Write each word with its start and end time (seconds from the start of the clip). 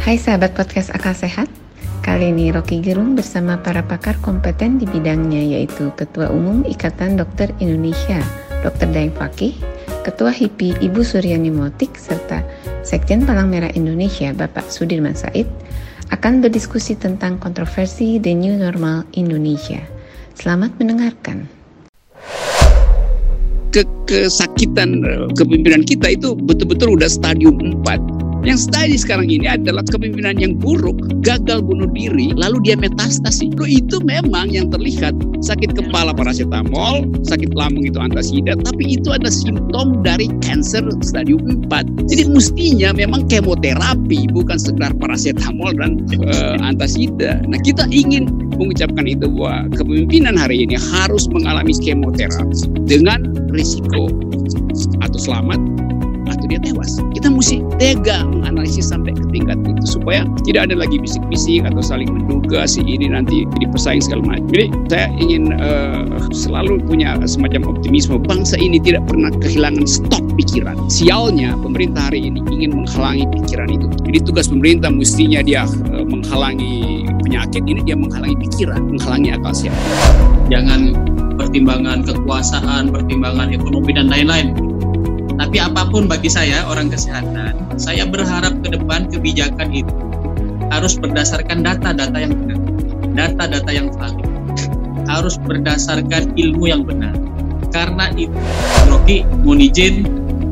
Hai 0.00 0.16
sahabat 0.16 0.56
podcast 0.56 0.88
Akal 0.96 1.12
Sehat, 1.12 1.44
kali 2.00 2.32
ini 2.32 2.48
Rocky 2.48 2.80
Gerung 2.80 3.12
bersama 3.12 3.60
para 3.60 3.84
pakar 3.84 4.16
kompeten 4.24 4.80
di 4.80 4.88
bidangnya 4.88 5.44
yaitu 5.44 5.92
Ketua 5.92 6.32
Umum 6.32 6.64
Ikatan 6.64 7.20
Dokter 7.20 7.52
Indonesia, 7.60 8.16
Dr. 8.64 8.88
Daeng 8.96 9.12
Fakih, 9.12 9.52
Ketua 10.00 10.32
HIPI 10.32 10.80
Ibu 10.80 11.04
Suryani 11.04 11.52
Motik, 11.52 12.00
serta 12.00 12.40
Sekjen 12.80 13.28
Palang 13.28 13.52
Merah 13.52 13.68
Indonesia 13.76 14.32
Bapak 14.32 14.72
Sudirman 14.72 15.12
Said 15.12 15.44
akan 16.08 16.40
berdiskusi 16.40 16.96
tentang 16.96 17.36
kontroversi 17.36 18.16
The 18.16 18.32
New 18.32 18.56
Normal 18.56 19.04
Indonesia. 19.12 19.84
Selamat 20.32 20.80
mendengarkan. 20.80 21.44
Ke 23.68 23.84
kesakitan 24.08 25.04
eh, 25.04 25.28
kepemimpinan 25.36 25.84
kita 25.84 26.16
itu 26.16 26.32
betul-betul 26.32 26.96
udah 26.96 27.06
stadium 27.12 27.60
4 27.84 28.19
yang 28.40 28.56
tadi 28.72 28.96
sekarang 28.96 29.28
ini 29.28 29.44
adalah 29.44 29.84
kepemimpinan 29.84 30.40
yang 30.40 30.56
buruk, 30.56 30.96
gagal 31.20 31.60
bunuh 31.60 31.88
diri, 31.92 32.32
lalu 32.32 32.56
dia 32.64 32.76
metastasi. 32.78 33.52
Loh 33.60 33.68
itu 33.68 34.00
memang 34.00 34.48
yang 34.48 34.72
terlihat 34.72 35.12
sakit 35.44 35.76
kepala 35.76 36.16
paracetamol, 36.16 37.04
sakit 37.28 37.52
lambung 37.52 37.84
itu 37.84 38.00
antasida, 38.00 38.56
tapi 38.64 38.96
itu 38.96 39.12
ada 39.12 39.28
simptom 39.28 40.00
dari 40.00 40.32
cancer 40.40 40.80
stadium 41.04 41.68
4. 41.68 42.08
Jadi 42.08 42.22
mestinya 42.32 42.96
memang 42.96 43.28
kemoterapi 43.28 44.32
bukan 44.32 44.56
sekedar 44.56 44.96
paracetamol 44.96 45.76
dan 45.76 46.00
uh, 46.24 46.56
antasida. 46.64 47.44
Nah 47.44 47.60
kita 47.60 47.84
ingin 47.92 48.24
mengucapkan 48.56 49.04
itu 49.04 49.28
bahwa 49.28 49.68
kepemimpinan 49.76 50.40
hari 50.40 50.64
ini 50.64 50.80
harus 50.80 51.28
mengalami 51.28 51.76
kemoterapi 51.76 52.68
dengan 52.88 53.36
risiko 53.52 54.08
atau 55.04 55.18
selamat 55.20 55.60
dia 56.50 56.58
tewas. 56.58 56.98
Kita 57.14 57.30
mesti 57.30 57.62
tega 57.78 58.26
menganalisis 58.26 58.90
sampai 58.90 59.14
ke 59.14 59.22
tingkat 59.30 59.62
itu 59.62 59.84
supaya 59.86 60.26
tidak 60.42 60.66
ada 60.68 60.82
lagi 60.82 60.98
bisik-bisik 60.98 61.62
atau 61.62 61.78
saling 61.78 62.10
menduga 62.10 62.66
si 62.66 62.82
ini 62.82 63.06
nanti 63.06 63.46
jadi 63.56 63.66
pesaing 63.70 64.02
segala 64.02 64.34
macam. 64.34 64.50
Jadi 64.50 64.66
saya 64.90 65.06
ingin 65.22 65.54
uh, 65.54 66.02
selalu 66.34 66.82
punya 66.82 67.14
semacam 67.22 67.70
optimisme 67.70 68.18
bangsa 68.18 68.58
ini 68.58 68.82
tidak 68.82 69.06
pernah 69.06 69.30
kehilangan 69.38 69.86
stok 69.86 70.26
pikiran. 70.34 70.74
Sialnya 70.90 71.54
pemerintah 71.54 72.10
hari 72.10 72.26
ini 72.26 72.42
ingin 72.50 72.74
menghalangi 72.82 73.30
pikiran 73.30 73.70
itu. 73.70 73.86
Jadi 74.10 74.18
tugas 74.26 74.50
pemerintah 74.50 74.90
mestinya 74.90 75.40
dia 75.46 75.62
uh, 75.94 76.04
menghalangi 76.04 77.06
penyakit 77.22 77.62
ini 77.62 77.80
dia 77.86 77.94
menghalangi 77.94 78.34
pikiran, 78.50 78.90
menghalangi 78.90 79.30
akal 79.38 79.54
sehat. 79.54 79.78
Jangan 80.50 80.98
pertimbangan 81.38 82.02
kekuasaan, 82.02 82.90
pertimbangan 82.90 83.54
ekonomi 83.54 83.94
dan 83.94 84.10
lain-lain 84.10 84.52
tapi 85.40 85.56
apa 85.56 85.88
pun 85.88 86.04
bagi 86.04 86.28
saya 86.28 86.68
orang 86.68 86.92
kesehatan, 86.92 87.56
saya 87.80 88.04
berharap 88.04 88.60
ke 88.60 88.76
depan 88.76 89.08
kebijakan 89.08 89.72
itu 89.72 89.88
harus 90.68 91.00
berdasarkan 91.00 91.64
data-data 91.64 92.12
yang 92.20 92.36
benar, 92.36 92.60
data-data 93.16 93.70
yang 93.72 93.88
valid, 93.96 94.28
harus 95.08 95.40
berdasarkan 95.40 96.36
ilmu 96.36 96.68
yang 96.68 96.84
benar. 96.84 97.16
Karena 97.72 98.12
itu, 98.20 98.36
Rocky 98.92 99.24
mohon 99.40 99.64
izin 99.64 100.04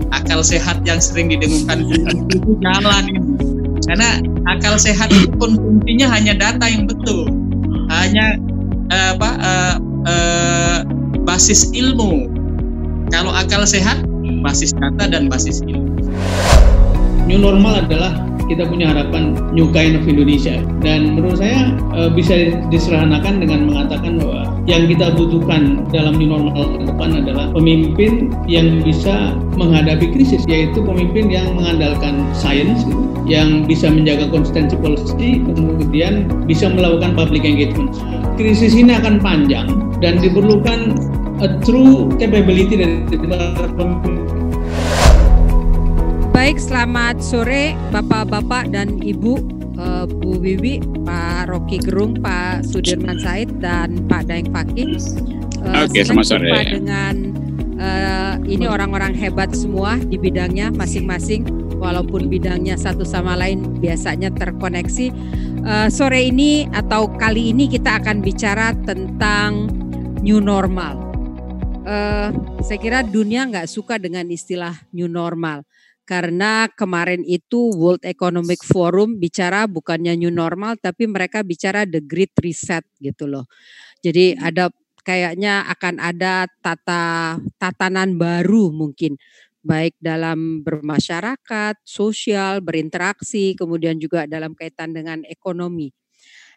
akal 0.08 0.40
sehat 0.40 0.80
yang 0.88 1.04
sering 1.04 1.36
didengungkan 1.36 1.84
itu 1.84 2.56
jalan 2.64 3.04
ini. 3.12 3.20
Karena 3.84 4.24
akal 4.48 4.80
sehat 4.80 5.12
itu 5.12 5.28
konsumsinya 5.36 6.08
hanya 6.16 6.32
data 6.32 6.64
yang 6.64 6.88
betul, 6.88 7.28
hanya 7.92 8.40
uh, 8.88 9.12
apa 9.20 9.30
uh, 9.36 9.74
uh, 10.08 10.78
basis 11.28 11.68
ilmu. 11.76 12.32
Kalau 13.12 13.32
akal 13.36 13.68
sehat 13.68 14.00
basis 14.40 14.74
data 14.76 15.10
dan 15.10 15.26
basis 15.30 15.60
ilmu. 15.66 15.98
New 17.28 17.38
normal 17.44 17.84
adalah 17.84 18.28
kita 18.48 18.64
punya 18.64 18.90
harapan 18.90 19.36
new 19.52 19.68
kind 19.70 19.94
of 19.94 20.08
Indonesia. 20.08 20.64
Dan 20.80 21.14
menurut 21.14 21.38
saya 21.38 21.76
e, 21.92 22.08
bisa 22.16 22.56
diserahanakan 22.72 23.44
dengan 23.44 23.68
mengatakan 23.68 24.16
bahwa 24.16 24.48
yang 24.64 24.88
kita 24.88 25.12
butuhkan 25.12 25.84
dalam 25.92 26.16
new 26.16 26.32
normal 26.32 26.56
ke 26.80 26.88
depan 26.88 27.20
adalah 27.20 27.52
pemimpin 27.52 28.32
yang 28.48 28.80
bisa 28.80 29.36
menghadapi 29.60 30.08
krisis 30.08 30.42
yaitu 30.48 30.80
pemimpin 30.80 31.28
yang 31.28 31.52
mengandalkan 31.52 32.24
sains 32.32 32.88
yang 33.28 33.68
bisa 33.68 33.92
menjaga 33.92 34.24
konsistensi 34.32 34.72
policy 34.80 35.44
kemudian 35.44 36.24
bisa 36.48 36.72
melakukan 36.72 37.12
public 37.12 37.44
engagement. 37.44 37.92
Krisis 38.40 38.72
ini 38.72 38.96
akan 38.96 39.20
panjang 39.20 39.68
dan 40.00 40.16
diperlukan 40.16 40.96
a 41.44 41.48
true 41.62 42.08
capability 42.16 42.80
dari 42.80 43.04
pemimpin 43.76 44.27
Baik, 46.38 46.62
selamat 46.62 47.18
sore 47.18 47.74
Bapak-bapak 47.90 48.70
dan 48.70 49.02
Ibu, 49.02 49.42
uh, 49.74 50.06
Bu 50.06 50.38
Wiwi, 50.38 50.78
Pak 51.02 51.50
Rocky 51.50 51.82
Gerung, 51.82 52.14
Pak 52.22 52.62
Sudirman 52.62 53.18
Said 53.18 53.50
dan 53.58 54.06
Pak 54.06 54.30
Daeng 54.30 54.46
Fakih. 54.54 55.02
Uh, 55.66 55.82
Oke, 55.82 55.98
selamat 55.98 56.26
sore. 56.30 56.78
Dengan 56.78 57.34
uh, 57.82 58.38
ini 58.46 58.70
orang-orang 58.70 59.18
hebat 59.18 59.50
semua 59.50 59.98
di 59.98 60.14
bidangnya 60.14 60.70
masing-masing, 60.70 61.42
walaupun 61.74 62.30
bidangnya 62.30 62.78
satu 62.78 63.02
sama 63.02 63.34
lain 63.34 63.82
biasanya 63.82 64.30
terkoneksi. 64.30 65.10
Uh, 65.66 65.90
sore 65.90 66.22
ini 66.22 66.70
atau 66.70 67.10
kali 67.18 67.50
ini 67.50 67.66
kita 67.66 67.98
akan 67.98 68.22
bicara 68.22 68.78
tentang 68.86 69.74
new 70.22 70.38
normal. 70.38 71.02
Uh, 71.82 72.30
saya 72.62 72.78
kira 72.78 73.02
dunia 73.02 73.42
nggak 73.42 73.66
suka 73.66 73.98
dengan 73.98 74.22
istilah 74.30 74.86
new 74.94 75.10
normal 75.10 75.66
karena 76.08 76.72
kemarin 76.72 77.20
itu 77.28 77.68
World 77.76 78.00
Economic 78.00 78.64
Forum 78.64 79.20
bicara 79.20 79.68
bukannya 79.68 80.16
new 80.16 80.32
normal 80.32 80.80
tapi 80.80 81.04
mereka 81.04 81.44
bicara 81.44 81.84
the 81.84 82.00
great 82.00 82.32
reset 82.40 82.80
gitu 82.96 83.28
loh. 83.28 83.44
Jadi 84.00 84.32
hmm. 84.32 84.40
ada 84.40 84.72
kayaknya 85.04 85.68
akan 85.68 86.00
ada 86.00 86.48
tata 86.64 87.36
tatanan 87.60 88.16
baru 88.16 88.72
mungkin 88.72 89.20
baik 89.60 90.00
dalam 90.00 90.64
bermasyarakat, 90.64 91.76
sosial, 91.84 92.64
berinteraksi, 92.64 93.52
kemudian 93.52 94.00
juga 94.00 94.24
dalam 94.24 94.56
kaitan 94.56 94.96
dengan 94.96 95.28
ekonomi. 95.28 95.92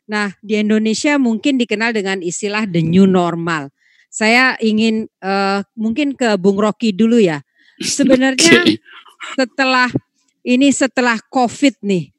Nah, 0.08 0.32
di 0.40 0.64
Indonesia 0.64 1.20
mungkin 1.20 1.60
dikenal 1.60 1.92
dengan 1.92 2.24
istilah 2.24 2.64
the 2.72 2.80
new 2.80 3.04
normal. 3.04 3.68
Saya 4.08 4.56
ingin 4.64 5.12
uh, 5.20 5.60
mungkin 5.76 6.16
ke 6.16 6.40
Bung 6.40 6.56
Rocky 6.56 6.96
dulu 6.96 7.20
ya. 7.20 7.44
Sebenarnya 8.00 8.64
setelah 9.38 9.90
ini 10.42 10.74
setelah 10.74 11.18
COVID 11.30 11.86
nih, 11.86 12.10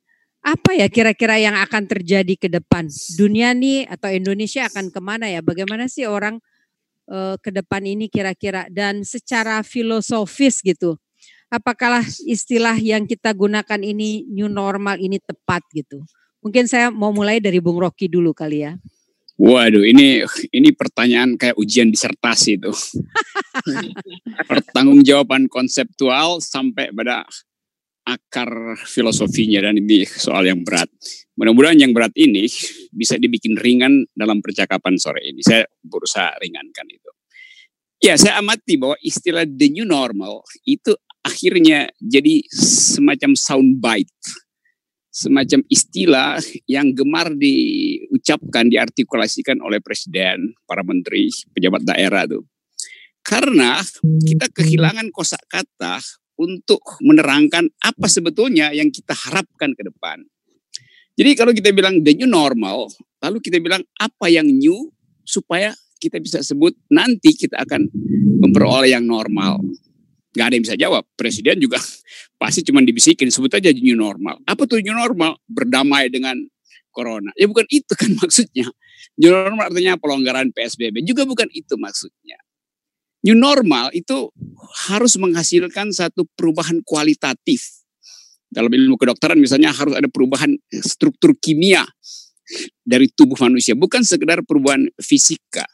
apa 0.43 0.75
ya 0.75 0.87
kira-kira 0.91 1.39
yang 1.39 1.55
akan 1.59 1.87
terjadi 1.87 2.35
ke 2.35 2.49
depan? 2.51 2.91
Dunia 3.19 3.55
nih 3.55 3.87
atau 3.87 4.11
Indonesia 4.11 4.67
akan 4.67 4.91
ke 4.91 5.01
mana 5.03 5.31
ya? 5.31 5.39
Bagaimana 5.43 5.87
sih 5.87 6.07
orang 6.07 6.43
uh, 7.11 7.39
ke 7.39 7.51
depan 7.55 7.83
ini 7.87 8.11
kira-kira? 8.11 8.67
Dan 8.71 9.07
secara 9.07 9.63
filosofis 9.63 10.59
gitu, 10.63 10.99
apakah 11.51 12.03
istilah 12.27 12.75
yang 12.79 13.07
kita 13.07 13.31
gunakan 13.35 13.81
ini 13.83 14.27
new 14.31 14.51
normal 14.51 14.99
ini 14.99 15.23
tepat 15.23 15.63
gitu? 15.75 16.03
Mungkin 16.43 16.67
saya 16.67 16.91
mau 16.91 17.15
mulai 17.15 17.39
dari 17.39 17.63
Bung 17.63 17.79
Rocky 17.79 18.11
dulu 18.11 18.35
kali 18.35 18.67
ya. 18.67 18.75
Waduh, 19.43 19.83
ini 19.83 20.23
ini 20.55 20.71
pertanyaan 20.71 21.35
kayak 21.35 21.59
ujian 21.59 21.91
disertasi 21.91 22.63
itu. 22.63 22.71
Pertanggungjawaban 24.51 25.51
konseptual 25.51 26.39
sampai 26.39 26.95
pada 26.95 27.27
akar 28.07 28.79
filosofinya 28.87 29.67
dan 29.67 29.83
ini 29.83 30.07
soal 30.07 30.47
yang 30.47 30.63
berat. 30.63 30.87
Mudah-mudahan 31.35 31.75
yang 31.75 31.91
berat 31.91 32.15
ini 32.15 32.47
bisa 32.95 33.19
dibikin 33.19 33.59
ringan 33.59 34.07
dalam 34.15 34.39
percakapan 34.39 34.95
sore 34.95 35.27
ini. 35.27 35.43
Saya 35.43 35.67
berusaha 35.83 36.39
ringankan 36.39 36.87
itu. 36.87 37.11
Ya, 37.99 38.15
saya 38.15 38.39
amati 38.39 38.79
bahwa 38.79 38.95
istilah 39.03 39.43
the 39.43 39.75
new 39.75 39.83
normal 39.83 40.47
itu 40.63 40.95
akhirnya 41.27 41.91
jadi 41.99 42.47
semacam 42.55 43.35
soundbite 43.35 44.11
semacam 45.13 45.61
istilah 45.69 46.41
yang 46.65 46.97
gemar 46.97 47.37
diucapkan, 47.37 48.73
diartikulasikan 48.73 49.61
oleh 49.61 49.85
presiden, 49.85 50.57
para 50.65 50.81
menteri, 50.81 51.29
pejabat 51.53 51.85
daerah 51.85 52.25
tuh. 52.25 52.49
Karena 53.21 53.79
kita 54.25 54.49
kehilangan 54.51 55.13
kosakata 55.13 56.01
untuk 56.41 56.81
menerangkan 57.05 57.69
apa 57.85 58.09
sebetulnya 58.09 58.73
yang 58.73 58.89
kita 58.89 59.13
harapkan 59.13 59.77
ke 59.77 59.85
depan. 59.85 60.25
Jadi 61.13 61.31
kalau 61.37 61.53
kita 61.53 61.71
bilang 61.77 62.01
the 62.01 62.17
new 62.17 62.27
normal, 62.27 62.89
lalu 63.21 63.39
kita 63.45 63.61
bilang 63.61 63.85
apa 64.01 64.33
yang 64.33 64.49
new 64.49 64.91
supaya 65.23 65.77
kita 66.01 66.19
bisa 66.19 66.43
sebut 66.43 66.75
nanti 66.91 67.37
kita 67.37 67.63
akan 67.63 67.87
memperoleh 68.43 68.91
yang 68.91 69.07
normal. 69.07 69.61
Gak 70.33 70.49
ada 70.49 70.55
yang 70.57 70.65
bisa 70.65 70.77
jawab. 70.81 71.05
Presiden 71.15 71.61
juga 71.61 71.79
pasti 72.43 72.67
cuma 72.67 72.83
dibisikin, 72.83 73.31
sebut 73.31 73.55
aja 73.55 73.71
new 73.71 73.95
normal. 73.95 74.43
Apa 74.51 74.67
tuh 74.67 74.83
new 74.83 74.91
normal? 74.91 75.39
Berdamai 75.47 76.11
dengan 76.11 76.35
corona. 76.91 77.31
Ya 77.39 77.47
bukan 77.47 77.63
itu 77.71 77.95
kan 77.95 78.11
maksudnya. 78.23 78.67
New 79.15 79.31
normal 79.31 79.71
artinya 79.71 79.95
pelonggaran 79.95 80.51
PSBB. 80.51 81.07
Juga 81.07 81.23
bukan 81.23 81.47
itu 81.55 81.79
maksudnya. 81.79 82.43
New 83.23 83.39
normal 83.39 83.95
itu 83.95 84.35
harus 84.91 85.15
menghasilkan 85.15 85.95
satu 85.95 86.27
perubahan 86.35 86.83
kualitatif 86.83 87.83
dalam 88.51 88.69
ilmu 88.69 88.99
kedokteran 88.99 89.39
misalnya 89.39 89.71
harus 89.71 89.95
ada 89.95 90.11
perubahan 90.11 90.53
struktur 90.83 91.33
kimia 91.39 91.87
dari 92.85 93.09
tubuh 93.09 93.39
manusia, 93.41 93.73
bukan 93.73 94.05
sekedar 94.05 94.45
perubahan 94.45 94.91
fisika 95.01 95.65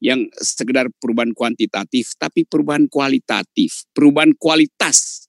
yang 0.00 0.30
sekedar 0.38 0.88
perubahan 1.02 1.34
kuantitatif, 1.34 2.14
tapi 2.16 2.46
perubahan 2.46 2.86
kualitatif, 2.86 3.84
perubahan 3.92 4.32
kualitas, 4.38 5.28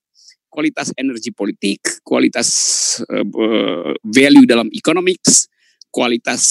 kualitas 0.51 0.91
energi 0.99 1.31
politik, 1.31 2.03
kualitas 2.03 2.49
uh, 3.07 3.95
value 4.03 4.43
dalam 4.43 4.67
economics, 4.75 5.47
kualitas 5.87 6.43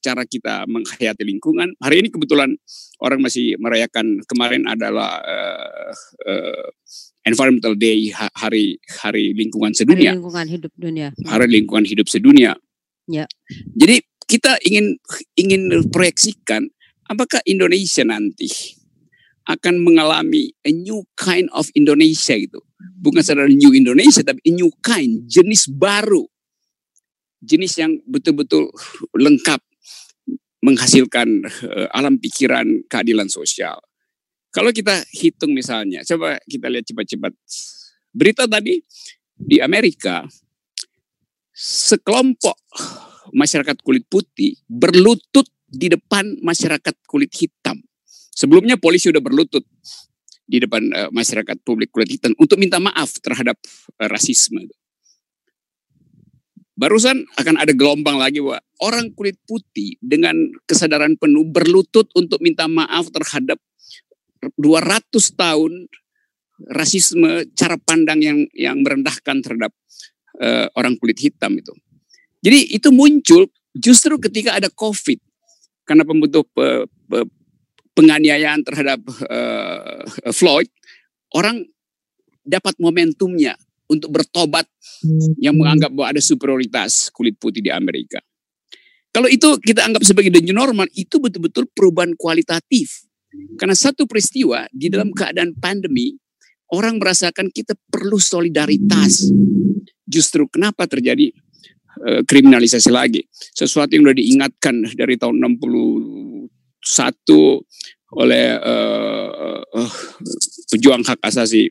cara 0.00 0.24
kita 0.24 0.64
menghayati 0.64 1.22
lingkungan. 1.22 1.76
Hari 1.78 2.00
ini 2.00 2.08
kebetulan 2.08 2.56
orang 3.04 3.20
masih 3.20 3.60
merayakan 3.60 4.24
kemarin 4.24 4.64
adalah 4.64 5.20
uh, 5.20 5.92
uh, 6.24 6.68
Environmental 7.26 7.74
Day 7.76 8.14
hari 8.14 8.80
hari 9.02 9.36
lingkungan 9.36 9.76
sedunia. 9.76 10.14
Hari 10.14 10.22
lingkungan 10.22 10.46
hidup 10.46 10.72
dunia. 10.78 11.08
Hari 11.26 11.46
lingkungan 11.50 11.84
hidup 11.84 12.06
sedunia. 12.08 12.56
Ya. 13.10 13.26
Jadi 13.76 14.02
kita 14.26 14.58
ingin 14.66 14.98
ingin 15.34 15.90
proyeksikan 15.90 16.66
apakah 17.06 17.42
Indonesia 17.46 18.02
nanti 18.02 18.75
akan 19.46 19.82
mengalami 19.82 20.50
a 20.66 20.74
new 20.74 21.06
kind 21.14 21.46
of 21.54 21.70
Indonesia 21.78 22.34
gitu. 22.34 22.58
Bukan 22.98 23.22
sekedar 23.22 23.46
new 23.46 23.70
Indonesia 23.70 24.20
tapi 24.26 24.42
a 24.42 24.52
new 24.52 24.70
kind, 24.82 25.22
jenis 25.30 25.70
baru. 25.70 26.26
Jenis 27.38 27.78
yang 27.78 27.94
betul-betul 28.10 28.74
lengkap 29.14 29.62
menghasilkan 30.66 31.46
uh, 31.46 31.88
alam 31.94 32.18
pikiran 32.18 32.66
keadilan 32.90 33.30
sosial. 33.30 33.78
Kalau 34.50 34.72
kita 34.74 35.04
hitung 35.14 35.54
misalnya, 35.54 36.02
coba 36.02 36.40
kita 36.48 36.66
lihat 36.66 36.88
cepat-cepat. 36.88 37.32
Berita 38.10 38.48
tadi 38.48 38.80
di 39.36 39.60
Amerika 39.60 40.24
sekelompok 41.52 42.56
masyarakat 43.36 43.76
kulit 43.84 44.08
putih 44.08 44.56
berlutut 44.64 45.44
di 45.68 45.92
depan 45.92 46.40
masyarakat 46.40 46.94
kulit 47.04 47.30
hitam. 47.36 47.84
Sebelumnya 48.36 48.76
polisi 48.76 49.08
sudah 49.08 49.24
berlutut 49.24 49.64
di 50.44 50.60
depan 50.60 50.84
uh, 50.92 51.08
masyarakat 51.08 51.56
publik 51.64 51.88
kulit 51.88 52.12
hitam 52.12 52.36
untuk 52.36 52.60
minta 52.60 52.76
maaf 52.76 53.16
terhadap 53.24 53.56
uh, 53.96 54.08
rasisme. 54.12 54.68
Barusan 56.76 57.24
akan 57.40 57.56
ada 57.56 57.72
gelombang 57.72 58.20
lagi 58.20 58.44
bahwa 58.44 58.60
orang 58.84 59.08
kulit 59.16 59.40
putih 59.48 59.96
dengan 60.04 60.36
kesadaran 60.68 61.16
penuh 61.16 61.48
berlutut 61.48 62.12
untuk 62.12 62.36
minta 62.44 62.68
maaf 62.68 63.08
terhadap 63.08 63.56
200 64.60 65.08
tahun 65.16 65.88
rasisme 66.76 67.48
cara 67.56 67.80
pandang 67.80 68.20
yang 68.20 68.38
yang 68.52 68.76
merendahkan 68.84 69.40
terhadap 69.40 69.72
uh, 70.44 70.68
orang 70.76 71.00
kulit 71.00 71.16
hitam 71.16 71.56
itu. 71.56 71.72
Jadi 72.44 72.76
itu 72.76 72.92
muncul 72.92 73.48
justru 73.72 74.20
ketika 74.20 74.60
ada 74.60 74.68
COVID 74.68 75.18
karena 75.88 76.04
pembentuk 76.04 76.52
penganiayaan 77.96 78.60
terhadap 78.60 79.00
uh, 79.08 80.04
Floyd, 80.36 80.68
orang 81.32 81.64
dapat 82.44 82.76
momentumnya 82.76 83.56
untuk 83.88 84.12
bertobat 84.12 84.68
yang 85.40 85.56
menganggap 85.56 85.90
bahwa 85.90 86.12
ada 86.12 86.22
superioritas 86.22 87.08
kulit 87.10 87.40
putih 87.40 87.64
di 87.64 87.72
Amerika. 87.72 88.20
Kalau 89.10 89.32
itu 89.32 89.56
kita 89.64 89.80
anggap 89.80 90.04
sebagai 90.04 90.28
the 90.28 90.44
new 90.44 90.52
normal, 90.52 90.84
itu 90.92 91.16
betul-betul 91.16 91.64
perubahan 91.72 92.12
kualitatif. 92.20 93.08
Karena 93.56 93.72
satu 93.72 94.04
peristiwa 94.04 94.68
di 94.68 94.92
dalam 94.92 95.08
keadaan 95.16 95.56
pandemi, 95.56 96.12
orang 96.68 97.00
merasakan 97.00 97.48
kita 97.48 97.72
perlu 97.88 98.20
solidaritas. 98.20 99.32
Justru 100.04 100.46
kenapa 100.52 100.84
terjadi 100.84 101.32
uh, 102.04 102.22
kriminalisasi 102.28 102.92
lagi? 102.92 103.24
Sesuatu 103.32 103.96
yang 103.96 104.04
sudah 104.04 104.18
diingatkan 104.20 104.74
dari 104.92 105.16
tahun 105.16 105.40
61 106.86 107.66
oleh 108.14 108.54
uh, 108.62 109.58
uh, 109.66 109.92
pejuang 110.70 111.02
hak 111.02 111.18
asasi 111.26 111.66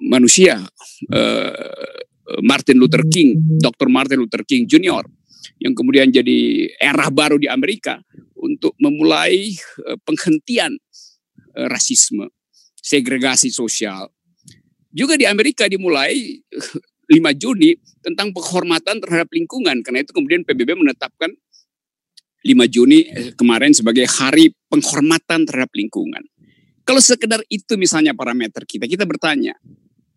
manusia 0.00 0.64
uh, 1.12 1.92
Martin 2.40 2.80
Luther 2.80 3.04
King, 3.12 3.36
Dr. 3.60 3.92
Martin 3.92 4.24
Luther 4.24 4.40
King 4.48 4.64
Jr. 4.64 5.04
yang 5.60 5.76
kemudian 5.76 6.08
jadi 6.08 6.72
era 6.80 7.12
baru 7.12 7.36
di 7.36 7.52
Amerika 7.52 8.00
untuk 8.32 8.72
memulai 8.80 9.52
uh, 9.84 10.00
penghentian 10.08 10.72
uh, 11.52 11.68
rasisme, 11.68 12.32
segregasi 12.80 13.52
sosial. 13.52 14.08
Juga 14.94 15.20
di 15.20 15.28
Amerika 15.28 15.68
dimulai 15.68 16.40
5 17.10 17.20
Juni 17.36 17.74
tentang 18.00 18.30
penghormatan 18.30 19.02
terhadap 19.02 19.28
lingkungan. 19.34 19.82
Karena 19.82 20.06
itu 20.06 20.14
kemudian 20.14 20.46
PBB 20.46 20.78
menetapkan 20.78 21.34
5 22.44 22.68
Juni 22.68 23.08
kemarin 23.34 23.72
sebagai 23.72 24.04
hari 24.04 24.52
penghormatan 24.68 25.48
terhadap 25.48 25.72
lingkungan. 25.72 26.20
Kalau 26.84 27.00
sekedar 27.00 27.40
itu 27.48 27.80
misalnya 27.80 28.12
parameter 28.12 28.68
kita, 28.68 28.84
kita 28.84 29.08
bertanya, 29.08 29.56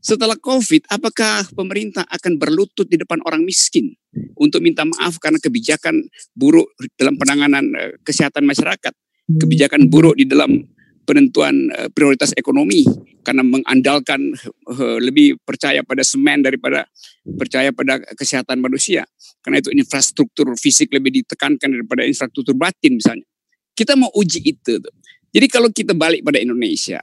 setelah 0.04 0.36
COVID, 0.36 0.92
apakah 0.92 1.48
pemerintah 1.56 2.04
akan 2.04 2.36
berlutut 2.36 2.92
di 2.92 3.00
depan 3.00 3.24
orang 3.24 3.48
miskin 3.48 3.96
untuk 4.36 4.60
minta 4.60 4.84
maaf 4.84 5.16
karena 5.24 5.40
kebijakan 5.40 6.04
buruk 6.36 6.68
dalam 7.00 7.16
penanganan 7.16 7.72
kesehatan 8.04 8.44
masyarakat, 8.44 8.94
kebijakan 9.40 9.88
buruk 9.88 10.20
di 10.20 10.28
dalam 10.28 10.68
penentuan 11.08 11.72
prioritas 11.96 12.36
ekonomi 12.36 12.84
karena 13.24 13.40
mengandalkan 13.40 14.36
lebih 15.00 15.40
percaya 15.48 15.80
pada 15.88 16.04
semen 16.04 16.44
daripada 16.44 16.84
percaya 17.40 17.72
pada 17.72 18.04
kesehatan 18.20 18.60
manusia. 18.60 19.08
Karena 19.40 19.64
itu 19.64 19.72
infrastruktur 19.72 20.52
fisik 20.60 20.92
lebih 20.92 21.24
ditekankan 21.24 21.72
daripada 21.72 22.04
infrastruktur 22.04 22.60
batin 22.60 23.00
misalnya. 23.00 23.24
Kita 23.72 23.96
mau 23.96 24.12
uji 24.12 24.44
itu. 24.44 24.84
Jadi 25.32 25.48
kalau 25.48 25.72
kita 25.72 25.96
balik 25.96 26.28
pada 26.28 26.44
Indonesia, 26.44 27.00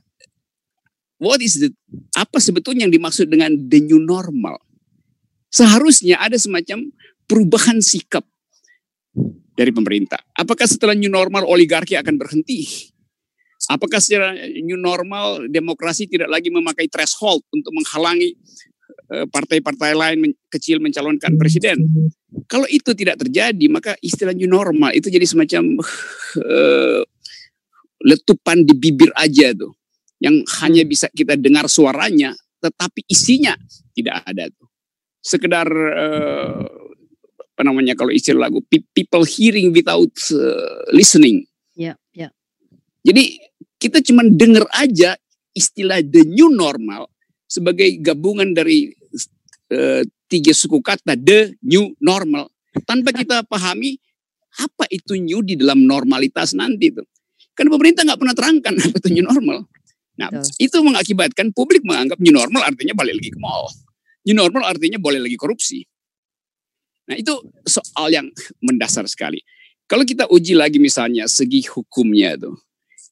what 1.17 1.41
is 1.41 1.57
the 1.57 1.73
apa 2.13 2.37
sebetulnya 2.45 2.85
yang 2.85 2.93
dimaksud 2.93 3.33
dengan 3.33 3.57
the 3.57 3.81
new 3.81 4.05
normal? 4.05 4.61
Seharusnya 5.49 6.21
ada 6.21 6.37
semacam 6.37 6.93
perubahan 7.25 7.81
sikap 7.81 8.29
dari 9.55 9.71
pemerintah. 9.71 10.19
Apakah 10.35 10.67
setelah 10.67 10.99
new 10.99 11.09
normal 11.09 11.47
oligarki 11.47 11.95
akan 11.97 12.21
berhenti? 12.21 12.93
Apakah 13.71 13.97
secara 13.97 14.37
new 14.61 14.77
normal 14.77 15.49
demokrasi 15.49 16.05
tidak 16.05 16.29
lagi 16.29 16.53
memakai 16.53 16.85
threshold 16.93 17.41
untuk 17.49 17.73
menghalangi 17.73 18.37
eh, 19.09 19.25
partai-partai 19.25 19.97
lain 19.97 20.19
men 20.21 20.33
kecil 20.53 20.85
mencalonkan 20.85 21.41
presiden? 21.41 21.81
Kalau 22.45 22.69
itu 22.69 22.93
tidak 22.93 23.25
terjadi, 23.25 23.67
maka 23.73 23.97
istilah 24.05 24.37
new 24.37 24.51
normal 24.51 24.93
itu 24.93 25.09
jadi 25.09 25.25
semacam 25.25 25.81
uh, 26.45 27.03
letupan 28.05 28.69
di 28.69 28.75
bibir 28.77 29.09
aja 29.17 29.57
tuh, 29.57 29.73
yang 30.21 30.45
hanya 30.61 30.85
bisa 30.85 31.09
kita 31.15 31.41
dengar 31.41 31.71
suaranya, 31.73 32.37
tetapi 32.61 33.07
isinya 33.09 33.57
tidak 33.97 34.29
ada 34.29 34.51
tuh. 34.53 34.69
Sekedar 35.25 35.65
uh, 35.73 36.69
apa 37.55 37.63
namanya 37.65 37.95
kalau 37.95 38.11
istilah 38.11 38.51
lagu 38.51 38.61
people 38.69 39.25
hearing 39.25 39.73
without 39.73 40.13
uh, 40.35 40.85
listening. 40.93 41.47
Ya, 41.79 41.97
ya. 42.13 42.29
Jadi 43.07 43.41
kita 43.79 44.01
cuma 44.05 44.25
dengar 44.25 44.65
aja 44.75 45.19
istilah 45.55 46.03
the 46.03 46.27
new 46.27 46.51
normal 46.51 47.11
sebagai 47.47 48.01
gabungan 48.03 48.51
dari 48.55 48.91
uh, 49.71 50.03
tiga 50.27 50.53
suku 50.53 50.83
kata 50.83 51.15
the 51.15 51.55
new 51.63 51.95
normal 52.03 52.51
tanpa 52.83 53.15
kita 53.15 53.47
pahami 53.47 53.99
apa 54.55 54.87
itu 54.91 55.19
new 55.19 55.43
di 55.43 55.59
dalam 55.59 55.83
normalitas 55.83 56.55
nanti 56.55 56.95
itu. 56.95 57.03
Karena 57.55 57.71
pemerintah 57.75 58.03
nggak 58.03 58.19
pernah 58.19 58.35
terangkan 58.35 58.75
apa 58.87 58.97
itu 58.99 59.09
new 59.15 59.27
normal. 59.27 59.59
Nah, 60.15 60.31
Betul. 60.31 60.51
itu 60.63 60.77
mengakibatkan 60.79 61.47
publik 61.51 61.83
menganggap 61.83 62.19
new 62.23 62.35
normal 62.35 62.63
artinya 62.63 62.95
balik 62.95 63.19
lagi 63.19 63.31
ke 63.35 63.39
mall. 63.39 63.67
New 64.27 64.35
normal 64.35 64.63
artinya 64.67 64.99
boleh 64.99 65.19
lagi 65.19 65.35
korupsi. 65.35 65.83
Nah, 67.11 67.19
itu 67.19 67.35
soal 67.67 68.15
yang 68.15 68.27
mendasar 68.65 69.05
sekali. 69.11 69.43
Kalau 69.85 70.07
kita 70.09 70.25
uji 70.33 70.57
lagi 70.57 70.81
misalnya 70.81 71.29
segi 71.29 71.67
hukumnya 71.69 72.41
itu. 72.41 72.57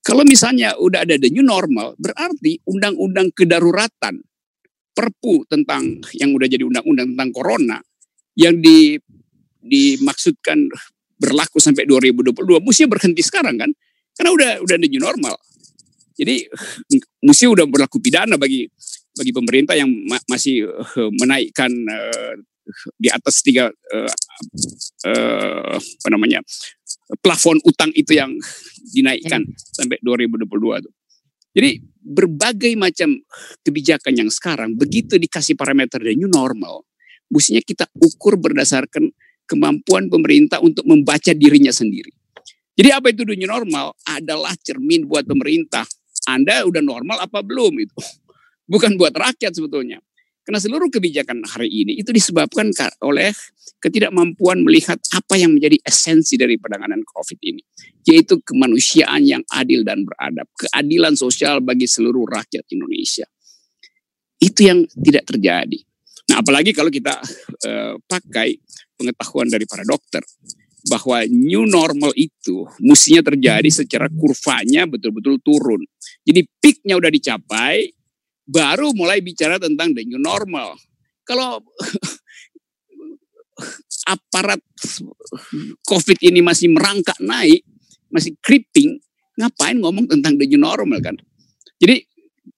Kalau 0.02 0.26
misalnya 0.26 0.74
udah 0.74 1.06
ada 1.06 1.14
the 1.14 1.30
new 1.30 1.46
normal, 1.46 1.94
berarti 1.94 2.58
undang-undang 2.66 3.30
kedaruratan, 3.30 4.18
perpu 4.92 5.46
tentang 5.46 6.02
yang 6.18 6.34
udah 6.34 6.50
jadi 6.50 6.66
undang-undang 6.66 7.14
tentang 7.14 7.30
corona, 7.30 7.78
yang 8.34 8.58
di, 8.58 8.98
dimaksudkan 9.62 10.58
berlaku 11.22 11.62
sampai 11.62 11.86
2022, 11.86 12.58
mesti 12.66 12.82
berhenti 12.90 13.22
sekarang 13.22 13.54
kan? 13.62 13.70
Karena 14.18 14.30
udah 14.34 14.50
udah 14.66 14.76
the 14.82 14.88
new 14.90 14.98
normal. 14.98 15.38
Jadi 16.18 16.50
mesti 17.22 17.44
udah 17.46 17.64
berlaku 17.70 18.02
pidana 18.02 18.34
bagi 18.36 18.66
bagi 19.14 19.32
pemerintah 19.32 19.78
yang 19.78 19.88
ma 20.08 20.18
masih 20.28 20.66
uh, 20.66 21.10
menaikkan 21.14 21.70
uh, 21.70 22.34
di 22.96 23.08
atas 23.10 23.42
tiga 23.42 23.68
uh, 23.68 24.12
uh, 25.08 25.76
apa 25.78 26.08
namanya 26.10 26.40
plafon 27.20 27.58
utang 27.66 27.90
itu 27.92 28.16
yang 28.16 28.32
dinaikkan 28.94 29.44
sampai 29.74 29.98
2022 30.00 30.86
tuh. 30.86 30.94
Jadi 31.52 31.84
berbagai 32.00 32.72
macam 32.80 33.12
kebijakan 33.60 34.24
yang 34.24 34.30
sekarang 34.32 34.72
begitu 34.72 35.20
dikasih 35.20 35.52
parameter 35.52 36.00
the 36.00 36.16
new 36.16 36.30
normal, 36.32 36.88
mestinya 37.28 37.60
kita 37.60 37.84
ukur 38.00 38.40
berdasarkan 38.40 39.12
kemampuan 39.44 40.08
pemerintah 40.08 40.64
untuk 40.64 40.88
membaca 40.88 41.36
dirinya 41.36 41.68
sendiri. 41.68 42.08
Jadi 42.72 42.88
apa 42.88 43.12
itu 43.12 43.28
the 43.28 43.36
new 43.36 43.50
normal? 43.50 43.92
Adalah 44.08 44.56
cermin 44.64 45.04
buat 45.04 45.28
pemerintah. 45.28 45.84
Anda 46.24 46.64
udah 46.64 46.80
normal 46.80 47.20
apa 47.20 47.44
belum 47.44 47.76
itu? 47.84 47.96
Bukan 48.72 48.96
buat 48.96 49.12
rakyat 49.12 49.52
sebetulnya. 49.52 50.00
Karena 50.42 50.58
seluruh 50.58 50.90
kebijakan 50.90 51.46
hari 51.46 51.70
ini 51.70 52.02
itu 52.02 52.10
disebabkan 52.10 52.74
oleh 53.06 53.30
ketidakmampuan 53.78 54.66
melihat 54.66 54.98
apa 55.14 55.38
yang 55.38 55.54
menjadi 55.54 55.78
esensi 55.86 56.34
dari 56.34 56.58
penanganan 56.58 57.06
COVID 57.06 57.38
ini. 57.46 57.62
Yaitu 58.02 58.42
kemanusiaan 58.42 59.22
yang 59.22 59.42
adil 59.54 59.86
dan 59.86 60.02
beradab. 60.02 60.50
Keadilan 60.58 61.14
sosial 61.14 61.62
bagi 61.62 61.86
seluruh 61.86 62.26
rakyat 62.26 62.66
Indonesia. 62.74 63.26
Itu 64.42 64.66
yang 64.66 64.82
tidak 64.90 65.30
terjadi. 65.30 65.78
Nah 66.30 66.42
apalagi 66.42 66.74
kalau 66.74 66.90
kita 66.90 67.22
uh, 67.66 67.94
pakai 68.02 68.58
pengetahuan 68.98 69.46
dari 69.46 69.66
para 69.66 69.86
dokter. 69.86 70.22
Bahwa 70.82 71.22
new 71.30 71.62
normal 71.62 72.10
itu 72.18 72.66
mestinya 72.82 73.22
terjadi 73.22 73.70
secara 73.70 74.10
kurvanya 74.10 74.82
betul-betul 74.90 75.38
turun. 75.38 75.78
Jadi 76.26 76.42
peaknya 76.58 76.98
udah 76.98 77.06
dicapai, 77.06 77.86
baru 78.52 78.92
mulai 78.92 79.24
bicara 79.24 79.56
tentang 79.56 79.96
the 79.96 80.04
new 80.04 80.20
normal. 80.20 80.76
Kalau 81.24 81.62
aparat 84.12 84.60
COVID 85.88 86.18
ini 86.20 86.44
masih 86.44 86.68
merangkak 86.68 87.16
naik, 87.24 87.64
masih 88.12 88.36
creeping, 88.44 89.00
ngapain 89.40 89.80
ngomong 89.80 90.04
tentang 90.04 90.36
the 90.36 90.44
new 90.44 90.60
normal 90.60 91.00
kan? 91.00 91.16
Jadi 91.80 92.04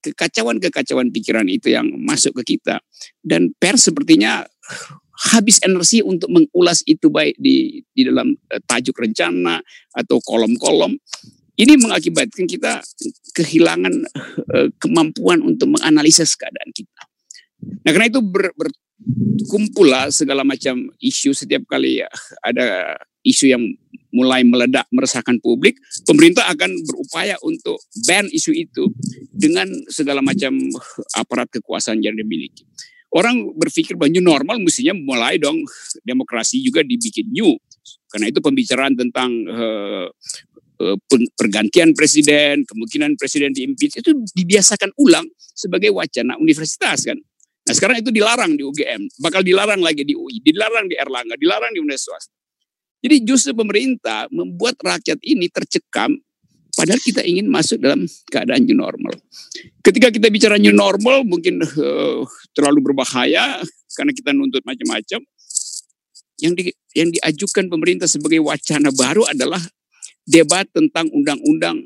kekacauan-kekacauan 0.03 1.09
pikiran 1.09 1.47
itu 1.47 1.71
yang 1.71 1.87
masuk 2.03 2.43
ke 2.43 2.57
kita. 2.57 2.83
Dan 3.23 3.55
pers 3.55 3.89
sepertinya 3.89 4.43
habis 5.31 5.63
energi 5.63 6.03
untuk 6.03 6.27
mengulas 6.27 6.83
itu 6.83 7.07
baik 7.07 7.39
di 7.39 7.79
di 7.95 8.03
dalam 8.03 8.35
eh, 8.51 8.59
tajuk 8.67 8.99
rencana 8.99 9.63
atau 9.95 10.19
kolom-kolom 10.19 10.91
ini 11.55 11.73
mengakibatkan 11.79 12.45
kita 12.47 12.83
kehilangan 13.35 13.93
uh, 14.51 14.67
kemampuan 14.79 15.39
untuk 15.43 15.75
menganalisis 15.75 16.35
keadaan 16.35 16.71
kita. 16.75 17.01
Nah 17.83 17.91
karena 17.95 18.11
itu 18.11 18.19
ber, 18.19 18.51
berkumpul 18.55 19.87
lah 19.87 20.11
segala 20.11 20.43
macam 20.43 20.91
isu 20.99 21.31
setiap 21.31 21.63
kali 21.67 22.03
ya, 22.03 22.09
ada 22.43 22.99
isu 23.23 23.51
yang 23.51 23.63
mulai 24.15 24.47
meledak 24.47 24.87
meresahkan 24.95 25.39
publik, 25.43 25.75
pemerintah 26.07 26.47
akan 26.47 26.71
berupaya 26.87 27.35
untuk 27.43 27.75
ban 28.07 28.27
isu 28.31 28.55
itu 28.55 28.87
dengan 29.35 29.67
segala 29.91 30.23
macam 30.23 30.55
aparat 31.19 31.51
kekuasaan 31.51 31.99
yang 31.99 32.15
dimiliki. 32.15 32.63
Orang 33.15 33.55
berpikir 33.55 33.95
new 34.11 34.23
normal 34.23 34.59
mestinya 34.59 34.91
mulai 34.95 35.39
dong 35.39 35.63
demokrasi 36.03 36.59
juga 36.59 36.83
dibikin 36.83 37.31
new. 37.31 37.55
Karena 38.11 38.31
itu 38.31 38.39
pembicaraan 38.39 38.95
tentang 38.95 39.31
Eh, 39.47 40.07
pergantian 41.39 41.95
presiden, 41.95 42.67
kemungkinan 42.67 43.15
presiden 43.15 43.55
diimpeach 43.55 44.03
itu 44.03 44.11
dibiasakan 44.35 44.91
ulang 44.99 45.25
sebagai 45.39 45.91
wacana 45.95 46.35
universitas 46.37 47.07
kan. 47.07 47.17
Nah 47.65 47.73
sekarang 47.73 47.97
itu 47.97 48.13
dilarang 48.13 48.53
di 48.53 48.61
UGM, 48.61 49.09
bakal 49.23 49.41
dilarang 49.41 49.81
lagi 49.81 50.05
di 50.05 50.13
UI, 50.13 50.37
dilarang 50.43 50.85
di 50.85 50.95
Erlangga, 50.99 51.33
dilarang 51.39 51.73
di 51.73 51.81
universitas. 51.81 52.29
Jadi 53.01 53.25
justru 53.25 53.53
pemerintah 53.57 54.29
membuat 54.29 54.77
rakyat 54.81 55.21
ini 55.25 55.49
tercekam 55.49 56.13
padahal 56.75 56.99
kita 56.99 57.23
ingin 57.23 57.47
masuk 57.47 57.79
dalam 57.79 58.03
keadaan 58.29 58.67
new 58.67 58.77
normal. 58.77 59.15
Ketika 59.81 60.11
kita 60.11 60.27
bicara 60.29 60.59
new 60.59 60.75
normal 60.75 61.23
mungkin 61.23 61.63
uh, 61.63 62.21
terlalu 62.53 62.91
berbahaya 62.91 63.63
karena 63.95 64.11
kita 64.11 64.35
nuntut 64.35 64.61
macam-macam. 64.67 65.23
Yang 66.35 66.53
di, 66.59 66.63
yang 66.99 67.09
diajukan 67.15 67.71
pemerintah 67.71 68.11
sebagai 68.11 68.43
wacana 68.43 68.91
baru 68.91 69.23
adalah 69.23 69.63
debat 70.25 70.65
tentang 70.73 71.07
undang-undang 71.13 71.85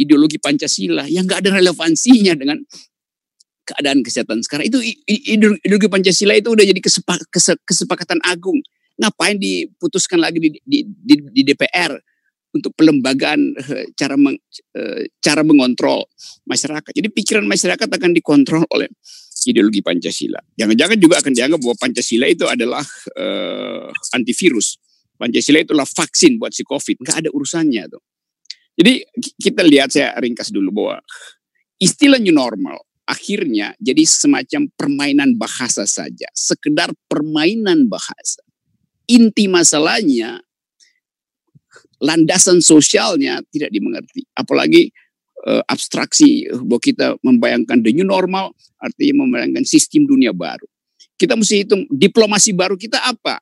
ideologi 0.00 0.40
Pancasila 0.40 1.08
yang 1.08 1.24
nggak 1.28 1.44
ada 1.44 1.60
relevansinya 1.60 2.36
dengan 2.36 2.60
keadaan 3.66 4.00
kesehatan 4.00 4.40
sekarang. 4.44 4.68
Itu 4.68 4.80
ideologi 5.08 5.88
Pancasila 5.90 6.36
itu 6.36 6.52
udah 6.52 6.64
jadi 6.64 6.80
kesepakatan 7.66 8.20
agung. 8.24 8.60
Ngapain 8.96 9.36
diputuskan 9.36 10.24
lagi 10.24 10.40
di, 10.40 10.48
di, 10.64 10.78
di, 10.88 11.14
di 11.20 11.42
DPR 11.44 11.92
untuk 12.56 12.72
pelembagaan 12.72 13.52
eh, 13.60 13.92
cara 13.92 14.16
meng, 14.16 14.40
eh, 14.72 15.12
cara 15.20 15.44
mengontrol 15.44 16.08
masyarakat. 16.48 16.96
Jadi 16.96 17.08
pikiran 17.12 17.44
masyarakat 17.44 17.84
akan 17.84 18.10
dikontrol 18.16 18.64
oleh 18.72 18.88
ideologi 19.46 19.84
Pancasila. 19.84 20.40
Jangan-jangan 20.56 20.96
juga 20.96 21.20
akan 21.20 21.32
dianggap 21.36 21.60
bahwa 21.60 21.76
Pancasila 21.78 22.26
itu 22.26 22.50
adalah 22.50 22.82
uh, 23.14 23.86
antivirus 24.10 24.74
Pancasila 25.16 25.64
itulah 25.64 25.88
vaksin 25.88 26.36
buat 26.36 26.52
si 26.52 26.62
COVID. 26.62 27.02
Nggak 27.02 27.16
ada 27.24 27.30
urusannya 27.32 27.88
tuh. 27.88 28.02
Jadi 28.76 29.00
kita 29.40 29.64
lihat 29.64 29.88
saya 29.88 30.12
ringkas 30.20 30.52
dulu 30.52 30.68
bahwa 30.68 31.00
istilah 31.80 32.20
new 32.20 32.36
normal 32.36 32.76
akhirnya 33.08 33.72
jadi 33.80 34.04
semacam 34.04 34.68
permainan 34.76 35.40
bahasa 35.40 35.88
saja. 35.88 36.28
Sekedar 36.36 36.92
permainan 37.08 37.88
bahasa. 37.88 38.44
Inti 39.08 39.48
masalahnya 39.48 40.42
landasan 42.02 42.60
sosialnya 42.60 43.40
tidak 43.48 43.72
dimengerti. 43.72 44.28
Apalagi 44.36 44.92
uh, 45.46 45.62
abstraksi 45.70 46.44
bahwa 46.50 46.82
kita 46.82 47.06
membayangkan 47.22 47.80
the 47.80 47.94
new 47.94 48.04
normal 48.04 48.52
artinya 48.82 49.24
membayangkan 49.24 49.64
sistem 49.64 50.04
dunia 50.04 50.34
baru. 50.36 50.66
Kita 51.16 51.32
mesti 51.32 51.64
hitung 51.64 51.88
diplomasi 51.88 52.52
baru 52.52 52.76
kita 52.76 53.00
apa? 53.00 53.40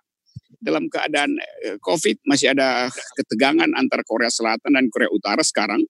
Dalam 0.64 0.88
keadaan 0.88 1.36
eh, 1.36 1.76
COVID 1.84 2.24
masih 2.24 2.56
ada 2.56 2.88
ketegangan 3.20 3.68
antara 3.76 4.00
Korea 4.00 4.32
Selatan 4.32 4.72
dan 4.72 4.88
Korea 4.88 5.12
Utara 5.12 5.44
sekarang 5.44 5.84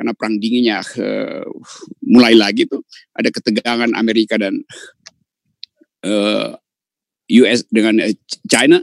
karena 0.00 0.16
perang 0.16 0.40
dinginnya 0.40 0.80
uh, 0.80 1.44
mulai 2.08 2.32
lagi 2.32 2.64
tuh 2.64 2.80
ada 3.12 3.28
ketegangan 3.28 3.92
Amerika 3.92 4.40
dan 4.40 4.64
uh, 6.08 6.56
eh, 7.28 7.38
US 7.44 7.68
dengan 7.68 8.00
China. 8.48 8.80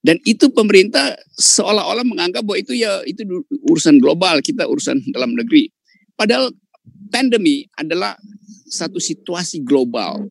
Dan 0.00 0.16
itu 0.24 0.48
pemerintah 0.48 1.12
seolah-olah 1.36 2.08
menganggap 2.08 2.40
bahwa 2.40 2.56
itu 2.56 2.72
ya 2.72 3.04
itu 3.04 3.20
urusan 3.68 4.00
global 4.00 4.40
kita 4.40 4.64
urusan 4.64 5.12
dalam 5.12 5.36
negeri. 5.36 5.68
Padahal 6.16 6.56
pandemi 7.12 7.68
adalah 7.76 8.16
satu 8.64 8.96
situasi 8.96 9.60
global 9.60 10.24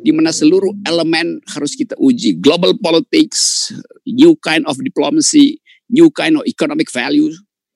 di 0.00 0.10
mana 0.10 0.32
seluruh 0.32 0.72
elemen 0.88 1.42
harus 1.52 1.76
kita 1.76 1.92
uji. 2.00 2.40
Global 2.40 2.72
politics, 2.80 3.70
new 4.08 4.32
kind 4.40 4.64
of 4.64 4.80
diplomacy, 4.80 5.60
new 5.92 6.08
kind 6.08 6.40
of 6.40 6.48
economic 6.48 6.88
value, 6.88 7.28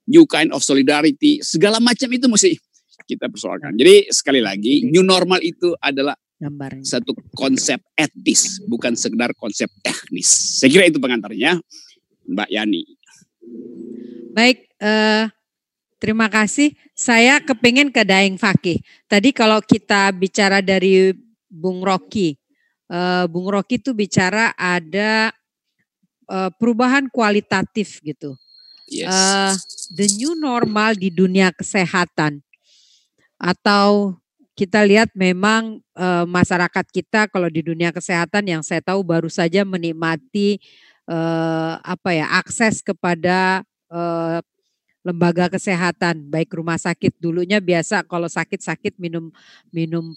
new 0.08 0.24
kind 0.24 0.54
of 0.54 0.64
solidarity, 0.64 1.44
segala 1.44 1.82
macam 1.82 2.08
itu 2.08 2.26
mesti 2.30 2.56
kita 3.06 3.30
persoalkan. 3.30 3.76
Jadi 3.78 4.10
sekali 4.10 4.40
lagi, 4.42 4.82
new 4.88 5.06
normal 5.06 5.38
itu 5.44 5.76
adalah 5.78 6.18
Gambarnya. 6.36 6.82
satu 6.82 7.14
konsep 7.36 7.78
etis, 7.94 8.58
bukan 8.66 8.98
sekedar 8.98 9.30
konsep 9.38 9.70
teknis. 9.84 10.58
Saya 10.58 10.68
kira 10.72 10.84
itu 10.90 10.98
pengantarnya, 10.98 11.60
Mbak 12.26 12.48
Yani. 12.50 12.82
Baik, 14.34 14.68
uh, 14.82 15.30
terima 16.02 16.26
kasih. 16.26 16.74
Saya 16.92 17.38
kepingin 17.40 17.94
ke 17.94 18.02
Daeng 18.02 18.36
Fakih. 18.36 18.82
Tadi 19.06 19.30
kalau 19.30 19.62
kita 19.62 20.10
bicara 20.12 20.60
dari 20.60 21.14
Bung 21.56 21.80
Rocky. 21.80 22.36
Uh, 22.86 23.24
Bung 23.26 23.48
Rocky 23.48 23.80
itu 23.80 23.96
bicara 23.96 24.52
ada 24.54 25.32
uh, 26.28 26.52
perubahan 26.60 27.08
kualitatif 27.08 27.98
gitu. 28.04 28.36
Yes. 28.86 29.10
Uh, 29.10 29.54
the 29.98 30.06
new 30.14 30.38
normal 30.38 30.94
di 30.94 31.10
dunia 31.10 31.50
kesehatan 31.50 32.44
atau 33.40 34.14
kita 34.56 34.80
lihat 34.88 35.12
memang 35.12 35.84
masyarakat 36.24 36.86
kita 36.88 37.28
kalau 37.28 37.52
di 37.52 37.60
dunia 37.60 37.92
kesehatan 37.92 38.40
yang 38.48 38.62
saya 38.64 38.80
tahu 38.80 39.04
baru 39.04 39.28
saja 39.28 39.68
menikmati 39.68 40.56
apa 41.84 42.16
ya 42.16 42.24
akses 42.40 42.80
kepada 42.80 43.60
lembaga 45.04 45.46
kesehatan 45.52 46.26
baik 46.26 46.50
rumah 46.56 46.80
sakit 46.80 47.14
dulunya 47.20 47.60
biasa 47.62 48.02
kalau 48.08 48.26
sakit-sakit 48.26 48.98
minum 48.98 49.28
minum 49.70 50.16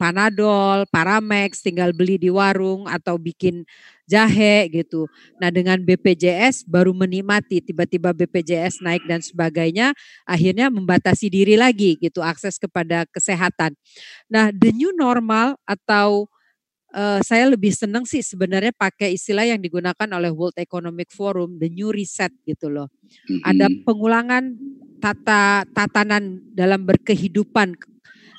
Panadol, 0.00 0.88
Paramex, 0.88 1.60
tinggal 1.60 1.92
beli 1.92 2.16
di 2.16 2.32
warung 2.32 2.88
atau 2.88 3.20
bikin 3.20 3.68
jahe 4.08 4.72
gitu. 4.72 5.04
Nah 5.36 5.52
dengan 5.52 5.76
BPJS 5.76 6.64
baru 6.64 6.96
menikmati 6.96 7.60
tiba-tiba 7.60 8.16
BPJS 8.16 8.80
naik 8.80 9.04
dan 9.04 9.20
sebagainya 9.20 9.92
akhirnya 10.24 10.72
membatasi 10.72 11.28
diri 11.28 11.60
lagi 11.60 12.00
gitu 12.00 12.24
akses 12.24 12.56
kepada 12.56 13.04
kesehatan. 13.12 13.76
Nah 14.32 14.48
the 14.56 14.72
new 14.72 14.96
normal 14.96 15.60
atau 15.68 16.24
uh, 16.96 17.20
saya 17.20 17.52
lebih 17.52 17.70
senang 17.70 18.08
sih 18.08 18.24
sebenarnya 18.24 18.72
pakai 18.72 19.14
istilah 19.14 19.46
yang 19.46 19.60
digunakan 19.60 20.08
oleh 20.16 20.32
World 20.32 20.56
Economic 20.56 21.12
Forum 21.12 21.60
the 21.60 21.68
new 21.68 21.92
reset 21.92 22.32
gitu 22.48 22.72
loh. 22.72 22.88
Ada 23.44 23.68
pengulangan 23.84 24.56
tata 25.00 25.64
tatanan 25.72 26.44
dalam 26.52 26.84
berkehidupan 26.84 27.78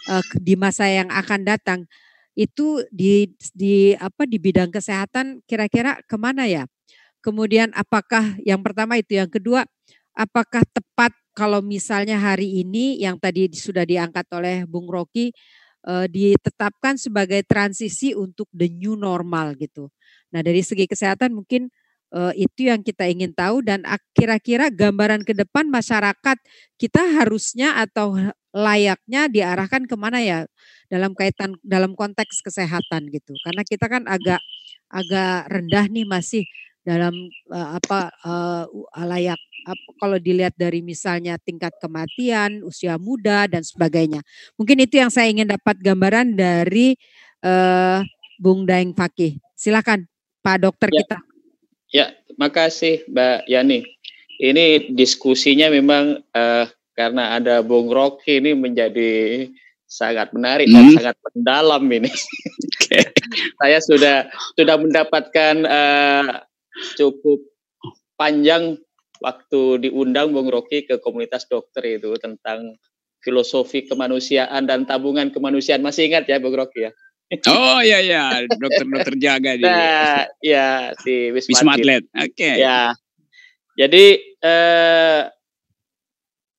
uh, 0.10 0.24
di 0.40 0.56
masa 0.58 0.88
yang 0.90 1.10
akan 1.12 1.42
datang 1.46 1.80
itu 2.34 2.82
di 2.90 3.28
di 3.52 3.92
apa 4.00 4.24
di 4.24 4.40
bidang 4.40 4.72
kesehatan 4.72 5.44
kira-kira 5.44 6.00
ke 6.08 6.16
mana 6.16 6.48
ya? 6.48 6.64
Kemudian 7.22 7.70
apakah 7.78 8.34
yang 8.42 8.66
pertama 8.66 8.98
itu, 8.98 9.14
yang 9.20 9.30
kedua 9.30 9.68
apakah 10.18 10.66
tepat 10.74 11.14
kalau 11.32 11.64
misalnya 11.64 12.20
hari 12.20 12.66
ini 12.66 13.00
yang 13.00 13.16
tadi 13.16 13.48
sudah 13.54 13.88
diangkat 13.88 14.28
oleh 14.36 14.68
Bung 14.68 14.90
Rocky 14.90 15.32
uh, 15.88 16.06
ditetapkan 16.10 17.00
sebagai 17.00 17.46
transisi 17.48 18.12
untuk 18.18 18.48
the 18.52 18.68
new 18.68 19.00
normal 19.00 19.56
gitu. 19.56 19.88
Nah 20.34 20.44
dari 20.44 20.60
segi 20.64 20.88
kesehatan 20.88 21.32
mungkin 21.36 21.72
uh, 22.12 22.36
itu 22.36 22.68
yang 22.68 22.84
kita 22.84 23.08
ingin 23.08 23.32
tahu 23.32 23.64
dan 23.64 23.84
kira-kira 24.12 24.68
gambaran 24.68 25.24
ke 25.24 25.32
depan 25.32 25.68
masyarakat 25.72 26.38
kita 26.76 27.02
harusnya 27.22 27.80
atau 27.80 28.16
layaknya 28.52 29.32
diarahkan 29.32 29.88
ke 29.88 29.96
mana 29.96 30.20
ya 30.20 30.44
dalam 30.92 31.16
kaitan 31.16 31.56
dalam 31.64 31.96
konteks 31.96 32.44
kesehatan 32.44 33.08
gitu. 33.12 33.32
Karena 33.44 33.64
kita 33.64 33.88
kan 33.88 34.04
agak 34.08 34.40
agak 34.92 35.48
rendah 35.48 35.88
nih 35.88 36.04
masih 36.04 36.44
dalam 36.84 37.14
uh, 37.54 37.78
apa 37.80 38.12
uh, 38.26 38.66
layak 39.08 39.40
apa, 39.62 39.90
kalau 40.02 40.18
dilihat 40.18 40.58
dari 40.58 40.82
misalnya 40.82 41.38
tingkat 41.38 41.72
kematian 41.78 42.66
usia 42.66 42.98
muda 42.98 43.46
dan 43.46 43.62
sebagainya. 43.62 44.26
Mungkin 44.58 44.84
itu 44.84 44.98
yang 44.98 45.14
saya 45.14 45.30
ingin 45.30 45.48
dapat 45.48 45.78
gambaran 45.80 46.34
dari 46.34 46.98
uh, 47.46 48.02
Bung 48.42 48.66
Daeng 48.66 48.98
Fakih. 48.98 49.38
Silakan 49.54 50.10
Pak 50.42 50.58
Dokter 50.66 50.90
ya. 50.90 50.98
kita. 51.06 51.18
Ya 51.92 52.06
makasih 52.36 53.06
Mbak 53.06 53.46
Yani. 53.46 53.80
Ini 54.42 54.90
diskusinya 54.98 55.70
memang 55.70 56.26
uh, 56.34 56.66
karena 56.94 57.40
ada 57.40 57.64
Bung 57.64 57.90
Rocky 57.92 58.44
ini 58.44 58.56
menjadi 58.56 59.48
sangat 59.92 60.32
menarik 60.32 60.72
hmm. 60.72 60.76
dan 60.76 60.86
sangat 60.96 61.18
mendalam 61.32 61.84
ini. 61.92 62.12
Saya 63.60 63.80
sudah 63.80 64.18
sudah 64.56 64.76
mendapatkan 64.80 65.56
uh, 65.64 66.44
cukup 67.00 67.40
panjang 68.16 68.80
waktu 69.22 69.88
diundang 69.88 70.34
Bung 70.36 70.50
Rocky 70.52 70.84
ke 70.84 71.00
komunitas 71.00 71.48
dokter 71.48 72.00
itu 72.00 72.16
tentang 72.18 72.76
filosofi 73.22 73.86
kemanusiaan 73.86 74.66
dan 74.66 74.84
tabungan 74.84 75.30
kemanusiaan. 75.30 75.86
Masih 75.86 76.10
ingat 76.10 76.28
ya 76.28 76.42
Bung 76.42 76.58
Rocky 76.58 76.90
ya? 76.90 76.92
Oh 77.48 77.80
iya 77.80 78.04
iya, 78.04 78.24
dokter-dokter 78.44 79.16
jaga 79.16 79.56
di. 79.56 79.64
Nah, 79.64 80.28
ya 80.44 80.92
si 81.00 81.32
Wisma, 81.32 81.64
Wisma 81.64 81.72
Atlet. 81.80 82.04
Oke. 82.12 82.36
Okay. 82.36 82.56
Ya. 82.60 82.92
Jadi 83.80 84.36
eh, 84.44 85.22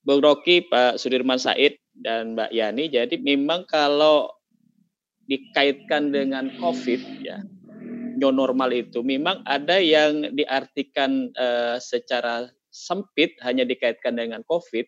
Bung 0.03 0.23
Rocky, 0.23 0.67
Pak 0.67 0.99
Sudirman 0.99 1.39
Said 1.39 1.79
dan 1.95 2.35
Mbak 2.35 2.51
Yani. 2.51 2.91
Jadi 2.91 3.23
memang 3.23 3.67
kalau 3.71 4.31
dikaitkan 5.31 6.11
dengan 6.11 6.51
COVID 6.59 7.01
ya, 7.23 7.41
new 8.19 8.35
normal 8.35 8.75
itu 8.75 9.01
memang 9.07 9.41
ada 9.47 9.79
yang 9.79 10.35
diartikan 10.35 11.31
uh, 11.39 11.79
secara 11.79 12.51
sempit 12.75 13.39
hanya 13.47 13.63
dikaitkan 13.63 14.19
dengan 14.19 14.43
COVID 14.51 14.87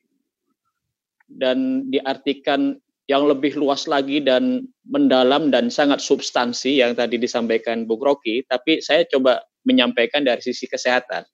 dan 1.38 1.88
diartikan 1.88 2.78
yang 3.04 3.28
lebih 3.28 3.52
luas 3.60 3.84
lagi 3.84 4.24
dan 4.24 4.64
mendalam 4.88 5.52
dan 5.52 5.68
sangat 5.68 6.00
substansi 6.00 6.80
yang 6.80 6.96
tadi 6.96 7.20
disampaikan 7.20 7.84
Bu 7.84 8.00
Rocky, 8.00 8.40
tapi 8.48 8.80
saya 8.80 9.04
coba 9.04 9.44
menyampaikan 9.68 10.24
dari 10.24 10.40
sisi 10.40 10.64
kesehatan. 10.64 11.28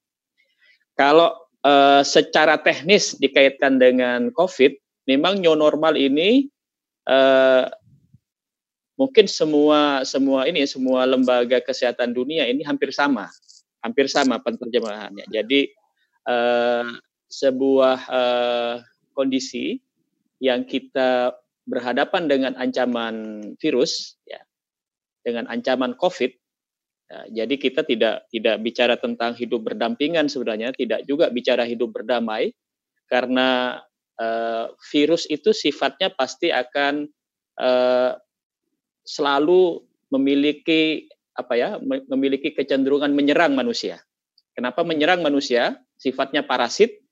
Kalau 0.99 1.31
uh, 1.65 2.03
secara 2.05 2.61
teknis 2.61 3.17
dikaitkan 3.17 3.81
dengan 3.81 4.33
COVID, 4.33 4.77
memang 5.09 5.41
new 5.41 5.57
normal 5.57 5.97
ini 5.97 6.49
uh, 7.09 7.69
mungkin 9.01 9.25
semua 9.25 10.05
semua 10.05 10.45
ini 10.45 10.65
semua 10.69 11.09
lembaga 11.09 11.61
kesehatan 11.65 12.13
dunia 12.13 12.45
ini 12.45 12.61
hampir 12.65 12.93
sama, 12.93 13.29
hampir 13.81 14.09
sama 14.09 14.41
penerjemahannya. 14.41 15.25
Jadi 15.33 15.73
uh, 16.29 16.85
sebuah 17.31 17.99
uh, 18.11 18.75
kondisi 19.17 19.81
yang 20.41 20.65
kita 20.65 21.37
berhadapan 21.69 22.27
dengan 22.27 22.53
ancaman 22.57 23.15
virus, 23.61 24.17
ya, 24.25 24.41
dengan 25.23 25.47
ancaman 25.47 25.95
COVID. 25.95 26.40
Ya, 27.11 27.43
jadi 27.43 27.55
kita 27.59 27.83
tidak 27.83 28.31
tidak 28.31 28.57
bicara 28.63 28.95
tentang 28.95 29.35
hidup 29.35 29.67
berdampingan 29.67 30.31
sebenarnya, 30.31 30.71
tidak 30.71 31.03
juga 31.11 31.27
bicara 31.27 31.67
hidup 31.67 31.91
berdamai, 31.91 32.55
karena 33.11 33.83
uh, 34.15 34.71
virus 34.95 35.27
itu 35.27 35.51
sifatnya 35.51 36.15
pasti 36.15 36.55
akan 36.55 37.11
uh, 37.59 38.15
selalu 39.03 39.83
memiliki 40.15 41.11
apa 41.35 41.59
ya, 41.59 41.69
memiliki 41.83 42.55
kecenderungan 42.55 43.11
menyerang 43.11 43.59
manusia. 43.59 43.99
Kenapa 44.55 44.87
menyerang 44.87 45.19
manusia? 45.27 45.83
Sifatnya 45.99 46.47
parasit, 46.47 47.03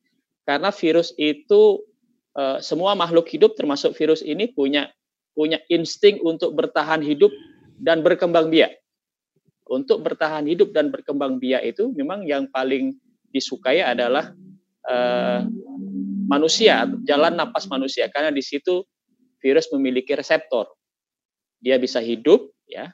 karena 0.46 0.70
virus 0.70 1.10
itu 1.18 1.82
Eh, 2.38 2.58
semua 2.62 2.94
makhluk 2.94 3.26
hidup 3.34 3.58
termasuk 3.58 3.98
virus 3.98 4.22
ini 4.22 4.46
punya 4.46 4.86
punya 5.34 5.58
insting 5.66 6.22
untuk 6.22 6.54
bertahan 6.54 7.02
hidup 7.02 7.34
dan 7.82 8.06
berkembang 8.06 8.46
biak. 8.46 8.78
Untuk 9.68 10.00
bertahan 10.00 10.48
hidup 10.48 10.72
dan 10.72 10.88
berkembang 10.88 11.36
biak 11.36 11.62
itu 11.64 11.92
memang 11.92 12.24
yang 12.24 12.48
paling 12.48 12.96
disukai 13.28 13.84
adalah 13.84 14.32
uh, 14.88 15.44
manusia, 16.28 16.88
jalan 17.04 17.36
napas 17.36 17.68
manusia 17.68 18.08
karena 18.08 18.32
di 18.32 18.40
situ 18.40 18.84
virus 19.40 19.68
memiliki 19.72 20.16
reseptor. 20.16 20.72
Dia 21.60 21.76
bisa 21.76 22.00
hidup 22.00 22.48
ya. 22.64 22.92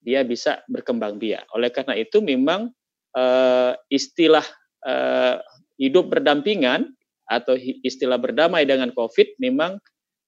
Dia 0.00 0.24
bisa 0.24 0.64
berkembang 0.66 1.20
biak. 1.20 1.44
Oleh 1.52 1.68
karena 1.68 1.92
itu 1.94 2.24
memang 2.24 2.72
uh, 3.12 3.72
istilah 3.92 4.44
uh, 4.82 5.36
hidup 5.76 6.08
berdampingan 6.08 6.88
atau 7.28 7.54
istilah 7.84 8.18
berdamai 8.18 8.66
dengan 8.66 8.90
COVID 8.90 9.38
memang 9.38 9.78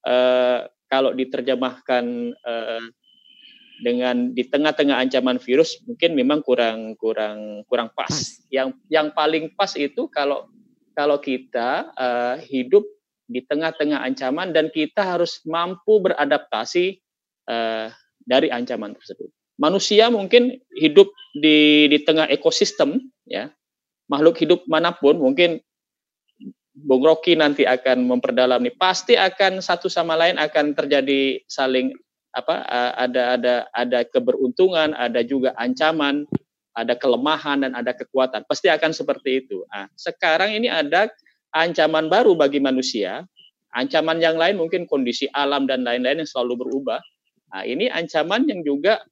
uh, 0.07 0.61
kalau 0.87 1.17
diterjemahkan 1.17 2.05
uh, 2.37 2.85
dengan 3.81 4.37
di 4.37 4.45
tengah-tengah 4.45 5.01
ancaman 5.01 5.41
virus 5.41 5.81
mungkin 5.89 6.13
memang 6.13 6.45
kurang 6.45 6.99
kurang 7.01 7.65
kurang 7.71 7.89
pas. 7.97 8.13
Yang 8.53 8.77
yang 8.93 9.15
paling 9.17 9.55
pas 9.57 9.73
itu 9.79 10.11
kalau 10.13 10.51
kalau 10.93 11.17
kita 11.17 11.89
uh, 11.97 12.37
hidup 12.45 12.85
di 13.25 13.41
tengah-tengah 13.41 14.05
ancaman 14.05 14.53
dan 14.53 14.69
kita 14.69 15.17
harus 15.17 15.41
mampu 15.49 16.05
beradaptasi 16.05 17.01
uh, 17.49 17.89
dari 18.29 18.53
ancaman 18.53 18.93
tersebut. 18.93 19.33
Manusia 19.57 20.13
mungkin 20.13 20.61
hidup 20.77 21.09
di 21.33 21.89
di 21.89 21.99
tengah 22.05 22.29
ekosistem 22.29 23.01
ya. 23.25 23.49
Makhluk 24.11 24.37
hidup 24.45 24.61
mana 24.69 24.93
pun 24.93 25.17
mungkin 25.17 25.65
Bung 26.73 27.05
Rocky 27.05 27.37
nanti 27.37 27.69
akan 27.69 28.09
memperdalam 28.09 28.65
nih 28.65 28.73
pasti 28.77 29.13
akan 29.13 29.61
satu 29.61 29.93
sama 29.93 30.17
lain 30.17 30.41
akan 30.41 30.73
terjadi 30.73 31.45
saling 31.45 31.93
apa 32.33 32.65
ada 32.97 33.37
ada 33.37 33.55
ada 33.77 34.01
keberuntungan 34.09 34.97
ada 34.97 35.21
juga 35.21 35.53
ancaman 35.61 36.25
ada 36.73 36.97
kelemahan 36.97 37.69
dan 37.69 37.77
ada 37.77 37.93
kekuatan. 37.93 38.49
Pasti 38.49 38.73
akan 38.73 38.97
seperti 38.97 39.45
itu. 39.45 39.61
Nah, 39.69 39.93
sekarang 39.93 40.57
ini 40.57 40.73
ada 40.73 41.13
ancaman 41.53 42.09
baru 42.09 42.33
bagi 42.33 42.65
manusia. 42.65 43.29
Ancaman 43.77 44.21
yang 44.25 44.41
lain 44.41 44.57
mungkin 44.57 44.89
kondisi 44.89 45.29
alam 45.37 45.69
dan 45.69 45.85
lain-lain 45.85 46.25
yang 46.25 46.31
selalu 46.33 46.65
berubah. 46.65 47.01
Nah, 47.53 47.69
ini 47.69 47.93
ancaman 47.93 48.49
yang 48.49 48.65
juga 48.65 49.05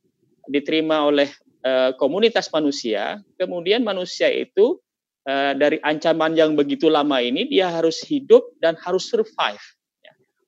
diterima 0.48 1.04
oleh 1.04 1.28
uh, 1.60 1.92
komunitas 2.00 2.48
manusia. 2.48 3.20
Kemudian 3.36 3.84
manusia 3.84 4.32
itu 4.32 4.80
Eh, 5.20 5.52
dari 5.52 5.76
ancaman 5.84 6.32
yang 6.32 6.56
begitu 6.56 6.88
lama 6.88 7.20
ini 7.20 7.44
dia 7.44 7.68
harus 7.68 8.00
hidup 8.08 8.56
dan 8.56 8.72
harus 8.80 9.04
survive. 9.04 9.60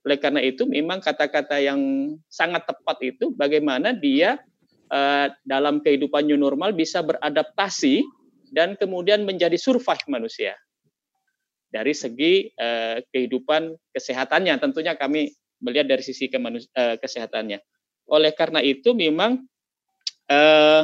Oleh 0.02 0.18
karena 0.18 0.42
itu 0.42 0.66
memang 0.66 0.98
kata-kata 0.98 1.62
yang 1.62 2.12
sangat 2.26 2.66
tepat 2.66 2.98
itu 3.06 3.30
bagaimana 3.38 3.94
dia 3.94 4.42
uh, 4.90 5.30
dalam 5.46 5.78
kehidupan 5.78 6.26
new 6.26 6.38
normal 6.38 6.74
bisa 6.74 7.06
beradaptasi 7.06 8.02
dan 8.50 8.74
kemudian 8.74 9.22
menjadi 9.22 9.54
survive 9.54 10.02
manusia. 10.10 10.58
Dari 11.72 11.94
segi 11.94 12.52
uh, 12.58 13.00
kehidupan 13.14 13.72
kesehatannya 13.94 14.58
tentunya 14.60 14.98
kami 14.98 15.32
melihat 15.62 15.88
dari 15.88 16.02
sisi 16.02 16.26
uh, 16.28 16.98
kesehatannya. 16.98 17.62
Oleh 18.10 18.34
karena 18.34 18.58
itu 18.60 18.92
memang 18.92 19.46
uh, 20.28 20.82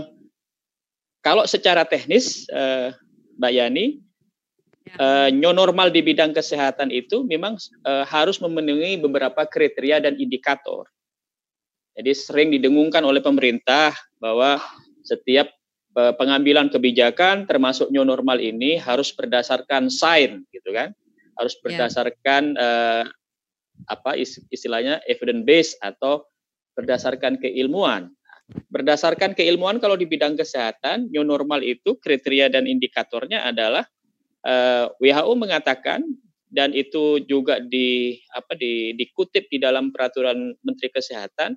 kalau 1.21 1.45
secara 1.45 1.83
teknis 1.85 2.47
uh, 2.55 2.95
Mbak 3.37 3.53
Yani, 3.53 3.85
uh, 4.97 5.29
new 5.29 5.53
normal 5.53 5.93
di 5.93 6.01
bidang 6.01 6.33
kesehatan 6.33 6.89
itu 6.89 7.27
memang 7.27 7.61
uh, 7.85 8.09
harus 8.09 8.41
memenuhi 8.41 8.97
beberapa 8.97 9.45
kriteria 9.45 10.01
dan 10.01 10.17
indikator. 10.17 10.89
Jadi 11.99 12.15
sering 12.15 12.49
didengungkan 12.55 13.03
oleh 13.03 13.19
pemerintah 13.19 13.91
bahwa 14.23 14.63
setiap 15.03 15.51
uh, 15.99 16.15
pengambilan 16.15 16.71
kebijakan 16.71 17.45
termasuk 17.45 17.91
new 17.91 18.07
normal 18.07 18.39
ini 18.39 18.79
harus 18.79 19.11
berdasarkan 19.13 19.91
sains 19.91 20.47
gitu 20.55 20.71
kan. 20.71 20.95
Harus 21.35 21.55
ya. 21.59 21.61
berdasarkan 21.67 22.43
uh, 22.55 23.05
apa 23.87 24.19
istilahnya 24.51 24.99
evidence 25.07 25.45
based 25.47 25.75
atau 25.83 26.27
berdasarkan 26.79 27.39
keilmuan. 27.43 28.11
Berdasarkan 28.73 29.37
keilmuan 29.37 29.77
kalau 29.77 29.99
di 29.99 30.09
bidang 30.09 30.39
kesehatan 30.39 31.13
new 31.13 31.27
normal 31.27 31.61
itu 31.61 32.01
kriteria 32.01 32.49
dan 32.49 32.65
indikatornya 32.65 33.45
adalah 33.45 33.85
uh, 34.49 34.89
eh, 34.89 35.13
WHO 35.13 35.33
mengatakan 35.37 36.01
dan 36.49 36.73
itu 36.73 37.21
juga 37.29 37.61
di 37.61 38.17
apa 38.33 38.57
di 38.57 38.97
dikutip 38.97 39.53
di 39.53 39.61
dalam 39.61 39.93
peraturan 39.93 40.57
Menteri 40.65 40.89
Kesehatan 40.89 41.53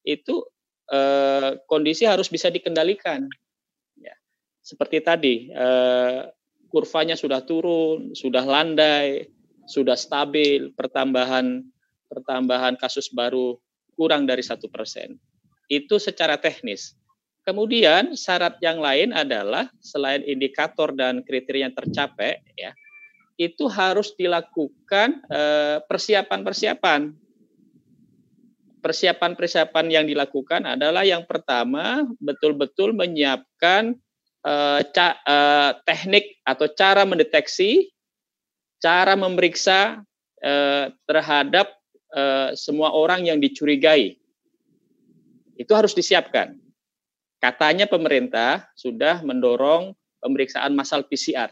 itu 0.00 0.40
uh, 0.88 1.60
kondisi 1.68 2.08
harus 2.08 2.32
bisa 2.32 2.48
dikendalikan. 2.48 3.28
Ya. 4.00 4.16
Seperti 4.64 5.04
tadi 5.04 5.52
uh, 5.52 6.24
kurvanya 6.72 7.20
sudah 7.20 7.44
turun, 7.44 8.16
sudah 8.16 8.48
landai, 8.48 9.28
sudah 9.68 9.94
stabil, 9.98 10.72
pertambahan 10.72 11.60
pertambahan 12.08 12.80
kasus 12.80 13.12
baru 13.12 13.60
kurang 13.94 14.24
dari 14.24 14.40
satu 14.40 14.72
persen. 14.72 15.20
Itu 15.68 16.00
secara 16.00 16.40
teknis. 16.40 16.96
Kemudian 17.40 18.12
syarat 18.12 18.60
yang 18.60 18.84
lain 18.84 19.16
adalah 19.16 19.72
selain 19.80 20.20
indikator 20.28 20.92
dan 20.92 21.24
kriteria 21.24 21.72
yang 21.72 21.74
tercapai, 21.74 22.36
ya, 22.52 22.76
itu 23.40 23.64
harus 23.72 24.12
dilakukan 24.12 25.24
eh, 25.32 25.80
persiapan-persiapan. 25.88 27.16
Persiapan-persiapan 28.80 29.86
yang 29.88 30.04
dilakukan 30.04 30.68
adalah 30.68 31.04
yang 31.04 31.24
pertama 31.24 32.04
betul-betul 32.20 32.92
menyiapkan 32.92 33.96
eh, 34.44 34.80
eh, 34.84 35.70
teknik 35.88 36.44
atau 36.44 36.68
cara 36.76 37.08
mendeteksi, 37.08 37.88
cara 38.76 39.16
memeriksa 39.16 40.04
terhadap 41.04 41.68
semua 42.56 42.96
orang 42.96 43.28
yang 43.28 43.36
dicurigai. 43.36 44.16
Itu 45.60 45.76
harus 45.76 45.92
disiapkan. 45.92 46.69
Katanya 47.40 47.88
pemerintah 47.88 48.68
sudah 48.76 49.24
mendorong 49.24 49.96
pemeriksaan 50.20 50.76
massal 50.76 51.08
PCR. 51.08 51.48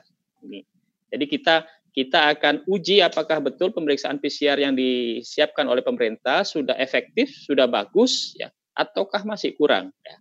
Jadi 1.08 1.24
kita 1.24 1.64
kita 1.96 2.36
akan 2.36 2.62
uji 2.68 3.00
apakah 3.00 3.40
betul 3.40 3.72
pemeriksaan 3.72 4.20
PCR 4.20 4.60
yang 4.60 4.76
disiapkan 4.76 5.64
oleh 5.66 5.80
pemerintah 5.80 6.44
sudah 6.44 6.76
efektif, 6.76 7.32
sudah 7.32 7.64
bagus, 7.64 8.36
ya, 8.36 8.52
ataukah 8.76 9.24
masih 9.24 9.56
kurang. 9.56 9.90
Ya. 10.04 10.16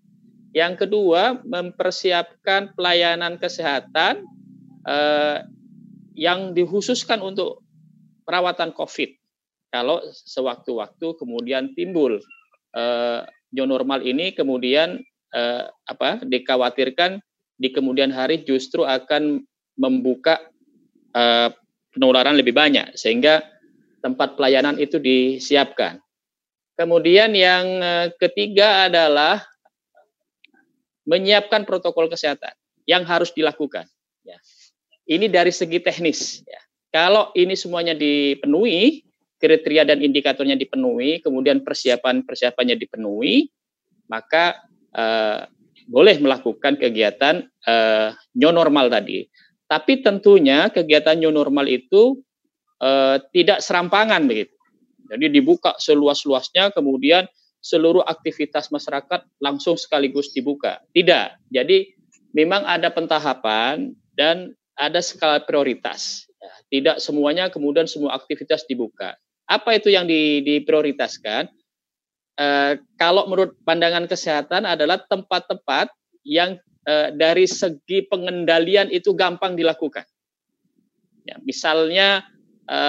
Yang 0.66 0.88
kedua, 0.88 1.44
mempersiapkan 1.44 2.74
pelayanan 2.74 3.38
kesehatan 3.38 4.26
eh, 4.88 5.38
yang 6.18 6.56
dikhususkan 6.56 7.22
untuk 7.22 7.62
perawatan 8.26 8.74
COVID 8.74 9.14
kalau 9.70 10.02
sewaktu-waktu 10.10 11.08
kemudian 11.20 11.76
timbul 11.76 12.18
uh, 12.74 13.22
new 13.52 13.68
normal 13.68 14.02
ini 14.02 14.32
kemudian 14.34 15.04
uh, 15.34 15.68
apa 15.88 16.24
dikhawatirkan 16.24 17.20
di 17.58 17.74
kemudian 17.74 18.14
hari 18.14 18.46
justru 18.46 18.86
akan 18.86 19.42
membuka 19.76 20.40
uh, 21.18 21.50
penularan 21.92 22.38
lebih 22.38 22.54
banyak 22.54 22.94
sehingga 22.94 23.42
tempat 24.06 24.38
pelayanan 24.38 24.78
itu 24.78 25.02
disiapkan. 25.02 25.98
Kemudian 26.78 27.34
yang 27.34 27.82
ketiga 28.22 28.86
adalah 28.86 29.42
menyiapkan 31.10 31.66
protokol 31.66 32.06
kesehatan 32.06 32.54
yang 32.86 33.02
harus 33.02 33.34
dilakukan. 33.34 33.90
Ya. 34.22 34.38
Ini 35.10 35.32
dari 35.32 35.50
segi 35.50 35.80
teknis. 35.80 36.44
Ya. 36.44 36.62
Kalau 36.92 37.32
ini 37.34 37.56
semuanya 37.56 37.96
dipenuhi, 37.96 39.08
kriteria 39.40 39.88
dan 39.88 40.04
indikatornya 40.04 40.60
dipenuhi, 40.60 41.24
kemudian 41.24 41.64
persiapan-persiapannya 41.64 42.76
dipenuhi, 42.76 43.48
maka 44.12 44.60
uh, 44.98 45.46
boleh 45.88 46.20
melakukan 46.20 46.76
kegiatan 46.76 47.48
uh, 47.64 48.12
new 48.36 48.52
normal 48.52 48.92
tadi. 48.92 49.30
Tapi 49.68 50.04
tentunya 50.04 50.68
kegiatan 50.68 51.16
new 51.16 51.32
normal 51.32 51.68
itu 51.68 52.20
uh, 52.84 53.20
tidak 53.32 53.64
serampangan 53.64 54.28
begitu. 54.28 54.56
Jadi 55.08 55.32
dibuka 55.32 55.76
seluas-luasnya, 55.80 56.76
kemudian 56.76 57.24
seluruh 57.64 58.04
aktivitas 58.04 58.68
masyarakat 58.72 59.24
langsung 59.40 59.80
sekaligus 59.80 60.36
dibuka. 60.36 60.84
Tidak. 60.92 61.48
Jadi 61.52 61.96
memang 62.36 62.68
ada 62.68 62.92
pentahapan 62.92 63.96
dan 64.20 64.52
ada 64.76 65.00
skala 65.00 65.44
prioritas. 65.44 66.28
Tidak 66.68 67.00
semuanya 67.00 67.48
kemudian 67.48 67.88
semua 67.88 68.16
aktivitas 68.20 68.68
dibuka. 68.68 69.16
Apa 69.48 69.80
itu 69.80 69.88
yang 69.92 70.04
di, 70.06 70.44
diprioritaskan? 70.44 71.48
E, 72.38 72.78
kalau 73.02 73.26
menurut 73.26 73.58
pandangan 73.66 74.06
kesehatan 74.06 74.70
adalah 74.70 75.02
tempat-tempat 75.10 75.90
yang 76.22 76.62
e, 76.86 76.94
dari 77.18 77.50
segi 77.50 78.06
pengendalian 78.06 78.94
itu 78.94 79.18
gampang 79.18 79.58
dilakukan. 79.58 80.06
Ya, 81.26 81.42
misalnya 81.42 82.24
e, 82.70 82.80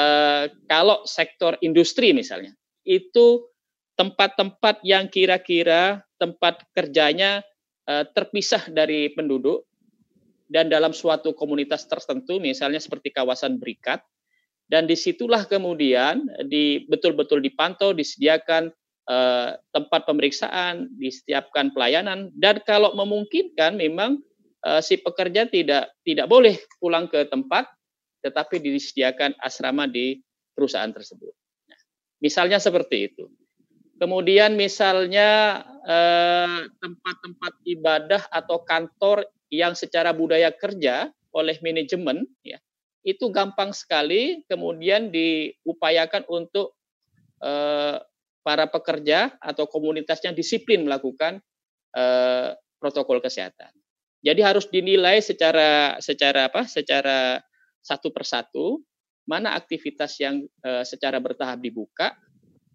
kalau 0.69 1.03
sektor 1.09 1.57
industri 1.65 2.13
misalnya, 2.13 2.53
itu 2.85 3.49
tempat-tempat 3.99 4.85
yang 4.85 5.09
kira-kira 5.09 6.05
tempat 6.21 6.63
kerjanya 6.77 7.41
e, 7.89 8.05
terpisah 8.13 8.69
dari 8.69 9.11
penduduk 9.17 9.65
dan 10.49 10.69
dalam 10.69 10.93
suatu 10.93 11.33
komunitas 11.33 11.85
tertentu, 11.89 12.41
misalnya 12.41 12.81
seperti 12.81 13.13
kawasan 13.13 13.61
berikat, 13.61 14.01
dan 14.69 14.85
di 14.85 14.97
situlah 14.97 15.45
kemudian 15.49 16.25
di 16.49 16.85
betul-betul 16.89 17.41
dipantau, 17.41 17.97
disediakan 17.97 18.73
eh, 19.09 19.51
tempat 19.73 20.05
pemeriksaan, 20.05 20.93
disediakan 21.01 21.73
pelayanan, 21.73 22.29
dan 22.37 22.61
kalau 22.63 22.93
memungkinkan 22.95 23.81
memang 23.81 24.21
eh, 24.63 24.81
si 24.85 25.01
pekerja 25.01 25.49
tidak 25.49 25.91
tidak 26.05 26.29
boleh 26.29 26.61
pulang 26.79 27.09
ke 27.09 27.25
tempat, 27.27 27.67
tetapi 28.23 28.61
disediakan 28.61 29.33
asrama 29.41 29.89
di 29.89 30.21
perusahaan 30.53 30.93
tersebut. 30.93 31.33
Nah, 31.73 31.81
misalnya 32.21 32.61
seperti 32.61 33.13
itu. 33.13 33.25
Kemudian 33.99 34.55
misalnya 34.55 35.63
eh, 35.83 36.69
tempat-tempat 36.79 37.53
ibadah 37.67 38.23
atau 38.31 38.63
kantor 38.63 39.27
yang 39.49 39.73
secara 39.73 40.13
budaya 40.13 40.53
kerja 40.53 41.11
oleh 41.33 41.57
manajemen, 41.65 42.29
ya, 42.45 42.61
itu 43.07 43.33
gampang 43.33 43.73
sekali 43.73 44.45
kemudian 44.51 45.09
diupayakan 45.09 46.29
untuk 46.29 46.77
para 48.49 48.65
pekerja 48.65 49.37
atau 49.45 49.69
komunitasnya 49.69 50.33
disiplin 50.33 50.89
melakukan 50.89 51.45
eh, 51.93 52.57
protokol 52.81 53.21
kesehatan. 53.21 53.69
Jadi 54.25 54.41
harus 54.41 54.65
dinilai 54.73 55.21
secara 55.21 56.01
secara 56.01 56.49
apa? 56.49 56.65
Secara 56.65 57.45
satu 57.85 58.09
persatu 58.09 58.81
mana 59.29 59.53
aktivitas 59.53 60.17
yang 60.17 60.49
eh, 60.65 60.81
secara 60.89 61.21
bertahap 61.21 61.61
dibuka, 61.61 62.17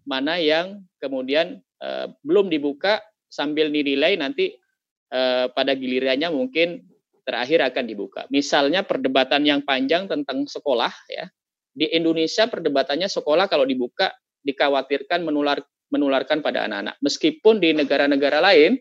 mana 0.06 0.38
yang 0.38 0.86
kemudian 1.02 1.58
eh, 1.82 2.06
belum 2.22 2.46
dibuka 2.46 3.02
sambil 3.26 3.66
dinilai 3.66 4.14
nanti 4.14 4.54
eh, 5.10 5.46
pada 5.50 5.74
gilirannya 5.74 6.30
mungkin 6.30 6.86
terakhir 7.26 7.66
akan 7.66 7.84
dibuka. 7.90 8.30
Misalnya 8.30 8.86
perdebatan 8.86 9.42
yang 9.42 9.66
panjang 9.66 10.06
tentang 10.06 10.46
sekolah 10.46 10.94
ya. 11.10 11.26
Di 11.74 11.90
Indonesia 11.90 12.46
perdebatannya 12.46 13.10
sekolah 13.10 13.50
kalau 13.50 13.66
dibuka 13.66 14.14
dikhawatirkan 14.44 15.24
menular 15.24 15.64
menularkan 15.92 16.40
pada 16.40 16.64
anak-anak. 16.68 16.98
Meskipun 17.00 17.62
di 17.62 17.72
negara-negara 17.72 18.42
lain 18.42 18.78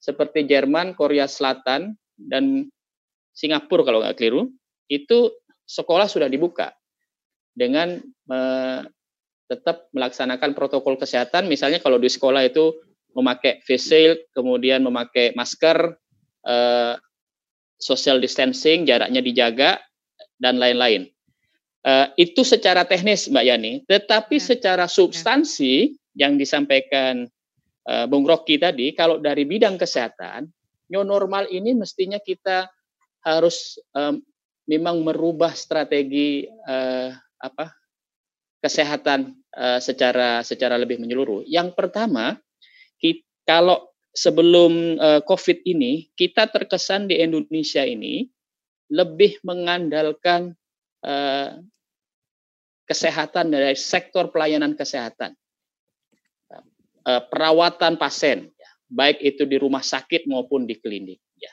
seperti 0.00 0.48
Jerman, 0.48 0.96
Korea 0.96 1.28
Selatan 1.28 1.94
dan 2.16 2.68
Singapura 3.32 3.86
kalau 3.86 4.00
nggak 4.04 4.16
keliru, 4.16 4.52
itu 4.90 5.32
sekolah 5.64 6.10
sudah 6.10 6.26
dibuka 6.26 6.74
dengan 7.54 8.02
me, 8.26 8.40
tetap 9.50 9.90
melaksanakan 9.90 10.54
protokol 10.54 10.94
kesehatan. 10.94 11.50
Misalnya 11.50 11.82
kalau 11.82 11.98
di 11.98 12.06
sekolah 12.06 12.46
itu 12.46 12.70
memakai 13.18 13.58
face 13.66 13.90
shield, 13.90 14.18
kemudian 14.30 14.86
memakai 14.86 15.34
masker, 15.34 15.98
eh, 16.46 16.94
social 17.80 18.22
distancing, 18.22 18.86
jaraknya 18.86 19.18
dijaga, 19.18 19.82
dan 20.38 20.62
lain-lain. 20.62 21.10
Uh, 21.80 22.12
itu 22.20 22.44
secara 22.44 22.84
teknis, 22.84 23.32
Mbak 23.32 23.44
Yani. 23.44 23.72
Tetapi 23.88 24.36
ya. 24.36 24.44
secara 24.52 24.84
ya. 24.84 24.92
substansi 24.92 25.96
ya. 25.96 26.28
yang 26.28 26.36
disampaikan 26.36 27.24
uh, 27.88 28.04
Bung 28.04 28.28
Rocky 28.28 28.60
tadi, 28.60 28.92
kalau 28.92 29.16
dari 29.16 29.48
bidang 29.48 29.80
kesehatan, 29.80 30.52
new 30.92 31.04
normal 31.06 31.48
ini 31.48 31.72
mestinya 31.72 32.20
kita 32.20 32.68
harus 33.24 33.80
um, 33.96 34.20
memang 34.68 35.00
merubah 35.00 35.56
strategi 35.56 36.44
uh, 36.46 37.12
apa 37.40 37.72
kesehatan 38.60 39.40
uh, 39.56 39.80
secara 39.80 40.44
secara 40.44 40.76
lebih 40.76 41.00
menyeluruh. 41.00 41.48
Yang 41.48 41.72
pertama, 41.72 42.36
kita, 43.00 43.24
kalau 43.48 43.88
sebelum 44.12 45.00
uh, 45.00 45.20
COVID 45.24 45.64
ini 45.64 46.12
kita 46.12 46.50
terkesan 46.50 47.08
di 47.08 47.18
Indonesia 47.22 47.86
ini 47.86 48.28
lebih 48.90 49.38
mengandalkan 49.46 50.58
uh, 51.04 51.60
kesehatan 52.88 53.54
dari 53.54 53.78
sektor 53.78 54.34
pelayanan 54.34 54.74
kesehatan, 54.74 55.36
uh, 57.06 57.22
perawatan 57.30 57.96
pasien, 57.96 58.50
ya, 58.50 58.70
baik 58.90 59.22
itu 59.22 59.46
di 59.46 59.56
rumah 59.56 59.84
sakit 59.84 60.26
maupun 60.26 60.66
di 60.66 60.74
klinik. 60.76 61.22
Ya. 61.38 61.52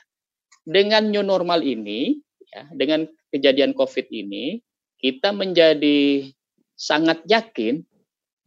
Dengan 0.66 1.08
new 1.08 1.22
normal 1.22 1.62
ini, 1.62 2.18
ya, 2.50 2.66
dengan 2.74 3.06
kejadian 3.30 3.72
COVID 3.76 4.10
ini, 4.10 4.58
kita 4.98 5.30
menjadi 5.30 6.26
sangat 6.74 7.22
yakin 7.26 7.86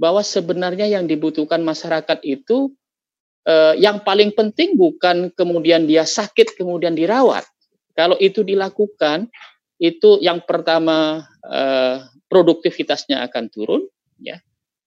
bahwa 0.02 0.26
sebenarnya 0.26 0.90
yang 0.90 1.06
dibutuhkan 1.06 1.62
masyarakat 1.62 2.20
itu 2.26 2.74
eh, 3.46 3.78
yang 3.78 4.02
paling 4.02 4.34
penting 4.34 4.74
bukan 4.74 5.30
kemudian 5.38 5.86
dia 5.86 6.04
sakit 6.04 6.58
kemudian 6.58 6.98
dirawat. 6.98 7.46
Kalau 7.94 8.16
itu 8.18 8.42
dilakukan, 8.42 9.30
itu 9.82 10.22
yang 10.22 10.46
pertama 10.46 11.26
eh, 11.41 12.06
produktivitasnya 12.30 13.26
akan 13.26 13.50
turun, 13.50 13.82
ya. 14.22 14.38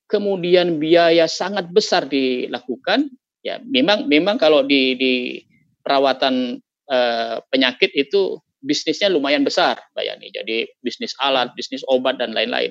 Kemudian 0.06 0.78
biaya 0.78 1.26
sangat 1.26 1.66
besar 1.74 2.06
dilakukan, 2.06 3.10
ya. 3.42 3.58
Memang 3.66 4.06
memang 4.06 4.38
kalau 4.38 4.62
di, 4.62 4.94
di 4.94 5.14
perawatan 5.82 6.62
eh, 6.86 7.36
penyakit 7.50 7.90
itu 7.98 8.38
bisnisnya 8.62 9.10
lumayan 9.10 9.42
besar, 9.42 9.82
Mbak 9.98 10.04
Yani. 10.06 10.26
Jadi 10.30 10.56
bisnis 10.78 11.12
alat, 11.18 11.50
bisnis 11.58 11.82
obat 11.90 12.22
dan 12.22 12.30
lain-lain. 12.30 12.70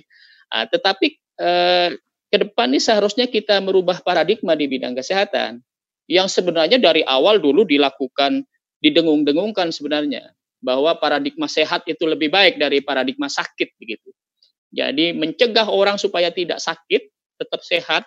Nah, 0.50 0.66
tetapi 0.72 1.08
eh, 1.44 2.00
ke 2.32 2.38
depan 2.40 2.72
ini 2.72 2.80
seharusnya 2.80 3.28
kita 3.28 3.60
merubah 3.60 4.00
paradigma 4.02 4.56
di 4.56 4.66
bidang 4.66 4.96
kesehatan 4.96 5.62
yang 6.08 6.32
sebenarnya 6.32 6.80
dari 6.80 7.04
awal 7.06 7.38
dulu 7.38 7.68
dilakukan 7.68 8.48
didengung-dengungkan 8.82 9.70
sebenarnya 9.70 10.34
bahwa 10.64 10.96
paradigma 10.96 11.52
sehat 11.52 11.84
itu 11.86 12.08
lebih 12.08 12.32
baik 12.32 12.56
dari 12.56 12.80
paradigma 12.80 13.28
sakit 13.28 13.76
begitu. 13.76 14.10
Jadi 14.74 15.12
mencegah 15.14 15.68
orang 15.70 16.00
supaya 16.00 16.32
tidak 16.32 16.58
sakit, 16.58 17.12
tetap 17.38 17.62
sehat 17.62 18.04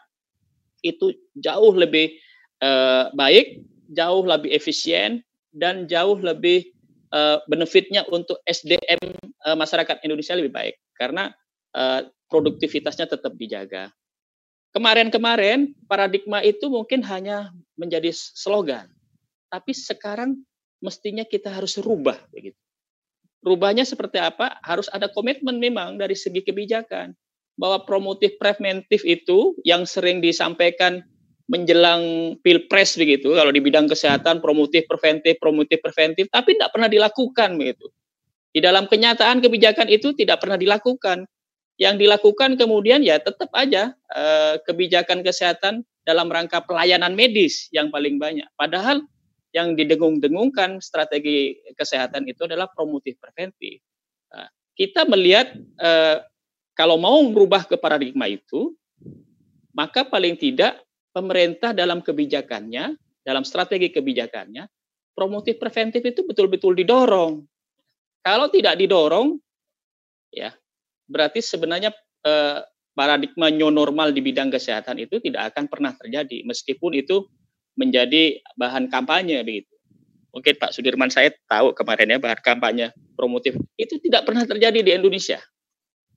itu 0.81 1.14
jauh 1.37 1.77
lebih 1.77 2.16
eh, 2.64 3.05
baik, 3.12 3.62
jauh 3.92 4.25
lebih 4.25 4.51
efisien 4.51 5.23
dan 5.53 5.85
jauh 5.87 6.16
lebih 6.19 6.66
eh, 7.12 7.38
benefitnya 7.47 8.03
untuk 8.09 8.40
SDM 8.49 8.99
eh, 9.21 9.57
masyarakat 9.57 10.03
Indonesia 10.03 10.35
lebih 10.35 10.51
baik 10.51 10.75
karena 10.97 11.31
eh, 11.77 12.09
produktivitasnya 12.27 13.07
tetap 13.07 13.37
dijaga. 13.38 13.92
Kemarin-kemarin 14.75 15.73
paradigma 15.88 16.45
itu 16.45 16.69
mungkin 16.69 17.01
hanya 17.07 17.49
menjadi 17.81 18.12
slogan, 18.12 18.90
tapi 19.49 19.73
sekarang 19.73 20.42
mestinya 20.80 21.24
kita 21.24 21.52
harus 21.52 21.78
rubah 21.80 22.16
begitu. 22.32 22.58
Rubahnya 23.44 23.86
seperti 23.86 24.18
apa? 24.18 24.58
Harus 24.64 24.90
ada 24.90 25.06
komitmen 25.06 25.62
memang 25.62 26.00
dari 26.00 26.18
segi 26.18 26.42
kebijakan 26.42 27.14
bahwa 27.56 27.84
promotif 27.86 28.36
preventif 28.36 29.06
itu 29.06 29.56
yang 29.64 29.88
sering 29.88 30.20
disampaikan 30.20 31.00
menjelang 31.46 32.34
pilpres 32.42 32.98
begitu 32.98 33.38
kalau 33.38 33.54
di 33.54 33.62
bidang 33.62 33.86
kesehatan 33.86 34.42
promotif 34.42 34.82
preventif 34.90 35.38
promotif 35.38 35.78
preventif 35.78 36.26
tapi 36.26 36.58
tidak 36.58 36.74
pernah 36.74 36.90
dilakukan 36.90 37.54
begitu 37.54 37.86
di 38.50 38.58
dalam 38.58 38.90
kenyataan 38.90 39.38
kebijakan 39.38 39.86
itu 39.86 40.10
tidak 40.18 40.42
pernah 40.42 40.58
dilakukan 40.58 41.22
yang 41.76 42.00
dilakukan 42.00 42.56
kemudian 42.56 43.04
ya 43.04 43.22
tetap 43.22 43.52
aja 43.54 43.92
eh, 44.10 44.58
kebijakan 44.66 45.22
kesehatan 45.22 45.86
dalam 46.06 46.30
rangka 46.30 46.62
pelayanan 46.64 47.12
medis 47.12 47.68
yang 47.74 47.90
paling 47.90 48.16
banyak. 48.16 48.46
Padahal 48.54 49.02
yang 49.57 49.73
didengung-dengungkan 49.73 50.85
strategi 50.85 51.57
kesehatan 51.73 52.29
itu 52.29 52.45
adalah 52.45 52.69
promotif 52.69 53.16
preventif. 53.16 53.81
Nah, 54.29 54.53
kita 54.77 55.09
melihat 55.09 55.57
eh, 55.81 56.21
kalau 56.77 57.01
mau 57.01 57.16
merubah 57.25 57.64
ke 57.64 57.81
paradigma 57.81 58.29
itu, 58.29 58.77
maka 59.73 60.05
paling 60.05 60.37
tidak 60.37 60.85
pemerintah 61.16 61.73
dalam 61.73 62.05
kebijakannya, 62.05 63.01
dalam 63.25 63.49
strategi 63.49 63.88
kebijakannya, 63.88 64.69
promotif 65.16 65.57
preventif 65.57 66.05
itu 66.05 66.21
betul-betul 66.29 66.77
didorong. 66.77 67.40
Kalau 68.21 68.53
tidak 68.53 68.77
didorong, 68.77 69.40
ya 70.29 70.53
berarti 71.09 71.40
sebenarnya 71.40 71.97
eh, 72.29 72.61
paradigma 72.92 73.49
new 73.49 73.73
normal 73.73 74.12
di 74.12 74.21
bidang 74.21 74.53
kesehatan 74.53 75.01
itu 75.01 75.16
tidak 75.25 75.57
akan 75.57 75.64
pernah 75.69 75.97
terjadi 75.97 76.45
meskipun 76.45 76.97
itu 76.97 77.25
menjadi 77.76 78.40
bahan 78.56 78.88
kampanye 78.90 79.44
begitu. 79.46 79.70
Mungkin 80.32 80.54
Pak 80.60 80.72
Sudirman 80.76 81.08
saya 81.08 81.32
tahu 81.48 81.72
kemarin 81.72 82.16
ya 82.16 82.18
bahan 82.20 82.40
kampanye 82.44 82.92
promotif 83.16 83.56
itu 83.80 83.96
tidak 84.00 84.28
pernah 84.28 84.44
terjadi 84.44 84.84
di 84.84 84.90
Indonesia. 84.92 85.40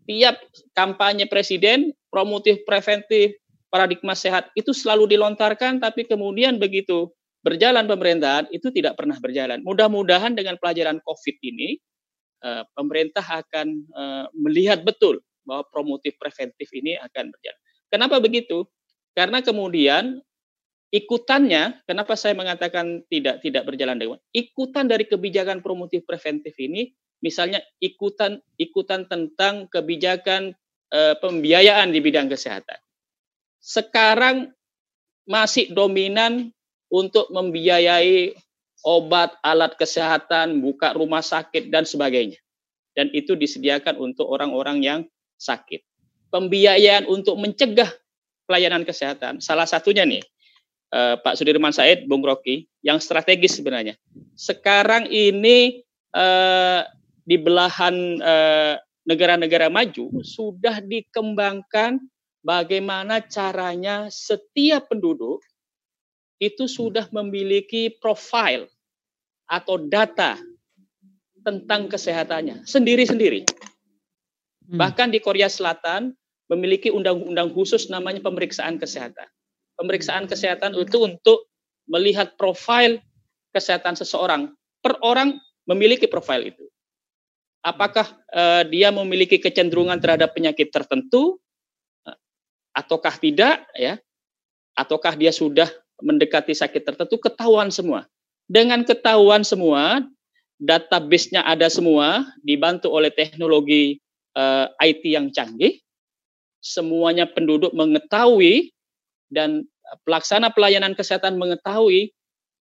Tiap 0.10 0.42
kampanye 0.74 1.30
presiden 1.30 1.94
promotif 2.10 2.64
preventif 2.66 3.38
paradigma 3.70 4.18
sehat 4.18 4.50
itu 4.58 4.74
selalu 4.74 5.16
dilontarkan 5.16 5.78
tapi 5.78 6.10
kemudian 6.10 6.58
begitu 6.58 7.14
berjalan 7.46 7.88
pemerintahan 7.88 8.50
itu 8.52 8.68
tidak 8.74 9.00
pernah 9.00 9.16
berjalan. 9.22 9.64
Mudah-mudahan 9.64 10.36
dengan 10.36 10.60
pelajaran 10.60 11.00
Covid 11.06 11.38
ini 11.46 11.80
Eh, 12.40 12.64
pemerintah 12.72 13.44
akan 13.44 13.68
eh, 13.84 14.26
melihat 14.32 14.80
betul 14.88 15.20
bahwa 15.44 15.68
promotif 15.76 16.16
preventif 16.16 16.72
ini 16.72 16.96
akan 16.96 17.36
berjalan. 17.36 17.62
Kenapa 17.92 18.16
begitu? 18.24 18.64
Karena 19.12 19.44
kemudian 19.44 20.24
ikutannya, 20.90 21.86
kenapa 21.86 22.18
saya 22.18 22.34
mengatakan 22.34 23.06
tidak 23.10 23.46
tidak 23.46 23.64
berjalan 23.66 23.98
dengan 23.98 24.20
ikutan 24.34 24.90
dari 24.90 25.06
kebijakan 25.06 25.62
promotif 25.62 26.06
preventif 26.06 26.58
ini, 26.58 26.94
misalnya 27.22 27.62
ikutan 27.78 28.42
ikutan 28.58 29.06
tentang 29.06 29.70
kebijakan 29.70 30.58
e, 30.90 31.00
pembiayaan 31.22 31.94
di 31.94 32.00
bidang 32.02 32.28
kesehatan. 32.28 32.78
Sekarang 33.62 34.50
masih 35.30 35.70
dominan 35.70 36.50
untuk 36.90 37.30
membiayai 37.30 38.34
obat, 38.82 39.38
alat 39.46 39.78
kesehatan, 39.78 40.64
buka 40.64 40.98
rumah 40.98 41.22
sakit, 41.22 41.70
dan 41.70 41.86
sebagainya. 41.86 42.40
Dan 42.98 43.14
itu 43.14 43.38
disediakan 43.38 44.02
untuk 44.02 44.26
orang-orang 44.26 44.82
yang 44.82 45.02
sakit. 45.38 45.86
Pembiayaan 46.34 47.06
untuk 47.06 47.38
mencegah 47.38 47.90
pelayanan 48.50 48.82
kesehatan, 48.82 49.38
salah 49.44 49.70
satunya 49.70 50.08
nih, 50.08 50.26
eh, 50.94 51.16
Pak 51.22 51.38
Sudirman 51.38 51.74
Said, 51.74 52.06
Bung 52.06 52.22
Rocky, 52.22 52.70
yang 52.86 53.02
strategis 53.02 53.58
sebenarnya. 53.58 53.98
Sekarang 54.36 55.10
ini 55.10 55.82
eh, 56.14 56.82
di 57.26 57.38
belahan 57.38 57.96
eh, 58.22 58.76
negara-negara 59.06 59.74
maju 59.74 60.22
sudah 60.22 60.82
dikembangkan 60.86 61.98
bagaimana 62.46 63.26
caranya 63.26 64.10
setiap 64.14 64.90
penduduk 64.94 65.42
itu 66.40 66.70
sudah 66.70 67.10
memiliki 67.12 67.92
profil 68.00 68.70
atau 69.50 69.76
data 69.82 70.40
tentang 71.42 71.90
kesehatannya 71.90 72.64
sendiri-sendiri. 72.64 73.44
Hmm. 74.70 74.78
Bahkan 74.78 75.10
di 75.10 75.20
Korea 75.20 75.50
Selatan 75.50 76.14
memiliki 76.50 76.94
undang-undang 76.94 77.50
khusus 77.54 77.90
namanya 77.90 78.22
pemeriksaan 78.22 78.78
kesehatan. 78.78 79.28
Pemeriksaan 79.80 80.28
kesehatan 80.28 80.76
itu 80.76 81.00
untuk 81.00 81.48
melihat 81.88 82.36
profil 82.36 83.00
kesehatan 83.56 83.96
seseorang. 83.96 84.52
Per 84.84 85.00
orang 85.00 85.40
memiliki 85.64 86.06
profil 86.12 86.52
itu. 86.52 86.68
Apakah 87.64 88.12
uh, 88.32 88.64
dia 88.68 88.92
memiliki 88.92 89.40
kecenderungan 89.40 90.00
terhadap 90.00 90.36
penyakit 90.36 90.72
tertentu 90.72 91.40
uh, 92.04 92.16
ataukah 92.76 93.16
tidak 93.16 93.64
ya? 93.76 93.96
Ataukah 94.76 95.16
dia 95.16 95.32
sudah 95.32 95.68
mendekati 96.04 96.56
sakit 96.56 96.84
tertentu 96.84 97.20
ketahuan 97.20 97.72
semua. 97.72 98.08
Dengan 98.48 98.82
ketahuan 98.84 99.44
semua, 99.44 100.04
database-nya 100.60 101.48
ada 101.48 101.72
semua, 101.72 102.28
dibantu 102.44 102.92
oleh 102.92 103.14
teknologi 103.14 104.02
eh, 104.36 104.68
IT 104.84 105.04
yang 105.08 105.32
canggih, 105.32 105.80
semuanya 106.60 107.30
penduduk 107.30 107.72
mengetahui 107.72 108.76
dan 109.30 109.66
pelaksana 110.06 110.54
pelayanan 110.54 110.94
kesehatan 110.94 111.38
mengetahui, 111.38 112.14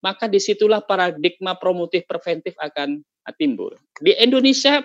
maka 0.03 0.31
di 0.31 0.39
situlah 0.39 0.83
paradigma 0.83 1.59
promotif 1.59 2.07
preventif 2.07 2.55
akan 2.59 3.03
timbul. 3.39 3.75
Di 3.99 4.15
Indonesia 4.19 4.83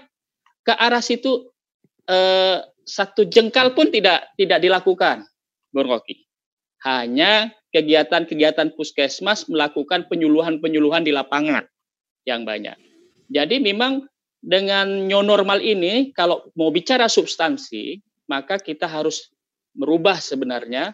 ke 0.64 0.74
arah 0.74 1.04
situ 1.04 1.54
uh, 2.10 2.58
satu 2.84 3.28
jengkal 3.28 3.78
pun 3.78 3.90
tidak 3.94 4.32
tidak 4.36 4.60
dilakukan, 4.60 5.28
Bung. 5.72 5.90
Hanya 6.84 7.56
kegiatan-kegiatan 7.72 8.76
puskesmas 8.76 9.48
melakukan 9.48 10.06
penyuluhan-penyuluhan 10.12 11.08
di 11.08 11.16
lapangan 11.16 11.64
yang 12.28 12.44
banyak. 12.44 12.76
Jadi 13.32 13.64
memang 13.64 14.04
dengan 14.44 15.08
new 15.08 15.24
normal 15.24 15.64
ini 15.64 16.12
kalau 16.12 16.52
mau 16.60 16.70
bicara 16.76 17.08
substansi, 17.08 18.04
maka 18.28 18.60
kita 18.60 18.86
harus 18.86 19.32
merubah 19.74 20.20
sebenarnya 20.20 20.92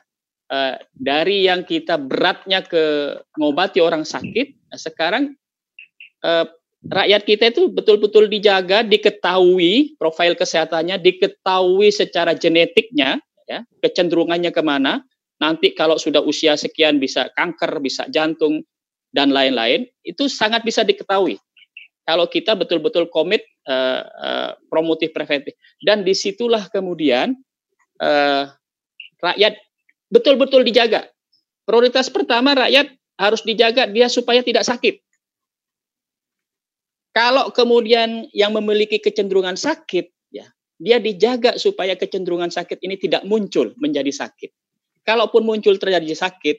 eh, 0.50 0.76
dari 0.92 1.46
yang 1.46 1.64
kita 1.64 1.96
beratnya 2.02 2.66
ke 2.66 3.16
ngobati 3.38 3.80
orang 3.80 4.04
sakit, 4.04 4.74
nah 4.74 4.80
sekarang 4.80 5.24
eh, 6.26 6.46
rakyat 6.86 7.22
kita 7.24 7.44
itu 7.54 7.70
betul-betul 7.70 8.28
dijaga, 8.28 8.84
diketahui 8.84 9.96
profil 9.96 10.34
kesehatannya, 10.36 11.00
diketahui 11.00 11.90
secara 11.94 12.36
genetiknya, 12.36 13.22
ya, 13.46 13.66
kecenderungannya 13.82 14.52
ke 14.52 14.62
mana. 14.66 15.06
Nanti 15.40 15.72
kalau 15.72 15.96
sudah 15.96 16.20
usia 16.20 16.60
sekian 16.60 17.00
bisa 17.00 17.32
kanker, 17.32 17.80
bisa 17.80 18.04
jantung, 18.12 18.68
dan 19.10 19.34
lain-lain, 19.34 19.90
itu 20.06 20.30
sangat 20.30 20.62
bisa 20.62 20.86
diketahui. 20.86 21.38
Kalau 22.06 22.26
kita 22.26 22.58
betul-betul 22.58 23.10
komit 23.14 23.46
uh, 23.70 24.02
uh, 24.02 24.52
promotif 24.70 25.14
preventif. 25.14 25.54
Dan 25.78 26.02
di 26.02 26.18
situlah 26.18 26.66
kemudian 26.74 27.38
uh, 28.02 28.50
rakyat 29.22 29.54
betul-betul 30.10 30.66
dijaga. 30.66 31.08
Prioritas 31.64 32.10
pertama 32.10 32.58
rakyat 32.58 32.94
harus 33.16 33.42
dijaga 33.46 33.86
dia 33.86 34.10
supaya 34.10 34.42
tidak 34.42 34.66
sakit. 34.66 35.02
Kalau 37.14 37.50
kemudian 37.54 38.30
yang 38.34 38.54
memiliki 38.54 39.02
kecenderungan 39.02 39.58
sakit, 39.58 40.10
ya 40.30 40.46
dia 40.78 40.98
dijaga 41.02 41.58
supaya 41.58 41.98
kecenderungan 41.98 42.54
sakit 42.54 42.82
ini 42.86 42.96
tidak 42.98 43.26
muncul 43.26 43.74
menjadi 43.78 44.10
sakit. 44.14 44.54
Kalaupun 45.04 45.42
muncul 45.42 45.76
terjadi 45.82 46.14
sakit, 46.14 46.58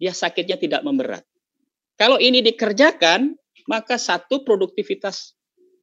dia 0.00 0.12
sakitnya 0.12 0.56
tidak 0.56 0.80
memberat. 0.80 1.24
Kalau 1.96 2.20
ini 2.20 2.44
dikerjakan, 2.44 3.36
maka 3.68 3.96
satu 3.96 4.44
produktivitas 4.44 5.36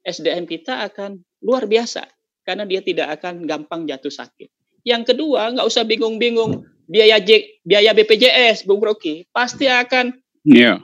SDM 0.06 0.46
kita 0.46 0.86
akan 0.90 1.22
luar 1.42 1.66
biasa 1.66 2.06
karena 2.44 2.68
dia 2.68 2.84
tidak 2.84 3.18
akan 3.20 3.48
gampang 3.48 3.88
jatuh 3.88 4.12
sakit. 4.12 4.52
Yang 4.84 5.16
kedua, 5.16 5.56
nggak 5.56 5.68
usah 5.68 5.88
bingung-bingung 5.88 6.73
biaya 6.88 7.20
J, 7.24 7.60
biaya 7.64 7.92
BPJS, 7.96 8.68
Bung 8.68 8.84
Rocky, 8.84 9.28
pasti 9.32 9.68
akan 9.68 10.16
yeah 10.44 10.80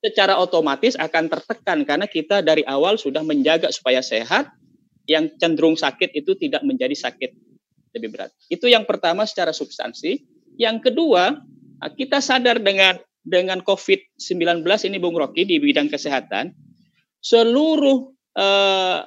secara 0.00 0.40
otomatis 0.40 0.96
akan 0.96 1.28
tertekan 1.28 1.84
karena 1.84 2.08
kita 2.08 2.40
dari 2.40 2.64
awal 2.64 2.96
sudah 2.96 3.20
menjaga 3.20 3.68
supaya 3.68 4.00
sehat, 4.00 4.48
yang 5.04 5.28
cenderung 5.36 5.76
sakit 5.76 6.16
itu 6.16 6.36
tidak 6.40 6.64
menjadi 6.64 6.96
sakit 6.96 7.30
lebih 7.96 8.08
berat. 8.16 8.32
Itu 8.48 8.66
yang 8.66 8.88
pertama 8.88 9.28
secara 9.28 9.52
substansi. 9.52 10.24
Yang 10.56 10.90
kedua, 10.90 11.36
kita 11.96 12.24
sadar 12.24 12.60
dengan 12.60 12.96
dengan 13.20 13.60
COVID-19 13.60 14.64
ini 14.88 14.96
Bung 14.96 15.16
Rocky 15.16 15.44
di 15.44 15.60
bidang 15.60 15.92
kesehatan, 15.92 16.56
seluruh 17.20 18.16
eh, 18.40 18.98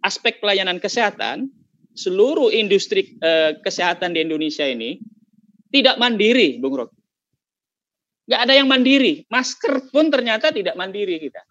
aspek 0.00 0.40
pelayanan 0.40 0.80
kesehatan, 0.80 1.52
seluruh 1.92 2.48
industri 2.48 3.20
eh, 3.20 3.60
kesehatan 3.60 4.16
di 4.16 4.24
Indonesia 4.24 4.64
ini 4.64 4.96
tidak 5.70 5.96
mandiri, 5.96 6.58
Bung 6.58 6.74
Rocky 6.76 7.00
nggak 8.30 8.46
ada 8.46 8.54
yang 8.54 8.70
mandiri. 8.70 9.26
Masker 9.26 9.90
pun 9.90 10.06
ternyata 10.06 10.54
tidak 10.54 10.78
mandiri 10.78 11.18
kita. 11.18 11.42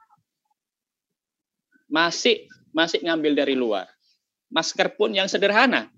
Masih 1.92 2.48
masih 2.72 3.04
ngambil 3.04 3.44
dari 3.44 3.60
luar. 3.60 3.92
Masker 4.48 4.96
pun 4.96 5.12
yang 5.12 5.28
sederhana. 5.28 5.92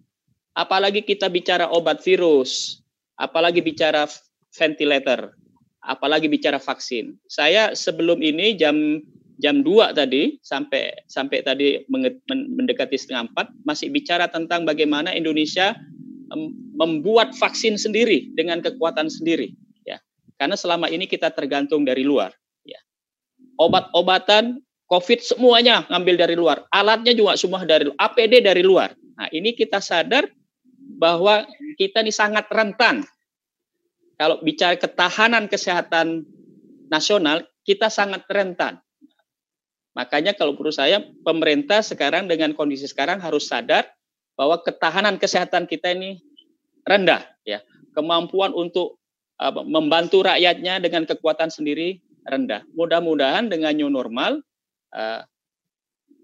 Apalagi 0.57 1.05
kita 1.05 1.29
bicara 1.29 1.69
obat 1.69 2.01
virus, 2.01 2.81
apalagi 3.13 3.61
bicara 3.61 4.09
ventilator, 4.57 5.37
apalagi 5.85 6.25
bicara 6.25 6.57
vaksin. 6.57 7.13
Saya 7.29 7.77
sebelum 7.77 8.19
ini 8.25 8.57
jam 8.57 9.05
jam 9.37 9.61
2 9.61 9.93
tadi 9.93 10.41
sampai 10.41 11.05
sampai 11.05 11.45
tadi 11.45 11.85
mendekati 12.27 12.97
setengah 12.97 13.31
empat 13.31 13.47
masih 13.63 13.93
bicara 13.93 14.27
tentang 14.27 14.65
bagaimana 14.65 15.13
Indonesia 15.13 15.77
membuat 16.77 17.35
vaksin 17.35 17.75
sendiri 17.75 18.31
dengan 18.35 18.63
kekuatan 18.63 19.11
sendiri 19.11 19.51
karena 20.41 20.57
selama 20.57 20.89
ini 20.89 21.05
kita 21.05 21.29
tergantung 21.29 21.85
dari 21.85 22.01
luar. 22.01 22.33
Ya. 22.65 22.81
Obat-obatan 23.61 24.57
COVID 24.89 25.21
semuanya 25.21 25.85
ngambil 25.85 26.17
dari 26.17 26.33
luar. 26.33 26.65
Alatnya 26.73 27.13
juga 27.13 27.37
semua 27.37 27.61
dari 27.61 27.93
APD 27.93 28.41
dari 28.41 28.65
luar. 28.65 28.89
Nah 29.21 29.29
ini 29.29 29.53
kita 29.53 29.77
sadar 29.77 30.25
bahwa 30.97 31.45
kita 31.77 32.01
ini 32.01 32.09
sangat 32.09 32.49
rentan. 32.49 33.05
Kalau 34.17 34.41
bicara 34.41 34.73
ketahanan 34.81 35.45
kesehatan 35.45 36.25
nasional, 36.89 37.45
kita 37.61 37.93
sangat 37.93 38.25
rentan. 38.25 38.81
Makanya 39.93 40.33
kalau 40.33 40.57
menurut 40.57 40.73
saya 40.73 41.05
pemerintah 41.21 41.85
sekarang 41.85 42.25
dengan 42.25 42.57
kondisi 42.57 42.89
sekarang 42.89 43.21
harus 43.21 43.45
sadar 43.45 43.85
bahwa 44.35 44.59
ketahanan 44.63 45.19
kesehatan 45.21 45.67
kita 45.67 45.93
ini 45.95 46.21
rendah 46.87 47.23
ya. 47.43 47.61
Kemampuan 47.91 48.55
untuk 48.55 49.01
membantu 49.65 50.21
rakyatnya 50.21 50.77
dengan 50.77 51.09
kekuatan 51.09 51.49
sendiri 51.49 51.97
rendah. 52.29 52.61
Mudah-mudahan 52.77 53.49
dengan 53.49 53.73
new 53.73 53.89
normal 53.89 54.45
uh, 54.93 55.25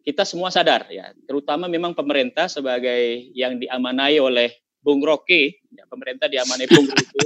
kita 0.05 0.23
semua 0.23 0.53
sadar 0.53 0.87
ya, 0.87 1.11
terutama 1.27 1.67
memang 1.67 1.91
pemerintah 1.91 2.47
sebagai 2.47 3.27
yang 3.35 3.59
diamanai 3.59 4.15
oleh 4.23 4.55
Bung 4.79 5.03
Rocky, 5.03 5.51
ya, 5.67 5.83
pemerintah 5.89 6.31
diamanai 6.31 6.69
Bung 6.71 6.87
Rocky, 6.93 7.19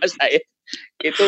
Mas 0.00 0.16
Said, 0.16 0.40
itu 1.04 1.24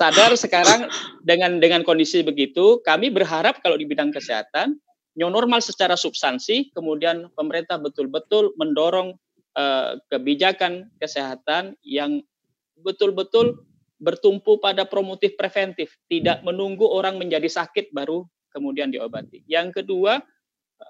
sadar 0.00 0.32
sekarang 0.32 0.88
dengan 1.20 1.60
dengan 1.60 1.84
kondisi 1.84 2.24
begitu, 2.24 2.80
kami 2.80 3.12
berharap 3.12 3.60
kalau 3.60 3.76
di 3.76 3.84
bidang 3.84 4.14
kesehatan 4.16 4.80
new 5.16 5.32
normal 5.32 5.64
secara 5.64 5.96
substansi, 5.96 6.70
kemudian 6.76 7.32
pemerintah 7.32 7.80
betul-betul 7.80 8.52
mendorong 8.60 9.16
uh, 9.56 9.96
kebijakan 10.12 10.92
kesehatan 11.00 11.74
yang 11.82 12.20
betul-betul 12.84 13.64
bertumpu 13.96 14.60
pada 14.60 14.84
promotif 14.84 15.34
preventif, 15.40 15.96
tidak 16.12 16.44
menunggu 16.44 16.84
orang 16.84 17.16
menjadi 17.16 17.48
sakit 17.48 17.96
baru 17.96 18.28
kemudian 18.52 18.92
diobati. 18.92 19.44
Yang 19.48 19.82
kedua, 19.82 20.20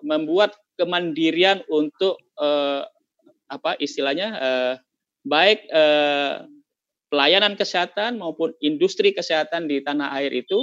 membuat 0.02 0.58
kemandirian 0.74 1.62
untuk 1.70 2.18
eh, 2.38 2.82
apa 3.46 3.78
istilahnya 3.78 4.28
eh, 4.34 4.74
baik 5.22 5.70
eh, 5.70 6.34
pelayanan 7.06 7.54
kesehatan 7.54 8.18
maupun 8.18 8.50
industri 8.58 9.14
kesehatan 9.14 9.70
di 9.70 9.82
tanah 9.82 10.10
air 10.18 10.34
itu 10.34 10.58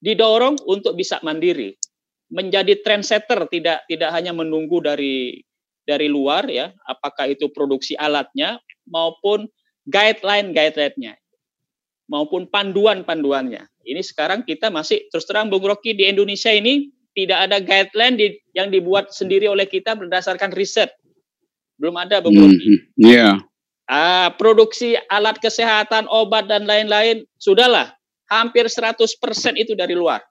didorong 0.00 0.56
untuk 0.64 0.96
bisa 0.96 1.18
mandiri, 1.20 1.76
menjadi 2.30 2.78
trendsetter, 2.80 3.50
tidak 3.50 3.84
tidak 3.90 4.10
hanya 4.14 4.30
menunggu 4.30 4.78
dari 4.80 5.42
dari 5.84 6.06
luar 6.06 6.46
ya, 6.46 6.70
apakah 6.86 7.26
itu 7.26 7.50
produksi 7.50 7.98
alatnya 7.98 8.62
maupun 8.86 9.50
guideline 9.86 10.54
guideline-nya 10.54 11.18
maupun 12.10 12.50
panduan-panduannya. 12.50 13.70
Ini 13.86 14.02
sekarang 14.02 14.42
kita 14.42 14.68
masih 14.68 15.06
terus 15.14 15.24
terang 15.24 15.46
Bung 15.46 15.62
Rocky 15.62 15.94
di 15.94 16.10
Indonesia 16.10 16.50
ini 16.50 16.90
tidak 17.14 17.48
ada 17.48 17.62
guideline 17.62 18.18
di, 18.18 18.26
yang 18.52 18.68
dibuat 18.74 19.14
sendiri 19.14 19.46
oleh 19.46 19.70
kita 19.70 19.94
berdasarkan 19.94 20.50
riset. 20.50 20.90
Belum 21.78 21.94
ada 21.96 22.18
Bung 22.18 22.34
Rocky. 22.34 22.76
Mm, 22.76 22.80
yeah. 22.98 23.34
Ah, 23.90 24.30
produksi 24.38 24.94
alat 25.10 25.38
kesehatan, 25.42 26.06
obat 26.10 26.46
dan 26.46 26.66
lain-lain 26.66 27.26
sudahlah 27.38 27.90
hampir 28.30 28.66
100% 28.70 28.94
itu 29.58 29.74
dari 29.74 29.98
luar. 29.98 30.22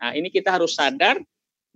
Nah, 0.00 0.16
ini 0.16 0.32
kita 0.32 0.56
harus 0.56 0.74
sadar 0.74 1.20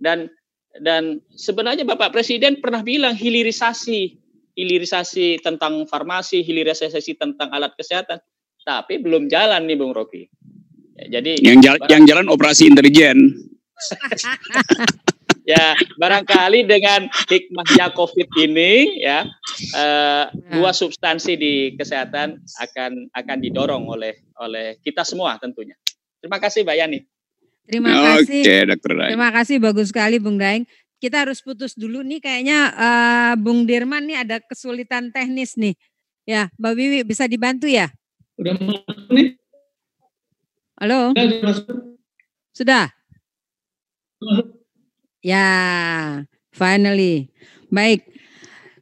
dan 0.01 0.27
dan 0.75 1.23
sebenarnya 1.31 1.87
Bapak 1.87 2.11
Presiden 2.11 2.59
pernah 2.59 2.83
bilang 2.83 3.15
hilirisasi 3.15 4.25
hilirisasi 4.55 5.43
tentang 5.43 5.83
farmasi, 5.85 6.41
hilirisasi 6.41 7.19
tentang 7.19 7.51
alat 7.51 7.75
kesehatan, 7.75 8.23
tapi 8.63 9.03
belum 9.03 9.27
jalan 9.27 9.67
nih 9.67 9.75
Bung 9.75 9.91
Rocky. 9.91 10.31
Ya, 10.95 11.19
jadi 11.19 11.35
yang 11.43 11.59
jalan, 11.59 11.79
yang 11.91 12.03
jalan 12.07 12.25
operasi 12.31 12.71
intelijen. 12.71 13.35
ya 15.51 15.75
barangkali 15.99 16.65
dengan 16.65 17.05
hikmahnya 17.27 17.91
COVID 17.93 18.27
ini 18.39 19.03
ya 19.03 19.27
eh, 19.75 20.25
dua 20.31 20.71
substansi 20.73 21.37
di 21.37 21.53
kesehatan 21.75 22.39
akan 22.39 23.13
akan 23.13 23.37
didorong 23.43 23.85
oleh 23.85 24.15
oleh 24.39 24.79
kita 24.79 25.03
semua 25.03 25.35
tentunya. 25.37 25.75
Terima 26.23 26.39
kasih 26.39 26.63
Mbak 26.63 26.77
Yani. 26.79 26.99
Terima 27.65 27.91
kasih. 27.91 28.41
Oke, 28.45 28.55
Dokter 28.69 28.91
Terima 29.09 29.29
kasih 29.33 29.55
bagus 29.57 29.89
sekali 29.89 30.21
Bung 30.21 30.37
Daeng 30.37 30.65
kita 31.05 31.27
harus 31.27 31.43
putus 31.43 31.75
dulu 31.75 32.01
nih 32.01 32.17
kayaknya 32.17 32.73
uh, 32.73 33.33
Bung 33.37 33.67
Dirman 33.67 34.09
nih 34.09 34.25
ada 34.25 34.41
kesulitan 34.41 35.13
teknis 35.13 35.53
nih. 35.53 35.77
Ya, 36.25 36.49
Mbak 36.57 36.73
Wiwi 36.73 36.99
bisa 37.05 37.29
dibantu 37.29 37.69
ya? 37.69 37.93
Udah 38.41 38.57
masuk 38.57 39.05
nih. 39.13 39.37
Halo. 40.81 41.13
Sudah. 42.49 42.89
Ya, 45.21 45.47
finally. 46.49 47.29
Baik. 47.69 48.09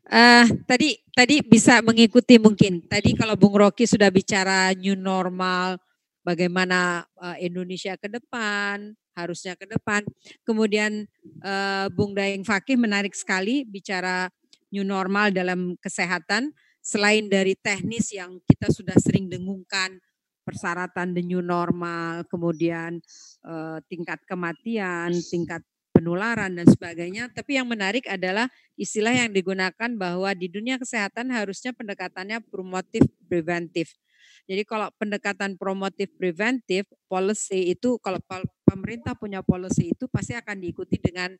Uh, 0.07 0.47
tadi 0.64 0.95
tadi 1.12 1.43
bisa 1.43 1.84
mengikuti 1.84 2.39
mungkin. 2.39 2.80
Tadi 2.88 3.20
kalau 3.20 3.36
Bung 3.36 3.60
Rocky 3.60 3.84
sudah 3.84 4.07
bicara 4.07 4.72
new 4.72 4.95
normal, 4.95 5.76
bagaimana 6.24 7.03
uh, 7.19 7.38
Indonesia 7.38 7.93
ke 7.99 8.09
depan, 8.09 8.95
harusnya 9.13 9.53
ke 9.53 9.69
depan. 9.69 10.01
Kemudian 10.41 11.05
uh, 11.45 11.88
Bung 11.93 12.17
Daeng 12.17 12.41
Fakih 12.41 12.80
menarik 12.80 13.13
sekali 13.13 13.63
bicara 13.63 14.28
new 14.74 14.82
normal 14.82 15.30
dalam 15.30 15.78
kesehatan 15.78 16.49
selain 16.84 17.30
dari 17.30 17.55
teknis 17.55 18.11
yang 18.11 18.41
kita 18.43 18.74
sudah 18.74 18.97
sering 18.99 19.30
dengungkan 19.30 20.01
persyaratan 20.43 21.15
the 21.15 21.24
new 21.24 21.39
normal, 21.39 22.28
kemudian 22.28 22.99
uh, 23.47 23.80
tingkat 23.88 24.19
kematian, 24.28 25.15
tingkat 25.32 25.63
penularan 25.95 26.51
dan 26.51 26.67
sebagainya. 26.67 27.32
Tapi 27.32 27.55
yang 27.55 27.71
menarik 27.71 28.03
adalah 28.11 28.51
istilah 28.76 29.15
yang 29.15 29.32
digunakan 29.32 29.89
bahwa 29.95 30.36
di 30.36 30.51
dunia 30.51 30.76
kesehatan 30.76 31.32
harusnya 31.32 31.71
pendekatannya 31.71 32.43
promotif 32.51 33.07
preventif. 33.32 33.95
Jadi 34.44 34.68
kalau 34.68 34.91
pendekatan 35.00 35.56
promotif 35.56 36.12
preventif 36.20 36.84
policy 37.08 37.72
itu 37.72 37.96
kalau 38.04 38.20
pemerintah 38.68 39.16
punya 39.16 39.39
policy 39.39 39.96
itu 39.96 40.12
pasti 40.12 40.36
akan 40.36 40.60
diikuti 40.60 41.00
dengan 41.00 41.32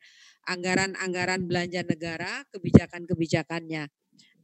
anggaran-anggaran 0.47 1.43
belanja 1.43 1.84
negara, 1.84 2.47
kebijakan-kebijakannya. 2.56 3.91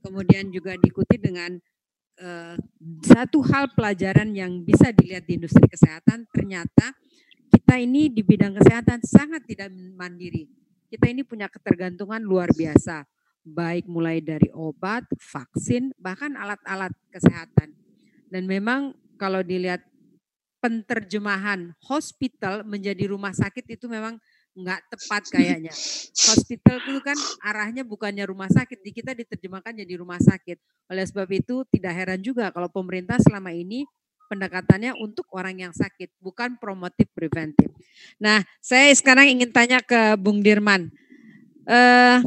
Kemudian 0.04 0.52
juga 0.52 0.76
diikuti 0.76 1.16
dengan 1.16 1.56
uh, 2.20 2.56
satu 3.04 3.40
hal 3.48 3.72
pelajaran 3.76 4.36
yang 4.36 4.64
bisa 4.68 4.92
dilihat 4.92 5.24
di 5.24 5.40
industri 5.40 5.64
kesehatan 5.68 6.28
ternyata 6.32 6.96
kita 7.50 7.80
ini 7.82 8.12
di 8.12 8.22
bidang 8.22 8.60
kesehatan 8.60 9.02
sangat 9.02 9.48
tidak 9.48 9.72
mandiri. 9.96 10.46
Kita 10.90 11.06
ini 11.10 11.22
punya 11.22 11.46
ketergantungan 11.50 12.22
luar 12.22 12.50
biasa, 12.54 13.06
baik 13.46 13.86
mulai 13.86 14.22
dari 14.22 14.50
obat, 14.54 15.06
vaksin, 15.18 15.94
bahkan 16.02 16.34
alat-alat 16.34 16.94
kesehatan. 17.14 17.74
Dan 18.30 18.46
memang 18.46 18.94
kalau 19.18 19.44
dilihat 19.44 19.84
penterjemahan 20.60 21.74
hospital 21.88 22.68
menjadi 22.68 23.10
rumah 23.10 23.32
sakit 23.32 23.66
itu 23.80 23.88
memang 23.88 24.20
nggak 24.60 24.82
tepat 24.92 25.24
kayaknya. 25.32 25.72
Hospital 26.12 26.78
itu 26.84 27.00
kan 27.00 27.18
arahnya 27.48 27.88
bukannya 27.88 28.28
rumah 28.28 28.52
sakit, 28.52 28.84
di 28.84 28.92
kita 28.92 29.16
diterjemahkan 29.16 29.72
jadi 29.72 29.94
rumah 29.96 30.20
sakit. 30.20 30.60
Oleh 30.92 31.06
sebab 31.08 31.30
itu 31.32 31.64
tidak 31.72 31.94
heran 31.96 32.20
juga 32.20 32.52
kalau 32.52 32.68
pemerintah 32.68 33.16
selama 33.24 33.56
ini 33.56 33.88
pendekatannya 34.30 34.94
untuk 35.00 35.26
orang 35.34 35.58
yang 35.58 35.74
sakit, 35.74 36.14
bukan 36.22 36.60
promotif 36.62 37.10
preventif. 37.18 37.72
Nah, 38.22 38.46
saya 38.62 38.94
sekarang 38.94 39.26
ingin 39.26 39.50
tanya 39.50 39.82
ke 39.82 40.14
Bung 40.22 40.46
Dirman, 40.46 40.94
uh, 41.66 42.22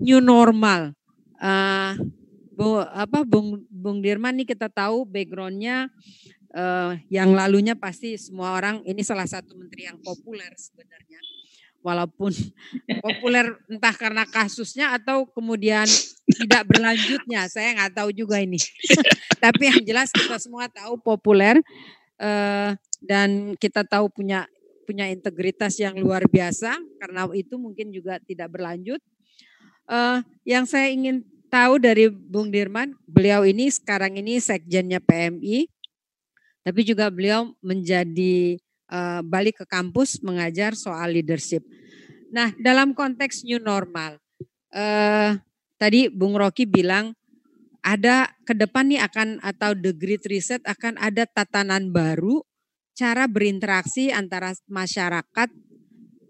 new 0.00 0.22
normal, 0.24 0.96
uh, 1.36 1.92
Bu, 2.62 2.78
apa 2.78 3.26
Bung 3.26 3.66
Bung 3.66 3.98
Dirman 3.98 4.38
nih 4.38 4.54
kita 4.54 4.70
tahu 4.70 5.02
backgroundnya 5.02 5.90
uh, 6.54 6.94
yang 7.10 7.34
lalunya 7.34 7.74
pasti 7.74 8.14
semua 8.14 8.54
orang 8.54 8.86
ini 8.86 9.02
salah 9.02 9.26
satu 9.26 9.58
menteri 9.58 9.90
yang 9.90 9.98
populer 9.98 10.54
sebenarnya. 10.54 11.18
Walaupun 11.82 12.30
populer 13.04 13.58
entah 13.66 13.90
karena 13.98 14.22
kasusnya 14.30 14.94
atau 14.94 15.26
kemudian 15.26 15.90
tidak 16.30 16.62
berlanjutnya 16.70 17.50
saya 17.50 17.74
nggak 17.82 17.98
tahu 17.98 18.14
juga 18.14 18.38
ini. 18.38 18.62
Tapi 19.42 19.62
yang 19.66 19.82
jelas 19.82 20.14
kita 20.14 20.38
semua 20.38 20.70
tahu 20.70 21.02
populer 21.02 21.58
uh, 22.22 22.78
dan 23.02 23.58
kita 23.58 23.82
tahu 23.82 24.06
punya 24.06 24.46
punya 24.86 25.10
integritas 25.10 25.82
yang 25.82 25.98
luar 25.98 26.30
biasa 26.30 26.78
karena 27.02 27.26
itu 27.34 27.58
mungkin 27.58 27.90
juga 27.90 28.22
tidak 28.22 28.54
berlanjut. 28.54 29.02
Uh, 29.90 30.22
yang 30.46 30.62
saya 30.62 30.94
ingin 30.94 31.26
tahu 31.52 31.76
dari 31.76 32.08
Bung 32.08 32.48
Dirman 32.48 32.96
beliau 33.04 33.44
ini 33.44 33.68
sekarang 33.68 34.16
ini 34.16 34.40
sekjennya 34.40 35.04
PMI 35.04 35.68
tapi 36.64 36.80
juga 36.86 37.12
beliau 37.12 37.52
menjadi 37.60 38.56
uh, 38.88 39.20
balik 39.20 39.60
ke 39.60 39.66
kampus 39.68 40.22
mengajar 40.22 40.78
soal 40.78 41.12
leadership. 41.12 41.66
Nah, 42.32 42.54
dalam 42.56 42.96
konteks 42.96 43.44
new 43.44 43.58
normal, 43.58 44.16
uh, 44.72 45.36
tadi 45.76 46.08
Bung 46.08 46.38
Rocky 46.38 46.64
bilang 46.64 47.12
ada 47.82 48.30
ke 48.46 48.54
depan 48.54 48.88
nih 48.88 49.02
akan 49.02 49.42
atau 49.42 49.74
the 49.74 49.90
great 49.90 50.22
reset 50.30 50.62
akan 50.62 50.94
ada 51.02 51.26
tatanan 51.26 51.90
baru 51.90 52.46
cara 52.94 53.26
berinteraksi 53.26 54.14
antara 54.14 54.54
masyarakat 54.70 55.50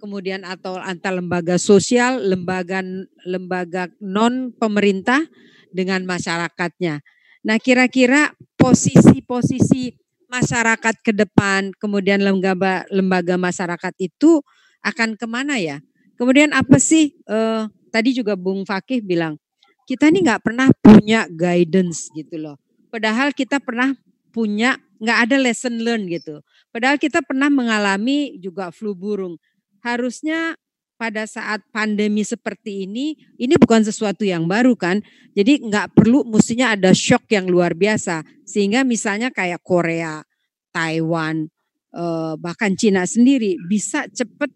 kemudian 0.03 0.43
atau 0.43 0.75
antar 0.83 1.15
lembaga 1.15 1.55
sosial, 1.63 2.19
lembaga 2.19 2.83
lembaga 3.23 3.87
non 4.03 4.51
pemerintah 4.51 5.23
dengan 5.71 6.03
masyarakatnya. 6.03 6.99
Nah, 7.47 7.57
kira-kira 7.63 8.35
posisi-posisi 8.59 9.95
masyarakat 10.27 10.95
ke 11.07 11.15
depan, 11.15 11.71
kemudian 11.79 12.19
lembaga 12.19 12.83
lembaga 12.91 13.39
masyarakat 13.39 13.95
itu 14.03 14.43
akan 14.83 15.15
ke 15.15 15.27
mana 15.31 15.63
ya? 15.63 15.79
Kemudian 16.19 16.51
apa 16.51 16.83
sih? 16.83 17.15
Uh, 17.31 17.71
tadi 17.95 18.11
juga 18.11 18.35
Bung 18.35 18.67
Fakih 18.67 19.07
bilang 19.07 19.39
kita 19.87 20.09
ini 20.09 20.25
nggak 20.25 20.43
pernah 20.43 20.73
punya 20.81 21.29
guidance 21.29 22.09
gitu 22.17 22.39
loh. 22.41 22.57
Padahal 22.89 23.37
kita 23.37 23.61
pernah 23.61 23.93
punya 24.33 24.81
nggak 25.03 25.19
ada 25.29 25.37
lesson 25.37 25.83
learn 25.83 26.09
gitu. 26.09 26.41
Padahal 26.73 26.97
kita 26.97 27.21
pernah 27.21 27.53
mengalami 27.53 28.39
juga 28.41 28.73
flu 28.73 28.97
burung. 28.97 29.37
Harusnya 29.83 30.55
pada 31.03 31.26
saat 31.26 31.66
pandemi 31.74 32.22
seperti 32.22 32.87
ini, 32.87 33.18
ini 33.35 33.59
bukan 33.59 33.83
sesuatu 33.83 34.22
yang 34.22 34.47
baru 34.47 34.78
kan. 34.78 35.03
Jadi 35.35 35.66
nggak 35.66 35.99
perlu 35.99 36.22
mestinya 36.22 36.78
ada 36.78 36.95
shock 36.95 37.26
yang 37.35 37.51
luar 37.51 37.74
biasa. 37.74 38.22
Sehingga 38.47 38.87
misalnya 38.87 39.35
kayak 39.35 39.66
Korea, 39.66 40.22
Taiwan, 40.70 41.51
eh, 41.91 42.35
bahkan 42.39 42.78
Cina 42.78 43.03
sendiri 43.03 43.59
bisa 43.66 44.07
cepat 44.14 44.55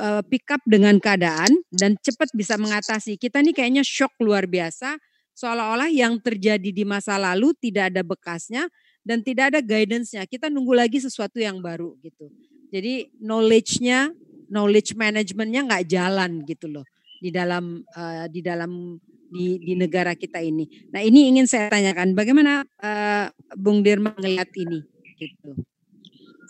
eh, 0.00 0.22
pick 0.26 0.48
up 0.48 0.64
dengan 0.64 0.96
keadaan 0.96 1.52
dan 1.68 2.00
cepat 2.00 2.32
bisa 2.32 2.56
mengatasi. 2.56 3.20
Kita 3.20 3.44
nih 3.44 3.52
kayaknya 3.52 3.84
shock 3.84 4.16
luar 4.24 4.48
biasa. 4.48 4.96
Seolah-olah 5.34 5.90
yang 5.92 6.16
terjadi 6.24 6.70
di 6.72 6.86
masa 6.86 7.20
lalu 7.20 7.52
tidak 7.60 7.92
ada 7.92 8.00
bekasnya 8.06 8.70
dan 9.04 9.20
tidak 9.20 9.52
ada 9.52 9.60
guidance-nya. 9.60 10.24
Kita 10.24 10.48
nunggu 10.48 10.72
lagi 10.72 11.02
sesuatu 11.02 11.36
yang 11.36 11.60
baru 11.60 11.98
gitu. 12.00 12.32
Jadi 12.74 13.06
knowledge-nya 13.22 14.10
knowledge 14.50 14.98
managementnya 14.98 15.62
nggak 15.62 15.86
jalan 15.86 16.42
gitu 16.42 16.66
loh 16.66 16.82
di 17.22 17.30
dalam 17.30 17.86
uh, 17.94 18.26
di 18.26 18.42
dalam 18.42 18.98
di, 19.30 19.62
di 19.62 19.74
negara 19.78 20.18
kita 20.18 20.42
ini. 20.42 20.66
Nah 20.90 21.02
ini 21.02 21.30
ingin 21.30 21.46
saya 21.46 21.70
tanyakan, 21.70 22.18
bagaimana 22.18 22.66
uh, 22.82 23.30
Bung 23.54 23.86
Dirma 23.86 24.14
melihat 24.18 24.50
ini? 24.58 24.82
Gitu. 25.18 25.54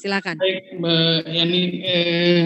Silakan. 0.01 0.37
Baik, 0.37 0.81
Mbak 0.81 1.25
Yani, 1.29 1.61
eh, 1.81 2.45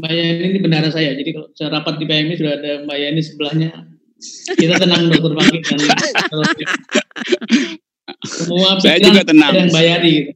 Mbak 0.00 0.12
Yani 0.12 0.44
ini 0.48 0.58
benar 0.64 0.88
saya. 0.92 1.12
Jadi 1.12 1.30
kalau 1.32 1.48
saya 1.52 1.68
rapat 1.76 2.00
di 2.00 2.04
PMI 2.08 2.34
sudah 2.36 2.52
ada 2.56 2.72
Mbak 2.84 2.96
Yani 3.00 3.20
sebelahnya. 3.20 3.70
Kita 4.56 4.80
tenang 4.80 5.12
dokter 5.12 5.32
Fakir 5.36 5.60
dan 5.60 5.80
semua 8.24 8.80
saya 8.80 8.96
juga 8.96 9.28
tenang. 9.28 9.52
Dan 9.52 9.68
Mbak 9.68 9.84
Yani. 9.84 10.12
Gitu. 10.24 10.32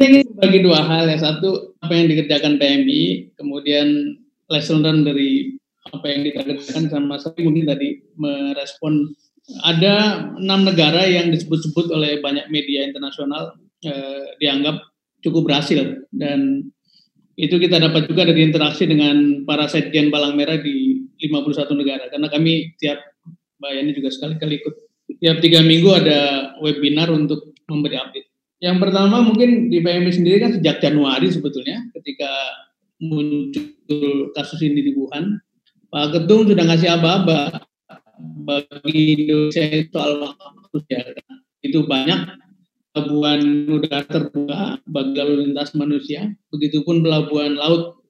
Ingin 0.00 0.26
bagi 0.38 0.58
dua 0.62 0.86
hal. 0.86 1.10
Yang 1.10 1.22
satu, 1.26 1.74
apa 1.82 1.92
yang 1.98 2.06
dikerjakan 2.06 2.62
PMI, 2.62 3.34
kemudian 3.34 4.16
lesson 4.46 4.86
learned 4.86 5.10
dari 5.10 5.58
apa 5.90 6.06
yang 6.06 6.22
dikerjakan 6.22 6.86
sama 6.92 7.18
saya 7.18 7.34
mungkin 7.42 7.66
tadi 7.66 7.98
merespon. 8.14 9.10
Ada 9.66 10.30
enam 10.38 10.62
negara 10.62 11.02
yang 11.10 11.34
disebut-sebut 11.34 11.90
oleh 11.90 12.22
banyak 12.22 12.46
media 12.54 12.86
internasional 12.86 13.58
eh, 13.82 14.38
dianggap 14.38 14.78
cukup 15.26 15.50
berhasil. 15.50 16.06
Dan 16.14 16.70
itu 17.34 17.58
kita 17.58 17.82
dapat 17.82 18.06
juga 18.06 18.30
dari 18.30 18.46
interaksi 18.46 18.86
dengan 18.86 19.42
para 19.42 19.66
sekjen 19.66 20.14
Palang 20.14 20.38
Merah 20.38 20.62
di 20.62 21.02
51 21.18 21.66
negara. 21.74 22.06
Karena 22.14 22.30
kami 22.30 22.78
tiap 22.78 23.02
Yani 23.60 23.92
juga 23.92 24.08
sekali-kali 24.08 24.64
ikut 24.64 24.89
tiap 25.18 25.42
tiga 25.42 25.64
minggu 25.64 25.90
ada 25.90 26.52
webinar 26.62 27.10
untuk 27.10 27.56
memberi 27.66 27.98
update 27.98 28.30
yang 28.60 28.76
pertama 28.76 29.24
mungkin 29.24 29.72
di 29.72 29.80
PMI 29.80 30.12
sendiri 30.12 30.36
kan 30.38 30.52
sejak 30.52 30.84
Januari 30.84 31.32
sebetulnya 31.32 31.80
ketika 31.96 32.28
muncul 33.00 34.28
kasus 34.36 34.60
ini 34.60 34.84
di 34.84 34.92
Wuhan, 34.92 35.40
Pak 35.88 36.12
Ketum 36.12 36.46
sudah 36.46 36.64
ngasih 36.68 36.88
aba-aba 36.92 37.64
bagi 38.44 39.24
Indonesia 39.24 39.88
soal 39.88 40.20
waktu 40.20 40.78
ya. 40.92 41.02
Itu 41.64 41.88
banyak 41.88 42.36
pelabuhan 42.92 43.40
udara 43.72 44.04
terbuka 44.04 44.76
bagi 44.84 45.16
lalu 45.16 45.34
lintas 45.48 45.72
manusia, 45.72 46.28
begitupun 46.52 47.00
pelabuhan 47.00 47.56
laut. 47.56 48.04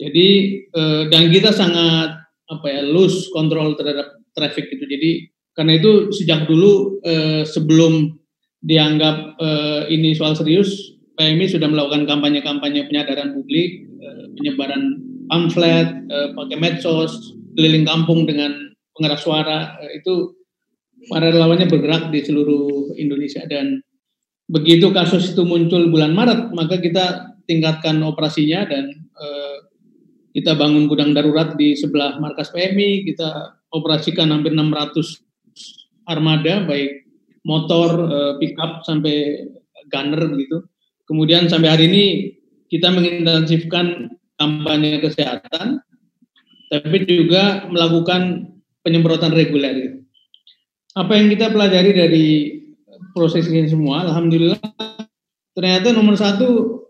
Jadi 0.00 0.28
eh, 0.64 1.02
dan 1.12 1.28
kita 1.28 1.52
sangat 1.52 2.16
apa 2.48 2.66
ya 2.66 2.80
lose 2.88 3.28
kontrol 3.36 3.76
terhadap 3.76 4.16
traffic 4.32 4.72
itu. 4.72 4.84
Jadi 4.88 5.10
karena 5.54 5.76
itu 5.76 6.14
sejak 6.14 6.46
dulu 6.46 7.02
eh, 7.02 7.42
sebelum 7.42 8.20
dianggap 8.60 9.40
uh, 9.40 9.82
ini 9.88 10.12
soal 10.12 10.36
serius, 10.36 10.92
PMI 11.16 11.48
sudah 11.48 11.68
melakukan 11.68 12.04
kampanye-kampanye 12.04 12.92
penyadaran 12.92 13.32
publik, 13.32 13.88
uh, 14.04 14.24
penyebaran 14.36 15.00
pamflet, 15.32 15.88
uh, 16.12 16.28
pakai 16.36 16.56
medsos, 16.60 17.36
keliling 17.56 17.88
kampung 17.88 18.28
dengan 18.28 18.52
pengeras 18.92 19.24
suara, 19.24 19.80
uh, 19.80 19.90
itu 19.96 20.36
para 21.08 21.32
relawannya 21.32 21.72
bergerak 21.72 22.12
di 22.12 22.20
seluruh 22.20 22.92
Indonesia. 23.00 23.40
Dan 23.48 23.80
begitu 24.44 24.92
kasus 24.92 25.32
itu 25.32 25.40
muncul 25.48 25.88
bulan 25.88 26.12
Maret, 26.12 26.52
maka 26.52 26.76
kita 26.84 27.32
tingkatkan 27.48 27.96
operasinya 28.04 28.68
dan 28.68 28.92
uh, 29.16 29.56
kita 30.36 30.52
bangun 30.52 30.84
gudang 30.84 31.16
darurat 31.16 31.56
di 31.56 31.72
sebelah 31.72 32.20
markas 32.20 32.52
PMI, 32.52 33.08
kita 33.08 33.56
operasikan 33.72 34.28
hampir 34.28 34.52
600 34.52 35.29
armada 36.10 36.66
baik 36.66 37.06
motor, 37.46 37.88
uh, 38.10 38.32
pickup 38.42 38.82
sampai 38.82 39.46
gunner 39.88 40.34
gitu. 40.36 40.66
Kemudian 41.06 41.46
sampai 41.46 41.70
hari 41.70 41.84
ini 41.90 42.04
kita 42.70 42.90
mengintensifkan 42.90 44.14
kampanye 44.38 45.02
kesehatan, 45.02 45.82
tapi 46.70 46.96
juga 47.06 47.66
melakukan 47.66 48.52
penyemprotan 48.86 49.34
reguler. 49.34 50.00
Apa 50.94 51.18
yang 51.18 51.30
kita 51.30 51.50
pelajari 51.50 51.90
dari 51.94 52.26
proses 53.14 53.46
ini 53.50 53.66
semua, 53.66 54.06
alhamdulillah 54.06 54.60
ternyata 55.54 55.90
nomor 55.90 56.14
satu 56.14 56.80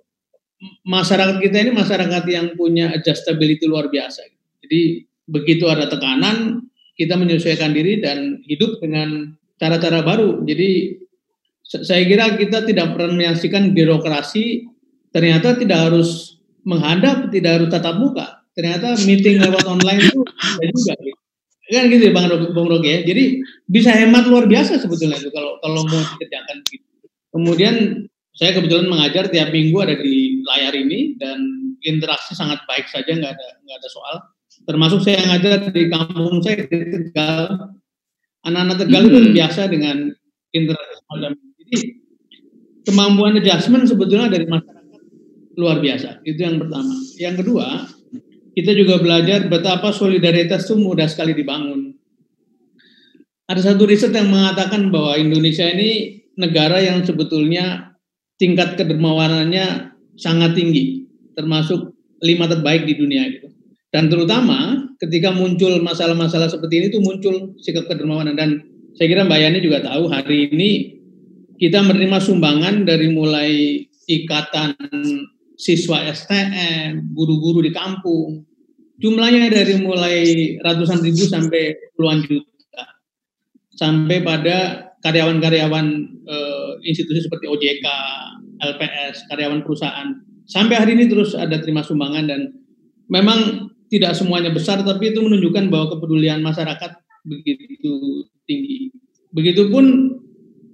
masyarakat 0.85 1.41
kita 1.41 1.57
ini 1.65 1.73
masyarakat 1.73 2.25
yang 2.29 2.53
punya 2.55 2.93
adjustability 2.93 3.65
luar 3.65 3.89
biasa. 3.89 4.21
Jadi 4.61 5.09
begitu 5.25 5.65
ada 5.65 5.89
tekanan, 5.89 6.69
kita 7.01 7.17
menyesuaikan 7.17 7.73
diri 7.73 8.05
dan 8.05 8.45
hidup 8.45 8.77
dengan 8.85 9.33
cara-cara 9.57 10.05
baru. 10.05 10.45
Jadi 10.45 11.01
saya 11.65 12.05
kira 12.05 12.37
kita 12.37 12.69
tidak 12.69 12.93
pernah 12.93 13.17
menyaksikan 13.17 13.73
birokrasi 13.73 14.69
ternyata 15.17 15.57
tidak 15.57 15.89
harus 15.89 16.37
menghadap, 16.69 17.33
tidak 17.33 17.57
harus 17.57 17.69
tatap 17.73 17.97
muka. 17.97 18.45
Ternyata 18.53 19.01
meeting 19.09 19.41
lewat 19.41 19.65
online 19.65 20.05
itu 20.05 20.21
ada 20.61 20.69
juga. 20.69 20.95
Kan 21.71 21.87
gitu 21.87 22.03
ya 22.11 22.13
Bang 22.13 22.27
Bang 22.29 22.67
Rogi 22.67 22.91
ya. 22.91 22.99
Jadi 23.07 23.41
bisa 23.71 23.95
hemat 23.95 24.27
luar 24.27 24.45
biasa 24.51 24.83
sebetulnya 24.83 25.17
itu 25.23 25.31
kalau 25.33 25.57
kalau 25.65 25.87
mau 25.87 26.03
dikerjakan 26.03 26.57
gitu. 26.67 27.07
Kemudian 27.31 27.75
saya 28.35 28.59
kebetulan 28.59 28.91
mengajar 28.91 29.31
tiap 29.31 29.55
minggu 29.55 29.79
ada 29.79 29.95
di 29.95 30.43
layar 30.43 30.75
ini 30.75 31.15
dan 31.17 31.39
interaksi 31.87 32.35
sangat 32.35 32.59
baik 32.67 32.91
saja 32.91 33.09
nggak 33.09 33.33
ada 33.39 33.49
nggak 33.63 33.77
ada 33.79 33.89
soal 33.89 34.17
termasuk 34.65 35.01
saya 35.05 35.23
ngajar 35.27 35.71
di 35.71 35.89
kampung 35.89 36.41
saya 36.45 36.65
di 36.67 36.77
Tegal. 36.89 37.71
Anak-anak 38.45 38.77
Tegal 38.85 39.03
itu 39.09 39.19
hmm. 39.21 39.35
biasa 39.37 39.61
dengan 39.69 39.97
interaksi 40.51 40.95
semacam 41.05 41.31
jadi 41.37 41.79
kemampuan 42.89 43.39
adjustment 43.39 43.85
sebetulnya 43.87 44.33
dari 44.33 44.47
masyarakat 44.49 45.03
luar 45.61 45.79
biasa. 45.79 46.25
Itu 46.25 46.41
yang 46.41 46.57
pertama. 46.59 46.95
Yang 47.21 47.35
kedua 47.45 47.67
kita 48.57 48.73
juga 48.75 48.99
belajar 48.99 49.47
betapa 49.47 49.95
solidaritas 49.95 50.67
itu 50.67 50.75
mudah 50.81 51.07
sekali 51.07 51.37
dibangun. 51.37 51.95
Ada 53.47 53.75
satu 53.75 53.83
riset 53.87 54.15
yang 54.15 54.31
mengatakan 54.31 54.95
bahwa 54.95 55.19
Indonesia 55.19 55.67
ini 55.67 56.23
negara 56.39 56.79
yang 56.79 57.03
sebetulnya 57.03 57.95
tingkat 58.41 58.79
kedermawanannya 58.79 59.93
sangat 60.17 60.57
tinggi 60.57 61.05
termasuk 61.37 61.93
lima 62.25 62.49
terbaik 62.49 62.89
di 62.89 62.95
dunia 62.97 63.29
gitu 63.33 63.49
dan 63.91 64.07
terutama 64.07 64.87
ketika 65.03 65.35
muncul 65.35 65.83
masalah-masalah 65.83 66.47
seperti 66.47 66.75
ini 66.79 66.87
itu 66.95 67.03
muncul 67.03 67.55
sikap 67.59 67.91
kedermawanan 67.91 68.39
dan 68.39 68.63
saya 68.95 69.07
kira 69.11 69.27
Mbak 69.27 69.39
Yani 69.39 69.59
juga 69.63 69.79
tahu 69.83 70.11
hari 70.11 70.51
ini 70.51 70.71
kita 71.61 71.85
menerima 71.85 72.19
sumbangan 72.23 72.89
dari 72.89 73.13
mulai 73.13 73.85
ikatan 74.09 74.75
siswa 75.61 76.09
STM, 76.09 77.13
guru-guru 77.13 77.61
di 77.61 77.71
kampung. 77.71 78.49
Jumlahnya 79.01 79.53
dari 79.53 79.77
mulai 79.77 80.17
ratusan 80.61 81.05
ribu 81.05 81.25
sampai 81.29 81.77
puluhan 81.97 82.25
juta. 82.25 82.85
Sampai 83.77 84.25
pada 84.25 84.89
karyawan-karyawan 85.05 85.87
e, 86.25 86.37
institusi 86.85 87.25
seperti 87.25 87.49
OJK, 87.49 87.87
LPS, 88.61 89.29
karyawan 89.33 89.65
perusahaan. 89.65 90.09
Sampai 90.45 90.77
hari 90.81 90.97
ini 90.97 91.09
terus 91.09 91.33
ada 91.33 91.61
terima 91.61 91.81
sumbangan 91.81 92.29
dan 92.29 92.41
memang 93.09 93.73
tidak 93.91 94.15
semuanya 94.15 94.55
besar, 94.55 94.81
tapi 94.87 95.11
itu 95.11 95.19
menunjukkan 95.19 95.67
bahwa 95.67 95.99
kepedulian 95.99 96.41
masyarakat 96.41 96.95
begitu 97.27 98.25
tinggi. 98.47 98.95
Begitupun 99.35 100.17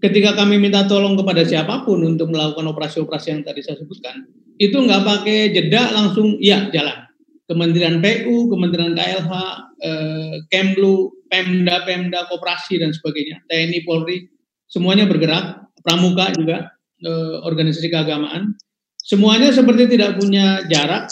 ketika 0.05 0.37
kami 0.37 0.61
minta 0.61 0.85
tolong 0.85 1.17
kepada 1.17 1.43
siapa 1.43 1.83
pun 1.89 2.05
untuk 2.05 2.29
melakukan 2.29 2.69
operasi-operasi 2.77 3.27
yang 3.33 3.43
tadi 3.43 3.65
saya 3.65 3.81
sebutkan, 3.81 4.29
itu 4.61 4.77
nggak 4.77 5.03
pakai 5.03 5.51
jeda 5.57 5.97
langsung 5.97 6.37
ya 6.39 6.69
jalan. 6.71 7.09
Kementerian 7.47 8.03
PU, 8.03 8.51
Kementerian 8.51 8.93
KLH, 8.99 9.33
eh, 9.79 10.35
Kemlu, 10.51 11.15
Pemda, 11.31 11.87
Pemda, 11.87 12.27
Koperasi 12.27 12.83
dan 12.83 12.91
sebagainya, 12.91 13.39
TNI, 13.47 13.87
Polri, 13.87 14.27
semuanya 14.67 15.07
bergerak, 15.07 15.71
Pramuka 15.87 16.35
juga, 16.35 16.75
eh, 17.01 17.37
organisasi 17.47 17.87
keagamaan, 17.87 18.59
semuanya 18.99 19.55
seperti 19.55 19.95
tidak 19.95 20.19
punya 20.19 20.67
jarak, 20.67 21.07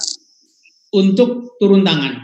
untuk 0.95 1.59
turun 1.59 1.83
tangan. 1.83 2.23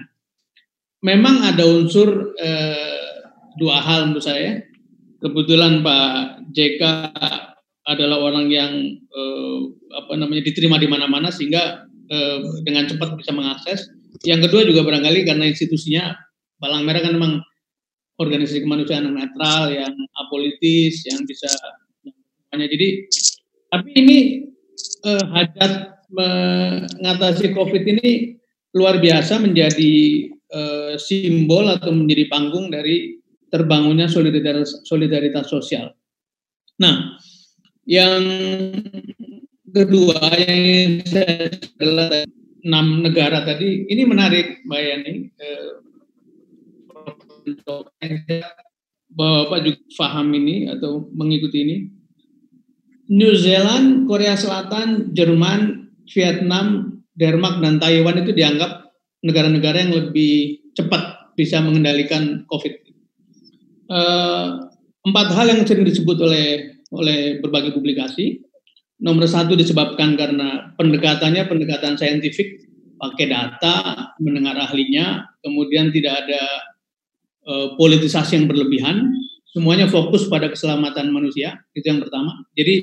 Memang 1.02 1.42
ada 1.42 1.66
unsur 1.66 2.36
eh, 2.38 3.10
dua 3.58 3.82
hal 3.82 4.08
menurut 4.08 4.22
saya. 4.22 4.62
Kebetulan 5.20 5.82
Pak 5.84 6.48
JK 6.54 6.82
adalah 7.84 8.22
orang 8.22 8.46
yang 8.48 8.72
eh, 8.94 9.58
apa 9.90 10.14
namanya 10.14 10.46
diterima 10.46 10.78
di 10.78 10.86
mana-mana 10.86 11.34
sehingga 11.34 11.84
eh, 12.08 12.38
dengan 12.62 12.86
cepat 12.86 13.18
bisa 13.18 13.34
mengakses. 13.34 13.90
Yang 14.22 14.48
kedua 14.48 14.62
juga 14.68 14.86
barangkali 14.86 15.26
karena 15.26 15.50
institusinya 15.50 16.14
Palang 16.60 16.84
Merah 16.84 17.00
kan 17.00 17.16
memang 17.16 17.40
organisasi 18.20 18.60
kemanusiaan 18.60 19.08
yang 19.08 19.16
netral, 19.16 19.72
yang 19.72 19.94
apolitis, 20.20 21.08
yang 21.08 21.24
bisa 21.24 21.48
hanya 22.52 22.66
jadi 22.68 23.08
tapi 23.70 23.88
ini 23.94 24.18
eh, 25.06 25.24
hajat 25.30 25.72
mengatasi 26.10 27.54
COVID 27.54 27.82
ini 27.86 28.39
luar 28.74 29.02
biasa 29.02 29.42
menjadi 29.42 29.94
uh, 30.54 30.94
simbol 30.94 31.66
atau 31.66 31.90
menjadi 31.90 32.30
panggung 32.30 32.70
dari 32.70 33.18
terbangunnya 33.50 34.06
solidaritas, 34.06 34.86
solidaritas 34.86 35.50
sosial. 35.50 35.90
Nah, 36.78 37.18
yang 37.84 38.22
kedua 39.66 40.18
yang 40.38 41.02
saya 41.02 41.50
adalah 41.82 42.24
enam 42.62 43.02
negara 43.02 43.42
tadi. 43.42 43.90
Ini 43.90 44.02
menarik 44.06 44.62
Mbak 44.64 44.80
Yani. 44.80 45.14
Eh, 45.34 45.70
Bapak 49.10 49.66
juga 49.66 49.82
paham 49.98 50.30
ini 50.38 50.70
atau 50.70 51.10
mengikuti 51.10 51.58
ini. 51.66 51.76
New 53.10 53.34
Zealand, 53.34 54.06
Korea 54.06 54.38
Selatan, 54.38 55.10
Jerman, 55.10 55.90
Vietnam, 56.14 56.99
Denmark 57.20 57.60
dan 57.60 57.76
Taiwan 57.76 58.24
itu 58.24 58.32
dianggap 58.32 58.88
negara-negara 59.20 59.84
yang 59.84 59.92
lebih 59.92 60.64
cepat 60.72 61.36
bisa 61.36 61.60
mengendalikan 61.60 62.48
COVID. 62.48 62.74
Uh, 63.92 64.72
empat 65.04 65.28
hal 65.36 65.52
yang 65.52 65.60
sering 65.68 65.84
disebut 65.84 66.16
oleh 66.24 66.72
oleh 66.96 67.38
berbagai 67.44 67.76
publikasi. 67.76 68.40
Nomor 69.00 69.24
satu 69.28 69.56
disebabkan 69.56 70.16
karena 70.16 70.76
pendekatannya 70.76 71.48
pendekatan 71.48 71.96
saintifik, 71.96 72.68
pakai 73.00 73.32
data, 73.32 74.12
mendengar 74.20 74.60
ahlinya, 74.60 75.24
kemudian 75.40 75.88
tidak 75.88 76.24
ada 76.24 76.42
uh, 77.48 77.66
politisasi 77.80 78.36
yang 78.36 78.44
berlebihan, 78.44 79.08
semuanya 79.56 79.88
fokus 79.88 80.28
pada 80.28 80.52
keselamatan 80.52 81.08
manusia, 81.08 81.64
itu 81.72 81.88
yang 81.88 82.04
pertama. 82.04 82.44
Jadi 82.52 82.74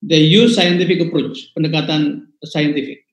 they 0.00 0.24
use 0.24 0.56
scientific 0.56 1.04
approach, 1.04 1.52
pendekatan 1.52 2.27
scientific. 2.44 3.08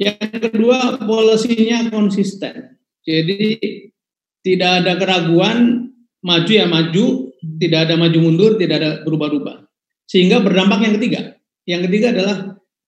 Yang 0.00 0.50
kedua, 0.50 0.96
polisinya 1.04 1.92
konsisten. 1.92 2.80
Jadi 3.04 3.60
tidak 4.40 4.70
ada 4.84 4.92
keraguan, 4.96 5.88
maju 6.24 6.52
ya 6.52 6.64
maju, 6.64 7.32
tidak 7.60 7.88
ada 7.88 7.94
maju 8.00 8.18
mundur, 8.20 8.56
tidak 8.56 8.76
ada 8.80 8.90
berubah-ubah. 9.04 9.64
Sehingga 10.08 10.40
berdampak 10.40 10.80
yang 10.84 10.94
ketiga. 10.96 11.20
Yang 11.68 11.80
ketiga 11.88 12.06
adalah 12.16 12.36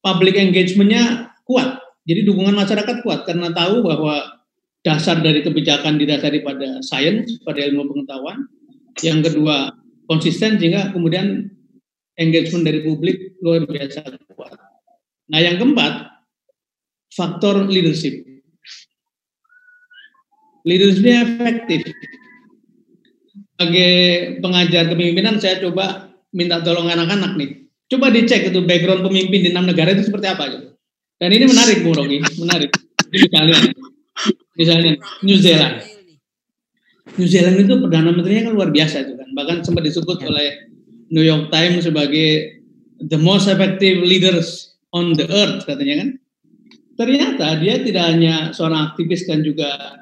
public 0.01 0.41
engagement-nya 0.41 1.37
kuat. 1.45 1.79
Jadi 2.09 2.27
dukungan 2.27 2.57
masyarakat 2.57 3.05
kuat 3.07 3.29
karena 3.29 3.55
tahu 3.55 3.85
bahwa 3.87 4.43
dasar 4.83 5.23
dari 5.23 5.47
kebijakan 5.47 6.01
didasari 6.01 6.43
pada 6.43 6.83
sains, 6.83 7.39
pada 7.47 7.63
ilmu 7.63 7.87
pengetahuan. 7.93 8.43
Yang 8.99 9.31
kedua, 9.31 9.71
konsisten 10.11 10.59
sehingga 10.59 10.91
kemudian 10.91 11.47
engagement 12.19 12.67
dari 12.67 12.83
publik 12.83 13.39
luar 13.41 13.65
biasa. 13.65 14.03
Nah, 15.33 15.41
yang 15.41 15.57
keempat, 15.57 16.13
faktor 17.09 17.65
leadership. 17.65 18.21
Leadershipnya 20.69 21.25
efektif. 21.25 21.89
Sebagai 23.57 23.95
pengajar 24.45 24.93
kepemimpinan, 24.93 25.41
saya 25.41 25.57
coba 25.65 26.13
minta 26.37 26.61
tolong 26.61 26.93
anak-anak 26.93 27.41
nih. 27.41 27.65
Coba 27.89 28.13
dicek 28.13 28.53
itu 28.53 28.61
background 28.65 29.05
pemimpin 29.05 29.41
di 29.41 29.51
enam 29.53 29.69
negara 29.69 29.97
itu 29.97 30.05
seperti 30.05 30.27
apa 30.29 30.45
gitu. 30.53 30.69
Dan 31.17 31.31
ini 31.33 31.45
menarik, 31.49 31.81
Bung 31.81 31.97
Rogi, 31.97 32.19
menarik. 32.41 32.71
Misalnya, 33.13 33.59
misalnya 34.57 34.93
New 35.25 35.39
Zealand. 35.39 35.77
New 37.21 37.29
Zealand 37.29 37.57
itu 37.61 37.73
perdana 37.77 38.11
menterinya 38.13 38.49
kan 38.49 38.53
luar 38.57 38.69
biasa 38.73 39.05
itu 39.05 39.13
kan. 39.17 39.29
Bahkan 39.37 39.57
sempat 39.65 39.85
disebut 39.85 40.19
ya. 40.25 40.27
oleh 40.33 40.49
New 41.13 41.25
York 41.25 41.53
Times 41.53 41.85
sebagai 41.85 42.61
the 43.05 43.21
most 43.21 43.49
effective 43.53 44.01
leaders 44.01 44.72
on 44.93 45.17
the 45.17 45.27
earth 45.29 45.65
katanya 45.65 46.05
kan. 46.05 46.09
Ternyata 46.93 47.47
dia 47.59 47.81
tidak 47.81 48.05
hanya 48.05 48.35
seorang 48.53 48.93
aktivis 48.93 49.25
dan 49.25 49.41
juga 49.41 49.97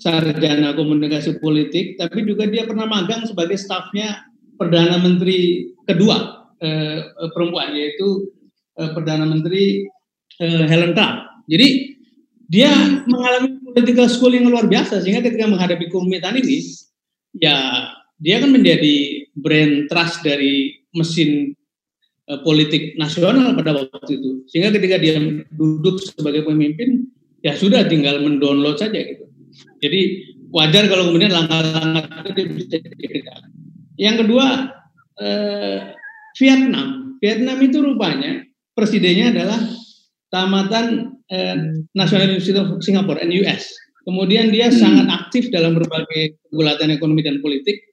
sarjana 0.00 0.74
komunikasi 0.74 1.38
politik, 1.38 1.94
tapi 2.00 2.26
juga 2.26 2.48
dia 2.48 2.66
pernah 2.66 2.88
magang 2.88 3.28
sebagai 3.28 3.60
stafnya 3.60 4.26
Perdana 4.58 5.00
Menteri 5.00 5.70
kedua 5.86 6.50
eh, 6.60 7.00
perempuan, 7.32 7.72
yaitu 7.72 8.28
eh, 8.76 8.90
Perdana 8.92 9.24
Menteri 9.24 9.86
eh, 10.40 10.64
Helen 10.66 10.92
Clark. 10.96 11.46
Jadi 11.46 11.68
dia 12.50 12.72
mengalami 13.06 13.62
political 13.62 14.10
school 14.10 14.34
yang 14.34 14.50
luar 14.50 14.66
biasa, 14.66 15.00
sehingga 15.00 15.22
ketika 15.22 15.46
menghadapi 15.46 15.86
kerumitan 15.86 16.34
ini, 16.34 16.66
ya 17.38 17.86
dia 18.18 18.36
kan 18.42 18.50
menjadi 18.50 19.24
brand 19.38 19.86
trust 19.86 20.26
dari 20.26 20.82
mesin 20.92 21.54
politik 22.46 22.94
nasional 22.94 23.56
pada 23.58 23.74
waktu 23.74 24.12
itu. 24.14 24.30
Sehingga 24.46 24.70
ketika 24.78 24.96
dia 25.02 25.18
duduk 25.50 25.98
sebagai 25.98 26.46
pemimpin, 26.46 27.10
ya 27.42 27.56
sudah 27.58 27.86
tinggal 27.90 28.22
mendownload 28.22 28.78
saja 28.78 29.00
gitu. 29.00 29.26
Jadi 29.82 30.00
wajar 30.54 30.86
kalau 30.86 31.10
kemudian 31.10 31.34
langkah-langkah 31.34 32.30
itu 32.30 32.42
bisa 32.54 32.76
dikerjakan. 32.78 33.50
Yang 33.98 34.16
kedua, 34.26 34.46
eh, 35.20 35.78
Vietnam. 36.38 37.18
Vietnam 37.20 37.58
itu 37.60 37.78
rupanya 37.84 38.46
presidennya 38.72 39.34
adalah 39.34 39.60
tamatan 40.30 41.18
eh, 41.28 41.58
National 41.92 42.30
University 42.30 42.56
of 42.56 42.78
Singapore 42.80 43.20
(NUS). 43.26 43.64
Kemudian 44.06 44.48
dia 44.48 44.72
hmm. 44.72 44.78
sangat 44.78 45.06
aktif 45.12 45.52
dalam 45.52 45.76
berbagai 45.76 46.40
pergulatan 46.48 46.88
ekonomi 46.94 47.20
dan 47.20 47.44
politik 47.44 47.89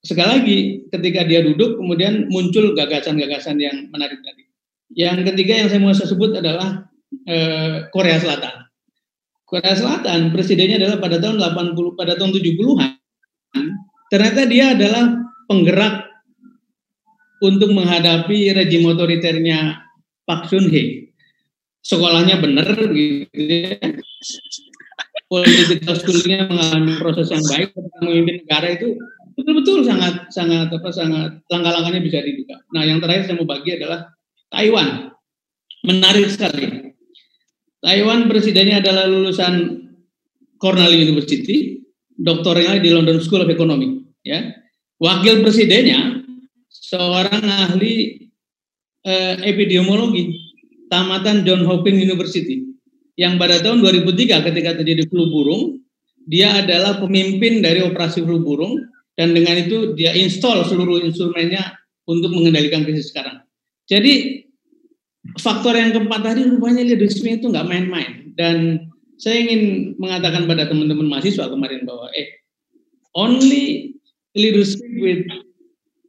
sekali 0.00 0.28
lagi 0.28 0.58
ketika 0.88 1.26
dia 1.28 1.44
duduk 1.44 1.76
kemudian 1.76 2.28
muncul 2.32 2.72
gagasan-gagasan 2.72 3.60
yang 3.60 3.88
menarik 3.92 4.20
tadi. 4.24 4.48
Yang 4.90 5.32
ketiga 5.32 5.52
yang 5.64 5.68
saya 5.70 5.80
mau 5.82 5.94
sebut 5.94 6.30
adalah 6.40 6.90
eh, 7.26 7.86
Korea 7.94 8.18
Selatan. 8.18 8.66
Korea 9.46 9.74
Selatan 9.74 10.30
presidennya 10.30 10.82
adalah 10.82 10.98
pada 11.02 11.18
tahun 11.18 11.38
80 11.38 11.98
pada 11.98 12.14
tahun 12.14 12.30
70-an. 12.34 12.90
Ternyata 14.10 14.40
dia 14.50 14.74
adalah 14.74 15.04
penggerak 15.46 16.10
untuk 17.42 17.72
menghadapi 17.72 18.52
rejim 18.52 18.86
otoriternya 18.86 19.86
Pak 20.28 20.50
Sun 20.50 20.70
Hee. 20.70 21.10
Sekolahnya 21.80 22.38
benar 22.38 22.76
gitu 22.76 23.26
ya. 23.34 23.74
Political 25.30 25.94
schoolnya 25.94 26.50
mengalami 26.50 26.98
proses 26.98 27.30
yang 27.30 27.42
baik 27.46 27.70
ketika 27.70 27.98
memimpin 28.02 28.36
negara 28.42 28.68
itu 28.74 28.98
betul-betul 29.40 29.88
sangat 29.88 30.28
sangat 30.28 30.68
apa 30.68 30.90
sangat 30.92 31.30
langkah-langkahnya 31.48 32.00
bisa 32.04 32.20
dibuka. 32.20 32.60
Nah, 32.76 32.84
yang 32.84 33.00
terakhir 33.00 33.26
saya 33.26 33.36
mau 33.40 33.48
bagi 33.48 33.80
adalah 33.80 34.06
Taiwan. 34.52 35.08
Menarik 35.80 36.28
sekali. 36.28 36.92
Taiwan 37.80 38.28
presidennya 38.28 38.84
adalah 38.84 39.08
lulusan 39.08 39.80
Cornell 40.60 40.92
University, 40.92 41.80
doktornya 42.12 42.76
di 42.76 42.92
London 42.92 43.16
School 43.24 43.48
of 43.48 43.48
Economics, 43.48 44.04
ya. 44.20 44.52
Wakil 45.00 45.40
presidennya 45.40 46.20
seorang 46.68 47.40
ahli 47.40 48.28
eh, 49.08 49.34
epidemiologi 49.48 50.36
tamatan 50.92 51.48
John 51.48 51.64
Hopkins 51.64 52.04
University 52.04 52.68
yang 53.16 53.40
pada 53.40 53.64
tahun 53.64 53.80
2003 53.80 54.46
ketika 54.52 54.70
terjadi 54.80 55.08
flu 55.08 55.32
burung 55.32 55.80
dia 56.28 56.52
adalah 56.60 57.00
pemimpin 57.00 57.64
dari 57.64 57.80
operasi 57.80 58.20
flu 58.20 58.44
burung 58.44 58.76
dan 59.18 59.34
dengan 59.34 59.58
itu 59.58 59.94
dia 59.98 60.14
install 60.14 60.66
seluruh 60.66 61.02
instrumennya 61.02 61.78
untuk 62.06 62.30
mengendalikan 62.34 62.86
krisis 62.86 63.10
sekarang. 63.10 63.42
Jadi 63.90 64.46
faktor 65.38 65.74
yang 65.76 65.94
keempat 65.94 66.20
tadi 66.22 66.46
rupanya 66.46 66.82
leadership 66.86 67.26
itu 67.26 67.50
nggak 67.50 67.68
main-main 67.68 68.34
dan 68.38 68.86
saya 69.20 69.44
ingin 69.44 69.94
mengatakan 70.00 70.48
pada 70.48 70.64
teman-teman 70.70 71.06
mahasiswa 71.10 71.52
kemarin 71.52 71.84
bahwa 71.84 72.08
eh 72.16 72.40
only 73.12 73.92
leadership 74.32 74.86
with 75.02 75.26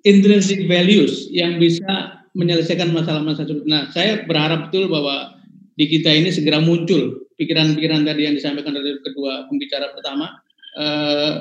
intrinsic 0.08 0.66
values 0.70 1.28
yang 1.30 1.60
bisa 1.60 2.22
menyelesaikan 2.32 2.96
masalah-masalah. 2.96 3.68
Nah, 3.68 3.92
saya 3.92 4.24
berharap 4.24 4.72
betul 4.72 4.88
bahwa 4.88 5.36
di 5.76 5.86
kita 5.92 6.08
ini 6.08 6.32
segera 6.32 6.64
muncul 6.64 7.28
pikiran-pikiran 7.36 8.08
tadi 8.08 8.22
yang 8.30 8.36
disampaikan 8.38 8.72
dari 8.78 8.96
kedua 9.04 9.50
pembicara 9.52 9.92
pertama. 9.92 10.40
Eh, 10.80 11.34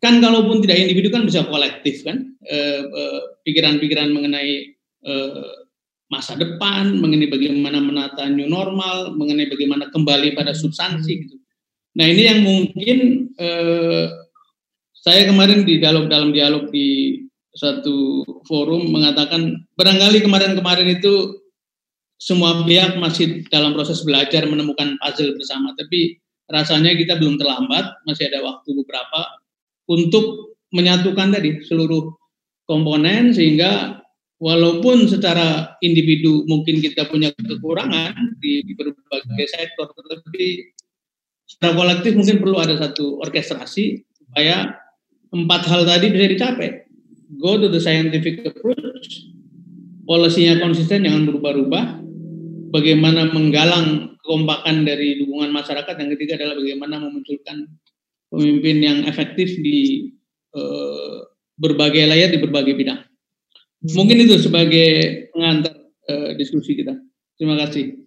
kan 0.00 0.20
kalaupun 0.20 0.60
tidak 0.64 0.76
individu 0.86 1.08
kan 1.08 1.24
bisa 1.24 1.46
kolektif 1.48 2.04
kan? 2.04 2.36
Eh, 2.46 2.82
eh, 2.84 3.20
pikiran-pikiran 3.42 4.12
mengenai 4.12 4.76
eh, 5.06 5.50
masa 6.06 6.38
depan 6.38 7.02
mengenai 7.02 7.26
bagaimana 7.26 7.82
menata 7.82 8.30
new 8.30 8.46
normal 8.46 9.18
mengenai 9.18 9.50
bagaimana 9.50 9.90
kembali 9.90 10.38
pada 10.38 10.54
substansi 10.54 11.26
gitu. 11.26 11.36
Nah 11.98 12.06
ini 12.06 12.22
yang 12.28 12.40
mungkin 12.46 12.98
saya 14.94 15.26
kemarin 15.26 15.66
di 15.66 15.82
dialog 15.82 16.06
dalam 16.06 16.30
dialog 16.30 16.70
di 16.70 17.18
satu 17.56 18.22
forum 18.46 18.92
mengatakan 18.92 19.66
barangkali 19.74 20.22
kemarin-kemarin 20.22 21.00
itu 21.00 21.40
semua 22.20 22.62
pihak 22.62 23.00
masih 23.00 23.42
dalam 23.48 23.72
proses 23.72 24.04
belajar 24.04 24.44
menemukan 24.44 24.94
puzzle 25.00 25.34
bersama. 25.34 25.72
Tapi 25.74 26.20
rasanya 26.52 26.94
kita 26.94 27.18
belum 27.18 27.40
terlambat 27.40 28.06
masih 28.06 28.30
ada 28.30 28.44
waktu 28.44 28.70
beberapa 28.76 29.20
untuk 29.86 30.58
menyatukan 30.74 31.30
tadi 31.30 31.62
seluruh 31.62 32.12
komponen 32.66 33.30
sehingga 33.30 34.02
walaupun 34.42 35.06
secara 35.08 35.78
individu 35.80 36.44
mungkin 36.44 36.82
kita 36.82 37.08
punya 37.08 37.32
kekurangan 37.32 38.36
di, 38.42 38.66
berbagai 38.74 39.46
sektor 39.48 39.88
tetapi 39.94 40.74
secara 41.46 41.72
kolektif 41.78 42.12
mungkin 42.18 42.42
perlu 42.42 42.58
ada 42.58 42.74
satu 42.76 43.22
orkestrasi 43.22 44.02
supaya 44.18 44.74
empat 45.30 45.62
hal 45.70 45.86
tadi 45.86 46.10
bisa 46.10 46.26
dicapai. 46.26 46.70
Go 47.38 47.58
to 47.58 47.66
the 47.66 47.82
scientific 47.82 48.46
approach 48.46 49.26
polisinya 50.06 50.62
konsisten 50.62 51.04
jangan 51.04 51.26
berubah-ubah. 51.26 52.06
Bagaimana 52.70 53.30
menggalang 53.30 54.18
kekompakan 54.22 54.82
dari 54.86 55.22
dukungan 55.22 55.54
masyarakat 55.54 55.94
yang 56.02 56.10
ketiga 56.18 56.32
adalah 56.38 56.58
bagaimana 56.58 56.94
memunculkan 56.98 57.66
pemimpin 58.30 58.76
yang 58.82 58.98
efektif 59.06 59.54
di 59.60 60.12
uh, 60.54 61.26
berbagai 61.56 62.04
layar 62.04 62.28
di 62.30 62.38
berbagai 62.42 62.74
bidang. 62.76 63.00
Mungkin 63.94 64.26
itu 64.26 64.40
sebagai 64.40 65.30
pengantar 65.30 65.74
uh, 66.10 66.30
diskusi 66.36 66.74
kita. 66.74 66.96
Terima 67.36 67.54
kasih. 67.60 68.06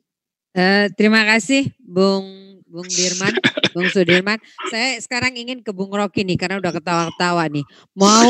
Uh, 0.57 0.89
terima 0.97 1.21
kasih, 1.23 1.69
Bung 1.77 2.39
Bung 2.69 2.85
Dirman, 2.85 3.33
Bung 3.73 3.89
Sudirman. 3.89 4.37
Saya 4.69 5.01
sekarang 5.01 5.33
ingin 5.33 5.65
ke 5.65 5.73
Bung 5.73 5.89
Rocky 5.89 6.21
nih 6.21 6.37
karena 6.37 6.61
udah 6.61 6.69
ketawa-ketawa 6.69 7.49
nih. 7.49 7.65
Mau 7.97 8.29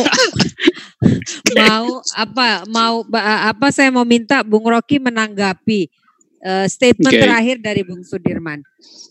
mau 1.59 1.87
apa 2.15 2.63
mau 2.71 3.03
apa 3.19 3.67
saya 3.75 3.91
mau 3.91 4.07
minta 4.07 4.39
Bung 4.47 4.63
Rocky 4.63 4.95
menanggapi 4.99 5.91
uh, 6.43 6.67
statement 6.71 7.11
okay. 7.11 7.23
terakhir 7.27 7.55
dari 7.59 7.83
Bung 7.83 8.03
Sudirman. 8.07 8.63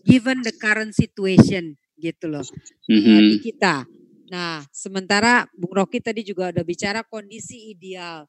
Given 0.08 0.40
the 0.40 0.52
current 0.56 0.96
situation 0.96 1.76
gitu 1.98 2.30
loh 2.30 2.46
mm-hmm. 2.86 3.20
di 3.34 3.38
kita. 3.42 3.84
Nah, 4.28 4.60
sementara 4.70 5.48
Bung 5.56 5.72
Rocky 5.72 5.98
tadi 5.98 6.20
juga 6.22 6.52
udah 6.52 6.64
bicara 6.64 7.00
kondisi 7.02 7.72
ideal 7.72 8.28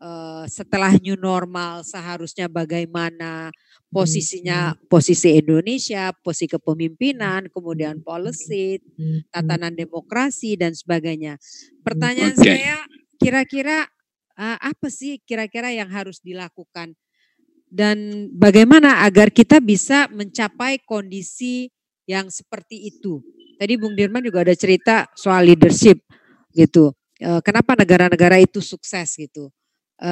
uh, 0.00 0.44
setelah 0.46 0.92
new 1.00 1.16
normal 1.16 1.82
seharusnya 1.82 2.46
bagaimana 2.46 3.50
posisinya 3.88 4.76
posisi 4.92 5.40
Indonesia, 5.40 6.12
posisi 6.20 6.52
kepemimpinan, 6.52 7.48
kemudian 7.48 8.04
policy, 8.04 8.76
tatanan 9.32 9.72
demokrasi 9.72 10.60
dan 10.60 10.76
sebagainya. 10.76 11.40
Pertanyaan 11.80 12.36
okay. 12.36 12.60
saya 12.60 12.76
kira-kira 13.16 13.88
uh, 14.36 14.58
apa 14.60 14.88
sih 14.92 15.18
kira-kira 15.24 15.72
yang 15.72 15.88
harus 15.88 16.20
dilakukan 16.20 16.92
dan 17.68 18.28
bagaimana 18.32 19.04
agar 19.04 19.28
kita 19.28 19.60
bisa 19.60 20.08
mencapai 20.08 20.80
kondisi 20.84 21.68
yang 22.08 22.32
seperti 22.32 22.88
itu. 22.88 23.20
Tadi 23.60 23.76
Bung 23.76 23.92
Dirman 23.92 24.24
juga 24.24 24.40
ada 24.40 24.56
cerita 24.56 25.04
soal 25.12 25.52
leadership 25.52 26.00
gitu. 26.56 26.96
E, 27.20 27.44
kenapa 27.44 27.76
negara-negara 27.76 28.40
itu 28.40 28.64
sukses 28.64 29.12
gitu. 29.12 29.52
E, 30.00 30.10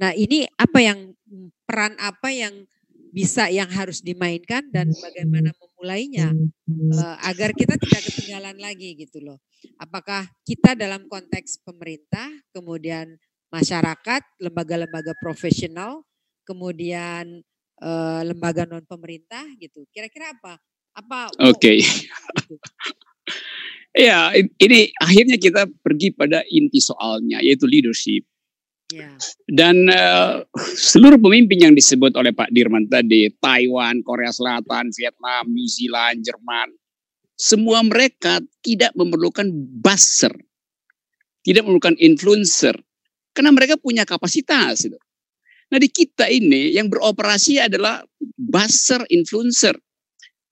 nah 0.00 0.10
ini 0.16 0.48
apa 0.56 0.80
yang 0.80 1.12
peran 1.68 1.92
apa 2.00 2.32
yang 2.32 2.64
bisa 3.12 3.50
yang 3.52 3.68
harus 3.68 4.00
dimainkan 4.00 4.70
dan 4.72 4.88
bagaimana 4.96 5.52
memulainya 5.60 6.32
e, 6.72 6.96
agar 7.28 7.52
kita 7.52 7.76
tidak 7.76 8.00
ketinggalan 8.08 8.56
lagi 8.56 8.96
gitu 8.96 9.20
loh. 9.20 9.36
Apakah 9.76 10.24
kita 10.48 10.72
dalam 10.72 11.04
konteks 11.04 11.60
pemerintah, 11.60 12.32
kemudian 12.56 13.20
masyarakat, 13.52 14.24
lembaga-lembaga 14.40 15.12
profesional, 15.20 16.00
kemudian 16.48 17.44
lembaga 18.20 18.68
non 18.68 18.84
pemerintah 18.84 19.40
gitu. 19.56 19.88
Kira-kira 19.88 20.36
apa 20.36 20.60
apa? 21.00 21.32
Oke. 21.40 21.56
Okay. 21.56 21.78
ya, 24.08 24.30
ini 24.36 24.92
akhirnya 25.00 25.36
kita 25.40 25.66
pergi 25.80 26.12
pada 26.12 26.44
inti 26.52 26.78
soalnya 26.78 27.40
yaitu 27.40 27.64
leadership. 27.64 28.24
Yeah. 28.90 29.14
Dan 29.46 29.86
uh, 29.86 30.42
seluruh 30.74 31.22
pemimpin 31.22 31.70
yang 31.70 31.74
disebut 31.78 32.10
oleh 32.18 32.34
Pak 32.34 32.50
Dirman 32.50 32.90
tadi, 32.90 33.30
Taiwan, 33.38 34.02
Korea 34.02 34.34
Selatan, 34.34 34.90
Vietnam, 34.90 35.46
New 35.46 35.68
Zealand, 35.70 36.26
Jerman, 36.26 36.74
semua 37.38 37.80
mereka 37.86 38.42
tidak 38.60 38.90
memerlukan 38.98 39.46
buzzer, 39.78 40.34
tidak 41.46 41.62
memerlukan 41.64 41.94
influencer, 42.02 42.74
karena 43.30 43.54
mereka 43.54 43.78
punya 43.78 44.02
kapasitas. 44.02 44.90
Gitu. 44.90 44.98
Nah 45.70 45.78
di 45.78 45.88
kita 45.88 46.26
ini 46.26 46.74
yang 46.74 46.90
beroperasi 46.90 47.62
adalah 47.62 48.02
buzzer, 48.34 49.06
influencer. 49.06 49.78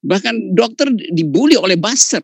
Bahkan 0.04 0.54
dokter 0.54 0.90
dibully 1.14 1.58
oleh 1.58 1.74
buzzer. 1.74 2.22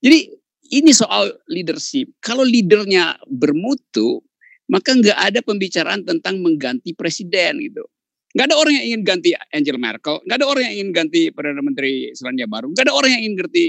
Jadi 0.00 0.32
ini 0.70 0.94
soal 0.94 1.34
leadership. 1.50 2.08
Kalau 2.22 2.46
leadernya 2.46 3.20
bermutu, 3.28 4.22
maka 4.70 4.94
nggak 4.94 5.18
ada 5.18 5.40
pembicaraan 5.42 6.06
tentang 6.06 6.38
mengganti 6.40 6.94
presiden 6.94 7.58
gitu. 7.60 7.84
Nggak 8.30 8.46
ada 8.46 8.56
orang 8.56 8.72
yang 8.78 8.84
ingin 8.94 9.02
ganti 9.02 9.30
Angela 9.50 9.80
Merkel, 9.82 10.22
nggak 10.22 10.38
ada 10.38 10.46
orang 10.46 10.62
yang 10.70 10.74
ingin 10.78 10.90
ganti 10.94 11.20
Perdana 11.34 11.62
Menteri 11.66 12.14
Selandia 12.14 12.46
Baru, 12.46 12.70
nggak 12.70 12.86
ada 12.86 12.94
orang 12.94 13.10
yang 13.18 13.22
ingin 13.26 13.36
ganti 13.42 13.64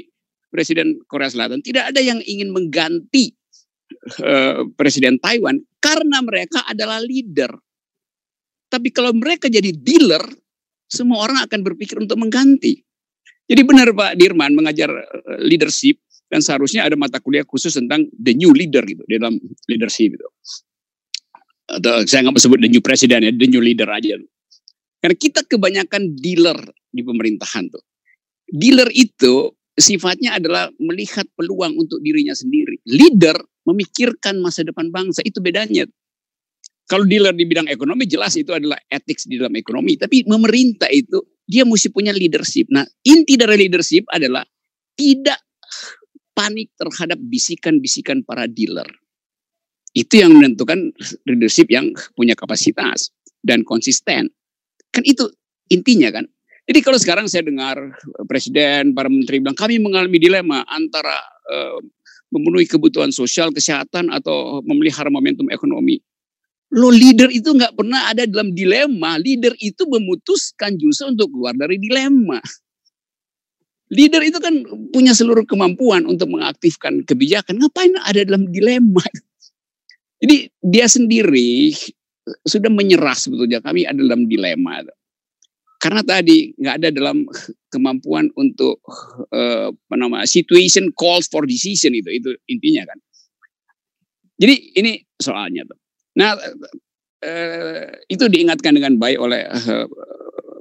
Presiden 0.53 1.01
Korea 1.09 1.34
Selatan. 1.34 1.66
Tidak 1.66 1.89
ada 1.89 1.97
yang 1.97 2.22
ingin 2.22 2.53
mengganti 2.53 3.34
uh, 4.22 4.70
Presiden 4.78 5.18
Taiwan 5.18 5.57
karena 5.82 6.22
mereka 6.22 6.62
adalah 6.70 7.01
leader. 7.01 7.49
Tapi 8.70 8.93
kalau 8.93 9.12
mereka 9.18 9.49
jadi 9.49 9.74
dealer, 9.74 10.22
semua 10.86 11.26
orang 11.26 11.41
akan 11.41 11.59
berpikir 11.66 11.97
untuk 11.97 12.22
mengganti. 12.22 12.86
Jadi 13.51 13.61
benar 13.67 13.91
Pak 13.91 14.15
Dirman 14.15 14.55
mengajar 14.55 14.87
eh, 14.87 15.43
leadership 15.43 15.99
dan 16.31 16.39
seharusnya 16.39 16.87
ada 16.87 16.95
mata 16.95 17.19
kuliah 17.19 17.43
khusus 17.43 17.75
tentang 17.75 18.07
the 18.15 18.31
new 18.31 18.55
leader 18.55 18.79
gitu 18.87 19.03
di 19.03 19.19
dalam 19.19 19.35
leadership 19.67 20.15
itu. 20.15 20.27
Atau 21.67 22.07
saya 22.07 22.23
nggak 22.23 22.39
sebut 22.39 22.63
the 22.63 22.71
new 22.71 22.79
president 22.79 23.27
ya, 23.27 23.31
the 23.35 23.47
new 23.51 23.59
leader 23.59 23.91
aja. 23.91 24.15
Karena 25.03 25.15
kita 25.19 25.43
kebanyakan 25.43 26.15
dealer 26.15 26.55
di 26.87 27.03
pemerintahan 27.03 27.67
tuh. 27.67 27.83
Dealer 28.47 28.87
itu 28.95 29.51
sifatnya 29.75 30.39
adalah 30.39 30.71
melihat 30.79 31.27
peluang 31.35 31.75
untuk 31.75 31.99
dirinya 31.99 32.35
sendiri. 32.35 32.79
Leader 32.87 33.35
memikirkan 33.67 34.39
masa 34.39 34.63
depan 34.63 34.91
bangsa, 34.91 35.23
itu 35.27 35.43
bedanya. 35.43 35.83
Kalau 36.91 37.07
dealer 37.07 37.31
di 37.31 37.47
bidang 37.47 37.71
ekonomi 37.71 38.03
jelas 38.03 38.35
itu 38.35 38.51
adalah 38.51 38.75
etik 38.91 39.15
di 39.23 39.39
dalam 39.39 39.55
ekonomi, 39.55 39.95
tapi 39.95 40.27
memerintah 40.27 40.91
itu 40.91 41.23
dia 41.47 41.63
mesti 41.63 41.87
punya 41.87 42.11
leadership. 42.11 42.67
Nah, 42.67 42.83
inti 43.07 43.39
dari 43.39 43.63
leadership 43.63 44.03
adalah 44.11 44.43
tidak 44.99 45.39
panik 46.35 46.67
terhadap 46.75 47.15
bisikan-bisikan 47.31 48.27
para 48.27 48.43
dealer. 48.43 48.87
Itu 49.95 50.19
yang 50.19 50.35
menentukan 50.35 50.91
leadership 51.23 51.71
yang 51.71 51.95
punya 52.11 52.35
kapasitas 52.35 53.15
dan 53.39 53.63
konsisten. 53.63 54.27
Kan 54.91 55.03
itu 55.07 55.31
intinya 55.71 56.11
kan. 56.11 56.27
Jadi 56.67 56.79
kalau 56.83 56.99
sekarang 56.99 57.31
saya 57.31 57.47
dengar 57.47 57.79
presiden, 58.27 58.91
para 58.91 59.07
menteri 59.07 59.39
bilang 59.39 59.55
kami 59.55 59.79
mengalami 59.79 60.19
dilema 60.19 60.67
antara 60.67 61.15
uh, 61.47 61.79
memenuhi 62.35 62.67
kebutuhan 62.67 63.15
sosial, 63.15 63.51
kesehatan 63.51 64.11
atau 64.11 64.59
memelihara 64.67 65.07
momentum 65.07 65.47
ekonomi. 65.51 66.03
Lo 66.72 66.88
leader 66.88 67.28
itu 67.28 67.51
nggak 67.51 67.76
pernah 67.76 68.07
ada 68.07 68.24
dalam 68.24 68.55
dilema. 68.55 69.19
Leader 69.19 69.51
itu 69.59 69.84
memutuskan 69.91 70.80
justru 70.80 71.11
untuk 71.11 71.28
keluar 71.36 71.51
dari 71.51 71.76
dilema. 71.76 72.39
Leader 73.91 74.24
itu 74.24 74.39
kan 74.39 74.63
punya 74.95 75.11
seluruh 75.11 75.43
kemampuan 75.43 76.07
untuk 76.07 76.32
mengaktifkan 76.32 77.03
kebijakan. 77.03 77.59
Ngapain 77.59 77.91
ada 78.07 78.24
dalam 78.24 78.47
dilema? 78.47 79.03
Jadi 80.24 80.47
dia 80.63 80.88
sendiri 80.88 81.76
sudah 82.47 82.72
menyerah 82.72 83.19
sebetulnya 83.19 83.59
kami 83.59 83.84
ada 83.84 83.99
dalam 83.99 84.32
dilema. 84.32 84.80
Karena 85.82 86.05
tadi 86.07 86.55
nggak 86.55 86.76
ada 86.78 86.89
dalam 86.93 87.28
kemampuan 87.74 88.32
untuk 88.38 88.80
uh, 89.34 89.74
apa 89.74 89.95
nama 89.97 90.24
situation 90.30 90.93
calls 90.93 91.26
for 91.28 91.43
decision 91.43 91.91
itu 91.91 92.07
itu 92.15 92.30
intinya 92.47 92.88
kan. 92.88 92.99
Jadi 94.39 94.55
ini 94.78 95.01
soalnya 95.19 95.67
tuh. 95.67 95.80
Nah 96.18 96.36
uh, 97.24 97.86
itu 98.12 98.26
diingatkan 98.28 98.76
dengan 98.76 98.97
baik 98.99 99.20
oleh 99.22 99.47
uh, 99.47 99.88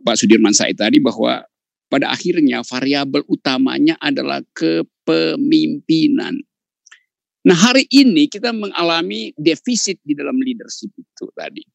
Pak 0.05 0.17
Sudirman 0.17 0.55
Said 0.55 0.79
tadi 0.79 1.03
bahwa 1.03 1.43
pada 1.91 2.15
akhirnya 2.15 2.63
variabel 2.63 3.27
utamanya 3.27 3.99
adalah 3.99 4.39
kepemimpinan. 4.55 6.39
Nah 7.41 7.57
hari 7.57 7.89
ini 7.91 8.31
kita 8.31 8.55
mengalami 8.55 9.35
defisit 9.35 9.99
di 10.07 10.15
dalam 10.15 10.39
leadership 10.39 10.95
itu 10.95 11.27
tadi. 11.35 11.67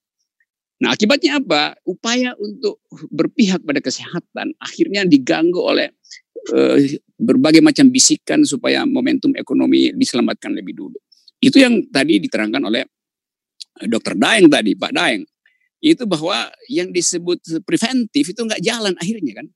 Nah 0.80 0.96
akibatnya 0.96 1.44
apa? 1.44 1.76
Upaya 1.84 2.32
untuk 2.40 2.80
berpihak 3.12 3.64
pada 3.64 3.84
kesehatan 3.84 4.56
akhirnya 4.62 5.04
diganggu 5.04 5.60
oleh 5.60 5.92
uh, 6.56 6.80
berbagai 7.20 7.60
macam 7.60 7.92
bisikan 7.92 8.48
supaya 8.48 8.88
momentum 8.88 9.36
ekonomi 9.36 9.92
diselamatkan 9.96 10.56
lebih 10.56 10.76
dulu. 10.80 10.98
Itu 11.44 11.60
yang 11.60 11.92
tadi 11.92 12.24
diterangkan 12.24 12.64
oleh 12.72 12.88
Dokter 13.84 14.16
Daeng 14.16 14.48
tadi, 14.48 14.72
Pak 14.78 14.92
Daeng. 14.96 15.28
Itu 15.84 16.08
bahwa 16.08 16.50
yang 16.72 16.90
disebut 16.96 17.62
preventif 17.68 18.32
itu 18.32 18.42
nggak 18.42 18.64
jalan 18.64 18.96
akhirnya 18.96 19.44
kan. 19.44 19.48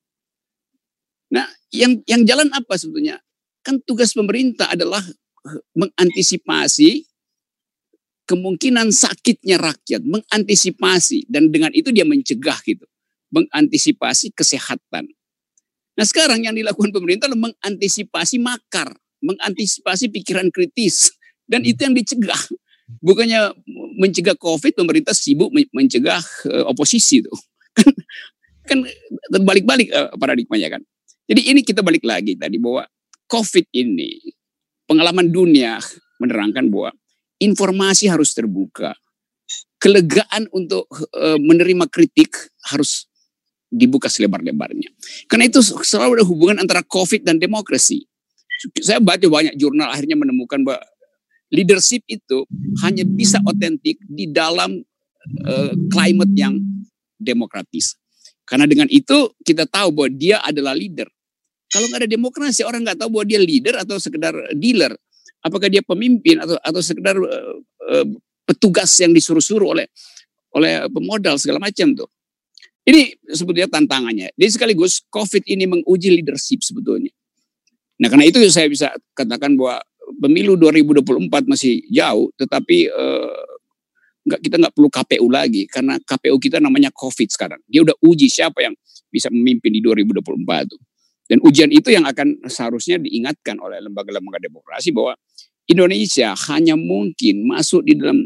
Nah, 1.30 1.48
yang 1.72 2.02
yang 2.06 2.22
jalan 2.28 2.52
apa 2.52 2.76
sebetulnya? 2.76 3.22
Kan 3.64 3.80
tugas 3.86 4.12
pemerintah 4.12 4.72
adalah 4.74 5.02
mengantisipasi 5.74 7.08
kemungkinan 8.30 8.94
sakitnya 8.94 9.58
rakyat, 9.58 10.06
mengantisipasi 10.06 11.26
dan 11.26 11.50
dengan 11.50 11.74
itu 11.74 11.90
dia 11.90 12.06
mencegah 12.06 12.62
gitu, 12.62 12.86
mengantisipasi 13.34 14.30
kesehatan. 14.38 15.10
Nah 15.98 16.06
sekarang 16.06 16.46
yang 16.46 16.54
dilakukan 16.54 16.94
pemerintah 16.94 17.26
adalah 17.26 17.50
mengantisipasi 17.50 18.38
makar, 18.38 18.94
mengantisipasi 19.26 20.14
pikiran 20.14 20.54
kritis 20.54 21.10
dan 21.50 21.66
itu 21.66 21.82
yang 21.82 21.98
dicegah. 21.98 22.40
Bukannya 22.98 23.54
mencegah 24.02 24.34
COVID, 24.34 24.74
pemerintah 24.74 25.14
sibuk 25.14 25.54
mencegah 25.54 26.18
uh, 26.50 26.66
oposisi 26.74 27.22
itu. 27.22 27.30
Kan 27.78 27.94
kan 28.70 28.86
terbalik-balik 29.34 29.90
uh, 29.90 30.14
paradigmanya 30.14 30.78
kan. 30.78 30.82
Jadi 31.26 31.42
ini 31.50 31.66
kita 31.66 31.82
balik 31.82 32.06
lagi 32.06 32.38
tadi 32.38 32.62
bahwa 32.62 32.86
COVID 33.26 33.66
ini 33.74 34.22
pengalaman 34.86 35.34
dunia 35.34 35.82
menerangkan 36.22 36.70
bahwa 36.70 36.94
informasi 37.42 38.06
harus 38.06 38.30
terbuka. 38.38 38.94
Kelegaan 39.82 40.46
untuk 40.54 40.86
uh, 41.18 41.42
menerima 41.42 41.90
kritik 41.90 42.30
harus 42.70 43.10
dibuka 43.74 44.06
selebar-lebarnya. 44.06 44.94
Karena 45.26 45.50
itu 45.50 45.66
selalu 45.66 46.22
ada 46.22 46.26
hubungan 46.30 46.58
antara 46.62 46.86
COVID 46.86 47.26
dan 47.26 47.42
demokrasi. 47.42 48.06
Saya 48.78 49.02
baca 49.02 49.24
banyak 49.24 49.56
jurnal 49.56 49.90
akhirnya 49.90 50.20
menemukan 50.20 50.62
bahwa 50.62 50.84
leadership 51.50 52.06
itu 52.06 52.46
hanya 52.86 53.04
bisa 53.06 53.42
otentik 53.46 53.98
di 54.06 54.30
dalam 54.30 54.82
uh, 55.46 55.74
climate 55.90 56.34
yang 56.38 56.58
demokratis. 57.18 57.98
Karena 58.46 58.66
dengan 58.66 58.90
itu 58.90 59.34
kita 59.46 59.70
tahu 59.70 59.94
bahwa 59.94 60.10
dia 60.10 60.42
adalah 60.42 60.74
leader. 60.74 61.06
Kalau 61.70 61.86
nggak 61.86 62.02
ada 62.06 62.10
demokrasi, 62.10 62.66
orang 62.66 62.82
nggak 62.82 62.98
tahu 62.98 63.10
bahwa 63.14 63.26
dia 63.30 63.38
leader 63.38 63.78
atau 63.78 64.02
sekedar 64.02 64.34
dealer. 64.58 64.94
Apakah 65.46 65.70
dia 65.70 65.86
pemimpin 65.86 66.42
atau 66.42 66.58
atau 66.58 66.82
sekedar 66.82 67.14
uh, 67.14 67.56
uh, 67.94 68.08
petugas 68.50 68.90
yang 68.98 69.14
disuruh-suruh 69.14 69.78
oleh 69.78 69.86
oleh 70.58 70.90
pemodal 70.90 71.38
segala 71.38 71.62
macam 71.62 71.94
tuh. 71.94 72.10
Ini 72.90 73.14
sebetulnya 73.30 73.70
tantangannya. 73.70 74.34
Jadi 74.34 74.50
sekaligus 74.50 75.06
COVID 75.14 75.46
ini 75.46 75.70
menguji 75.70 76.10
leadership 76.10 76.66
sebetulnya. 76.66 77.14
Nah 78.02 78.10
karena 78.10 78.26
itu 78.26 78.42
saya 78.50 78.66
bisa 78.66 78.90
katakan 79.14 79.54
bahwa 79.54 79.78
pemilu 80.18 80.58
2024 80.58 81.46
masih 81.46 81.86
jauh, 81.94 82.34
tetapi 82.36 82.90
uh, 82.90 83.46
nggak 84.26 84.40
kita 84.46 84.56
nggak 84.62 84.74
perlu 84.74 84.90
KPU 84.90 85.28
lagi 85.30 85.64
karena 85.70 85.98
KPU 86.02 86.38
kita 86.42 86.58
namanya 86.58 86.90
COVID 86.94 87.30
sekarang. 87.30 87.62
Dia 87.70 87.86
udah 87.86 87.96
uji 88.02 88.30
siapa 88.30 88.66
yang 88.66 88.74
bisa 89.10 89.30
memimpin 89.30 89.74
di 89.74 89.82
2024 89.82 90.70
tuh. 90.70 90.82
Dan 91.30 91.38
ujian 91.46 91.70
itu 91.70 91.94
yang 91.94 92.10
akan 92.10 92.42
seharusnya 92.50 92.98
diingatkan 92.98 93.62
oleh 93.62 93.78
lembaga-lembaga 93.86 94.42
demokrasi 94.42 94.90
bahwa 94.90 95.14
Indonesia 95.70 96.34
hanya 96.50 96.74
mungkin 96.74 97.46
masuk 97.46 97.86
di 97.86 97.94
dalam 97.94 98.26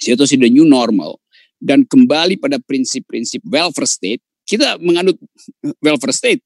situasi 0.00 0.40
the 0.40 0.48
new 0.48 0.64
normal 0.64 1.20
dan 1.60 1.84
kembali 1.84 2.40
pada 2.40 2.56
prinsip-prinsip 2.56 3.44
welfare 3.44 3.88
state. 3.88 4.24
Kita 4.44 4.80
menganut 4.80 5.20
welfare 5.84 6.16
state. 6.16 6.40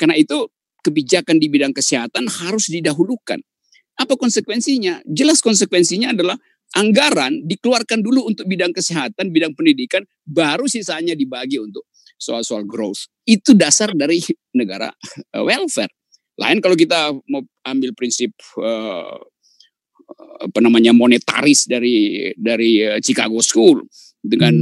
Karena 0.00 0.16
itu 0.16 0.48
kebijakan 0.80 1.36
di 1.36 1.52
bidang 1.52 1.76
kesehatan 1.76 2.24
harus 2.28 2.72
didahulukan. 2.72 3.40
Apa 4.00 4.16
konsekuensinya? 4.16 5.04
Jelas 5.04 5.44
konsekuensinya 5.44 6.16
adalah 6.16 6.40
anggaran 6.72 7.44
dikeluarkan 7.44 8.00
dulu 8.00 8.30
untuk 8.30 8.48
bidang 8.48 8.72
kesehatan, 8.72 9.28
bidang 9.28 9.52
pendidikan, 9.52 10.06
baru 10.24 10.64
sisanya 10.64 11.12
dibagi 11.12 11.60
untuk 11.60 11.84
soal-soal 12.16 12.64
growth. 12.64 13.10
Itu 13.28 13.52
dasar 13.52 13.92
dari 13.92 14.24
negara 14.56 14.88
uh, 15.36 15.44
welfare. 15.44 15.92
Lain 16.40 16.64
kalau 16.64 16.76
kita 16.78 17.12
mau 17.28 17.44
ambil 17.68 17.92
prinsip 17.92 18.32
uh, 18.56 19.20
apa 20.40 20.58
namanya 20.64 20.96
monetaris 20.96 21.68
dari 21.68 22.30
dari 22.40 22.80
uh, 22.80 22.98
Chicago 23.04 23.44
School 23.44 23.84
dengan 24.20 24.52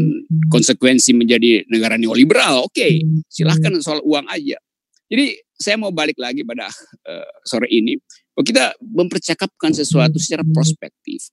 konsekuensi 0.51 1.14
menjadi 1.18 1.66
negara 1.66 1.99
neoliberal, 1.99 2.66
oke, 2.66 2.74
okay, 2.74 3.03
silahkan 3.26 3.74
soal 3.82 3.99
uang 4.07 4.26
aja. 4.30 4.59
Jadi 5.11 5.34
saya 5.59 5.74
mau 5.74 5.91
balik 5.91 6.14
lagi 6.20 6.47
pada 6.47 6.70
uh, 7.11 7.30
sore 7.43 7.66
ini, 7.72 7.99
bahwa 8.39 8.47
kita 8.47 8.70
mempercakapkan 8.78 9.74
sesuatu 9.74 10.14
secara 10.22 10.47
prospektif. 10.47 11.26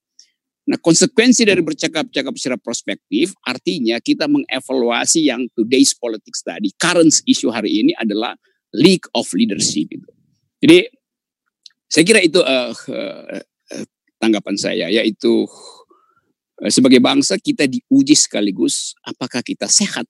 Nah, 0.65 0.81
konsekuensi 0.81 1.45
dari 1.45 1.61
bercakap-cakap 1.61 2.33
secara 2.33 2.57
prospektif 2.57 3.29
artinya 3.45 4.01
kita 4.01 4.25
mengevaluasi 4.25 5.29
yang 5.29 5.45
today's 5.53 5.93
politics 5.93 6.41
tadi, 6.41 6.73
current 6.81 7.13
issue 7.29 7.53
hari 7.53 7.85
ini 7.85 7.93
adalah 7.93 8.33
leak 8.73 9.05
of 9.13 9.29
leadership 9.37 9.85
itu. 9.93 10.09
Jadi 10.65 10.89
saya 11.85 12.03
kira 12.09 12.25
itu 12.25 12.41
uh, 12.41 12.73
uh, 12.73 13.37
tanggapan 14.17 14.57
saya 14.57 14.89
yaitu 14.89 15.45
uh, 16.57 16.71
sebagai 16.73 16.97
bangsa 16.97 17.37
kita 17.37 17.69
diuji 17.69 18.17
sekaligus 18.17 18.97
apakah 19.05 19.45
kita 19.45 19.69
sehat 19.69 20.09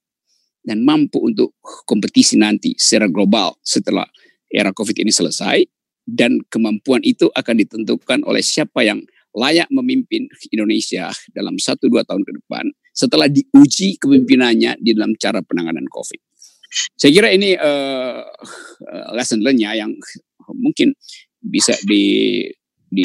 dan 0.63 0.79
mampu 0.79 1.19
untuk 1.19 1.51
kompetisi 1.83 2.39
nanti 2.39 2.71
secara 2.79 3.11
global 3.11 3.59
setelah 3.59 4.07
era 4.47 4.71
Covid 4.71 5.03
ini 5.03 5.11
selesai 5.11 5.67
dan 6.06 6.41
kemampuan 6.53 7.01
itu 7.01 7.28
akan 7.34 7.56
ditentukan 7.66 8.22
oleh 8.24 8.45
siapa 8.45 8.86
yang 8.86 9.01
layak 9.36 9.68
memimpin 9.68 10.32
Indonesia 10.53 11.12
dalam 11.36 11.60
satu 11.60 11.91
dua 11.91 12.08
tahun 12.08 12.24
ke 12.24 12.32
depan 12.39 12.66
setelah 12.95 13.28
diuji 13.28 13.99
kepemimpinannya 13.99 14.80
di 14.80 14.95
dalam 14.95 15.18
cara 15.20 15.43
penanganan 15.43 15.84
COVID. 15.91 16.22
Saya 16.95 17.12
kira 17.12 17.30
ini 17.36 17.60
uh, 17.60 18.24
lesson 19.12 19.43
learnnya 19.43 19.76
yang 19.76 19.91
mungkin 20.56 20.95
bisa 21.43 21.76
di 21.84 22.47
di 22.88 23.03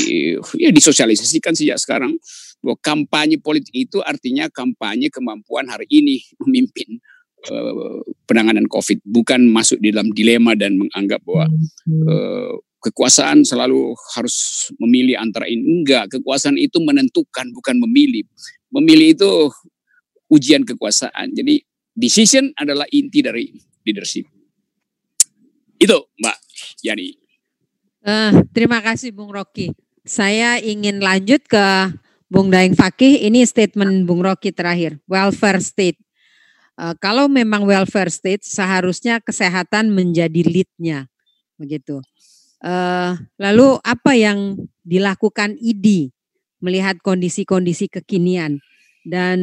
ya 0.60 0.70
disosialisasikan 0.70 1.56
sejak 1.56 1.82
sekarang 1.82 2.14
bahwa 2.62 2.76
kampanye 2.78 3.40
politik 3.40 3.72
itu 3.74 3.98
artinya 4.04 4.46
kampanye 4.52 5.10
kemampuan 5.10 5.66
hari 5.66 5.88
ini 5.90 6.22
memimpin 6.44 7.00
uh, 7.50 8.04
penanganan 8.28 8.68
COVID, 8.68 9.02
bukan 9.02 9.48
masuk 9.48 9.80
di 9.80 9.90
dalam 9.90 10.12
dilema 10.12 10.54
dan 10.54 10.76
menganggap 10.76 11.24
bahwa 11.24 11.48
uh, 12.06 12.54
kekuasaan 12.80 13.44
selalu 13.44 13.92
harus 14.16 14.68
memilih 14.80 15.20
antara 15.20 15.46
ini. 15.46 15.80
Enggak, 15.80 16.16
kekuasaan 16.18 16.56
itu 16.56 16.80
menentukan, 16.80 17.52
bukan 17.52 17.76
memilih. 17.78 18.24
Memilih 18.72 19.14
itu 19.14 19.30
ujian 20.32 20.64
kekuasaan. 20.64 21.36
Jadi 21.36 21.60
decision 21.92 22.50
adalah 22.56 22.88
inti 22.88 23.20
dari 23.20 23.52
leadership. 23.84 24.24
Itu 25.80 26.08
Mbak 26.16 26.36
Yani. 26.84 27.08
Uh, 28.00 28.44
terima 28.56 28.80
kasih 28.80 29.12
Bung 29.12 29.32
Rocky. 29.32 29.72
Saya 30.04 30.56
ingin 30.60 31.04
lanjut 31.04 31.44
ke 31.44 31.92
Bung 32.32 32.48
Daeng 32.48 32.72
Fakih. 32.72 33.20
Ini 33.28 33.44
statement 33.44 34.08
Bung 34.08 34.24
Rocky 34.24 34.52
terakhir. 34.52 34.96
Welfare 35.04 35.60
state. 35.60 36.00
Uh, 36.80 36.96
kalau 36.96 37.28
memang 37.28 37.68
welfare 37.68 38.08
state, 38.08 38.40
seharusnya 38.40 39.20
kesehatan 39.20 39.92
menjadi 39.92 40.40
leadnya, 40.40 41.12
begitu. 41.60 42.00
Uh, 42.60 43.16
lalu 43.40 43.80
apa 43.80 44.12
yang 44.12 44.68
dilakukan 44.84 45.56
ID 45.56 46.12
melihat 46.60 47.00
kondisi-kondisi 47.00 47.88
kekinian 47.88 48.60
dan 49.00 49.38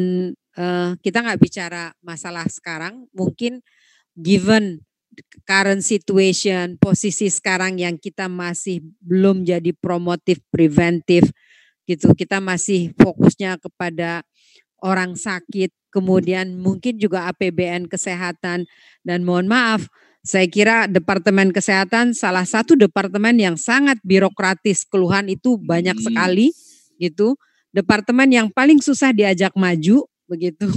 uh, 0.53 0.93
kita 1.01 1.25
nggak 1.25 1.41
bicara 1.41 1.97
masalah 2.05 2.45
sekarang, 2.45 3.09
mungkin 3.17 3.65
given 4.13 4.85
current 5.49 5.81
situation, 5.81 6.77
posisi 6.77 7.29
sekarang 7.33 7.81
yang 7.81 7.97
kita 7.97 8.29
masih 8.29 8.85
belum 9.01 9.41
jadi 9.45 9.73
promotif, 9.73 10.41
preventif, 10.53 11.25
gitu. 11.89 12.13
Kita 12.13 12.37
masih 12.37 12.93
fokusnya 12.99 13.57
kepada 13.57 14.21
orang 14.83 15.17
sakit, 15.17 15.73
kemudian 15.89 16.59
mungkin 16.61 17.01
juga 17.01 17.25
APBN 17.33 17.89
kesehatan 17.89 18.69
dan 19.01 19.19
mohon 19.25 19.49
maaf 19.49 19.89
saya 20.27 20.43
kira 20.51 20.91
departemen 20.91 21.55
kesehatan 21.55 22.11
salah 22.11 22.43
satu 22.43 22.75
departemen 22.75 23.39
yang 23.39 23.55
sangat 23.55 23.95
birokratis. 24.03 24.83
Keluhan 24.83 25.31
itu 25.31 25.55
banyak 25.55 25.95
hmm. 25.95 26.05
sekali 26.11 26.47
gitu. 26.99 27.39
Departemen 27.71 28.27
yang 28.27 28.47
paling 28.51 28.83
susah 28.83 29.15
diajak 29.15 29.55
maju 29.55 30.03
begitu. 30.27 30.67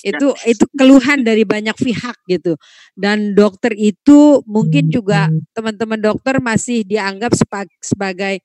Itu 0.00 0.32
itu 0.48 0.64
keluhan 0.76 1.20
dari 1.24 1.44
banyak 1.44 1.76
pihak 1.76 2.16
gitu. 2.28 2.56
Dan 2.96 3.36
dokter 3.36 3.76
itu 3.76 4.40
mungkin 4.48 4.88
juga 4.88 5.28
teman-teman 5.52 6.00
dokter 6.00 6.40
masih 6.40 6.84
dianggap 6.84 7.36
sebagai 7.80 8.40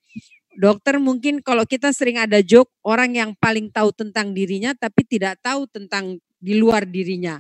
dokter. 0.60 1.00
Mungkin 1.00 1.40
kalau 1.44 1.64
kita 1.64 1.96
sering 1.96 2.20
ada 2.20 2.44
joke 2.44 2.72
orang 2.84 3.16
yang 3.16 3.32
paling 3.40 3.72
tahu 3.72 3.96
tentang 3.96 4.36
dirinya 4.36 4.76
tapi 4.76 5.08
tidak 5.08 5.40
tahu 5.40 5.68
tentang 5.72 6.20
di 6.40 6.60
luar 6.60 6.84
dirinya 6.84 7.40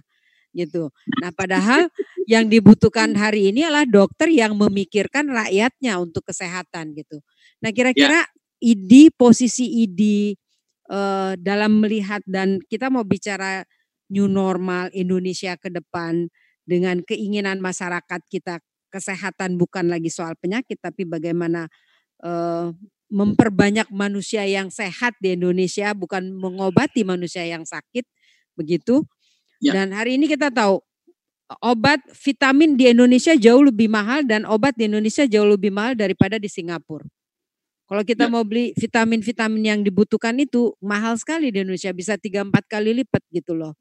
gitu. 0.55 0.89
Nah, 1.19 1.35
padahal 1.35 1.91
yang 2.25 2.47
dibutuhkan 2.47 3.11
hari 3.13 3.51
ini 3.51 3.67
adalah 3.67 3.83
dokter 3.83 4.31
yang 4.31 4.55
memikirkan 4.55 5.27
rakyatnya 5.27 5.99
untuk 5.99 6.23
kesehatan 6.31 6.95
gitu. 6.95 7.19
Nah, 7.59 7.75
kira-kira 7.75 8.23
ya. 8.23 8.31
ID 8.63 9.11
posisi 9.19 9.83
ID 9.83 10.33
uh, 10.89 11.35
dalam 11.35 11.83
melihat 11.83 12.23
dan 12.23 12.63
kita 12.71 12.87
mau 12.87 13.03
bicara 13.03 13.67
new 14.09 14.31
normal 14.31 14.87
Indonesia 14.95 15.59
ke 15.59 15.67
depan 15.67 16.31
dengan 16.65 17.03
keinginan 17.05 17.61
masyarakat 17.61 18.21
kita 18.31 18.63
kesehatan 18.89 19.59
bukan 19.59 19.91
lagi 19.91 20.07
soal 20.07 20.33
penyakit 20.39 20.79
tapi 20.79 21.03
bagaimana 21.03 21.67
uh, 22.23 22.71
memperbanyak 23.11 23.85
manusia 23.93 24.47
yang 24.49 24.73
sehat 24.73 25.13
di 25.21 25.37
Indonesia 25.37 25.93
bukan 25.93 26.33
mengobati 26.33 27.05
manusia 27.05 27.45
yang 27.45 27.67
sakit 27.67 28.05
begitu. 28.57 29.05
Ya. 29.63 29.71
Dan 29.75 29.95
hari 29.95 30.19
ini 30.19 30.27
kita 30.27 30.51
tahu 30.51 30.83
obat 31.61 32.01
vitamin 32.25 32.73
di 32.73 32.89
Indonesia 32.89 33.37
jauh 33.37 33.61
lebih 33.61 33.85
mahal 33.85 34.25
dan 34.25 34.43
obat 34.49 34.73
di 34.73 34.89
Indonesia 34.89 35.29
jauh 35.29 35.45
lebih 35.45 35.69
mahal 35.69 35.93
daripada 35.93 36.41
di 36.41 36.49
Singapura. 36.49 37.05
Kalau 37.85 38.01
kita 38.01 38.25
ya. 38.25 38.31
mau 38.33 38.41
beli 38.41 38.73
vitamin-vitamin 38.73 39.61
yang 39.61 39.79
dibutuhkan 39.85 40.33
itu 40.41 40.73
mahal 40.81 41.13
sekali 41.21 41.53
di 41.53 41.61
Indonesia 41.61 41.93
bisa 41.93 42.17
3 42.17 42.49
4 42.49 42.65
kali 42.65 42.97
lipat 43.05 43.21
gitu 43.29 43.53
loh. 43.53 43.77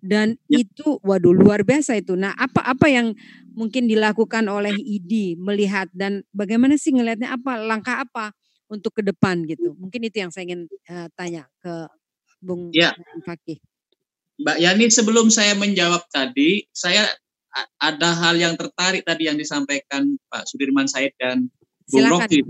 Dan 0.00 0.40
ya. 0.48 0.64
itu 0.64 0.98
waduh 1.04 1.36
luar 1.36 1.62
biasa 1.62 2.00
itu. 2.00 2.16
Nah, 2.16 2.32
apa-apa 2.34 2.88
yang 2.88 3.12
mungkin 3.52 3.86
dilakukan 3.86 4.48
oleh 4.48 4.72
ID 4.72 5.36
melihat 5.36 5.86
dan 5.92 6.24
bagaimana 6.32 6.80
sih 6.80 6.96
ngelihatnya 6.96 7.36
apa 7.36 7.60
langkah 7.60 8.00
apa 8.00 8.32
untuk 8.72 8.96
ke 8.96 9.02
depan 9.04 9.44
gitu. 9.44 9.76
Mungkin 9.76 10.00
itu 10.08 10.16
yang 10.24 10.32
saya 10.32 10.48
ingin 10.48 10.64
uh, 10.88 11.06
tanya 11.12 11.44
ke 11.60 11.86
Bung 12.42 12.72
ya. 12.74 12.96
Fakih. 13.22 13.60
Mbak 14.42 14.58
Yani 14.58 14.84
sebelum 14.90 15.30
saya 15.30 15.54
menjawab 15.54 16.02
tadi, 16.10 16.66
saya 16.74 17.06
ada 17.78 18.10
hal 18.16 18.34
yang 18.40 18.54
tertarik 18.56 19.06
tadi 19.06 19.28
yang 19.28 19.36
disampaikan 19.36 20.16
Pak 20.26 20.48
Sudirman 20.48 20.88
Said 20.88 21.14
dan 21.20 21.52
Bung 21.86 22.08
Silakan. 22.08 22.26
Rocky. 22.26 22.40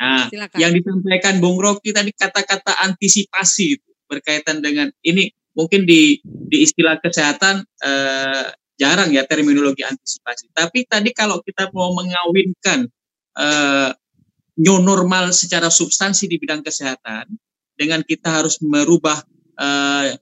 Nah, 0.00 0.26
Silakan. 0.28 0.58
yang 0.60 0.72
disampaikan 0.76 1.34
Bung 1.40 1.58
Rocky 1.58 1.90
tadi 1.90 2.12
kata-kata 2.12 2.76
antisipasi 2.86 3.80
berkaitan 4.06 4.60
dengan 4.60 4.92
ini 5.02 5.32
mungkin 5.56 5.88
di 5.88 6.20
di 6.22 6.56
istilah 6.62 7.00
kesehatan 7.00 7.64
eh, 7.64 8.46
jarang 8.76 9.10
ya 9.10 9.24
terminologi 9.24 9.82
antisipasi. 9.82 10.52
Tapi 10.52 10.84
tadi 10.86 11.10
kalau 11.16 11.40
kita 11.40 11.72
mau 11.72 11.90
mengawinkan 11.96 12.84
eh, 13.40 13.90
new 14.60 14.78
normal 14.84 15.32
secara 15.32 15.72
substansi 15.72 16.28
di 16.28 16.36
bidang 16.36 16.60
kesehatan 16.60 17.32
dengan 17.80 18.04
kita 18.04 18.28
harus 18.28 18.60
merubah 18.60 19.24
uh, 19.56 20.12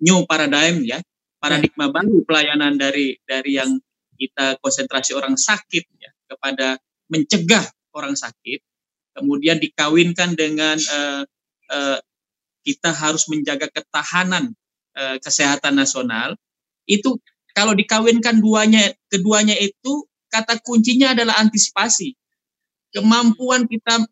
new 0.00 0.24
paradigm 0.24 0.82
ya 0.84 0.98
paradigma 1.40 1.88
baru 1.88 2.24
pelayanan 2.24 2.76
dari 2.76 3.16
dari 3.24 3.56
yang 3.56 3.80
kita 4.20 4.60
konsentrasi 4.60 5.16
orang 5.16 5.36
sakit 5.36 5.84
ya 5.96 6.10
kepada 6.28 6.76
mencegah 7.08 7.64
orang 7.96 8.12
sakit 8.16 8.60
kemudian 9.16 9.60
dikawinkan 9.60 10.36
dengan 10.36 10.76
uh, 10.76 11.22
uh, 11.72 11.98
kita 12.64 12.92
harus 12.92 13.26
menjaga 13.28 13.72
ketahanan 13.72 14.52
uh, 14.96 15.16
kesehatan 15.20 15.76
nasional. 15.76 16.36
Itu 16.84 17.18
kalau 17.56 17.74
dikawinkan 17.74 18.38
duanya 18.38 18.92
keduanya 19.10 19.56
itu 19.58 20.06
kata 20.30 20.62
kuncinya 20.62 21.16
adalah 21.16 21.40
antisipasi. 21.42 22.14
Kemampuan 22.90 23.70
kita 23.70 24.02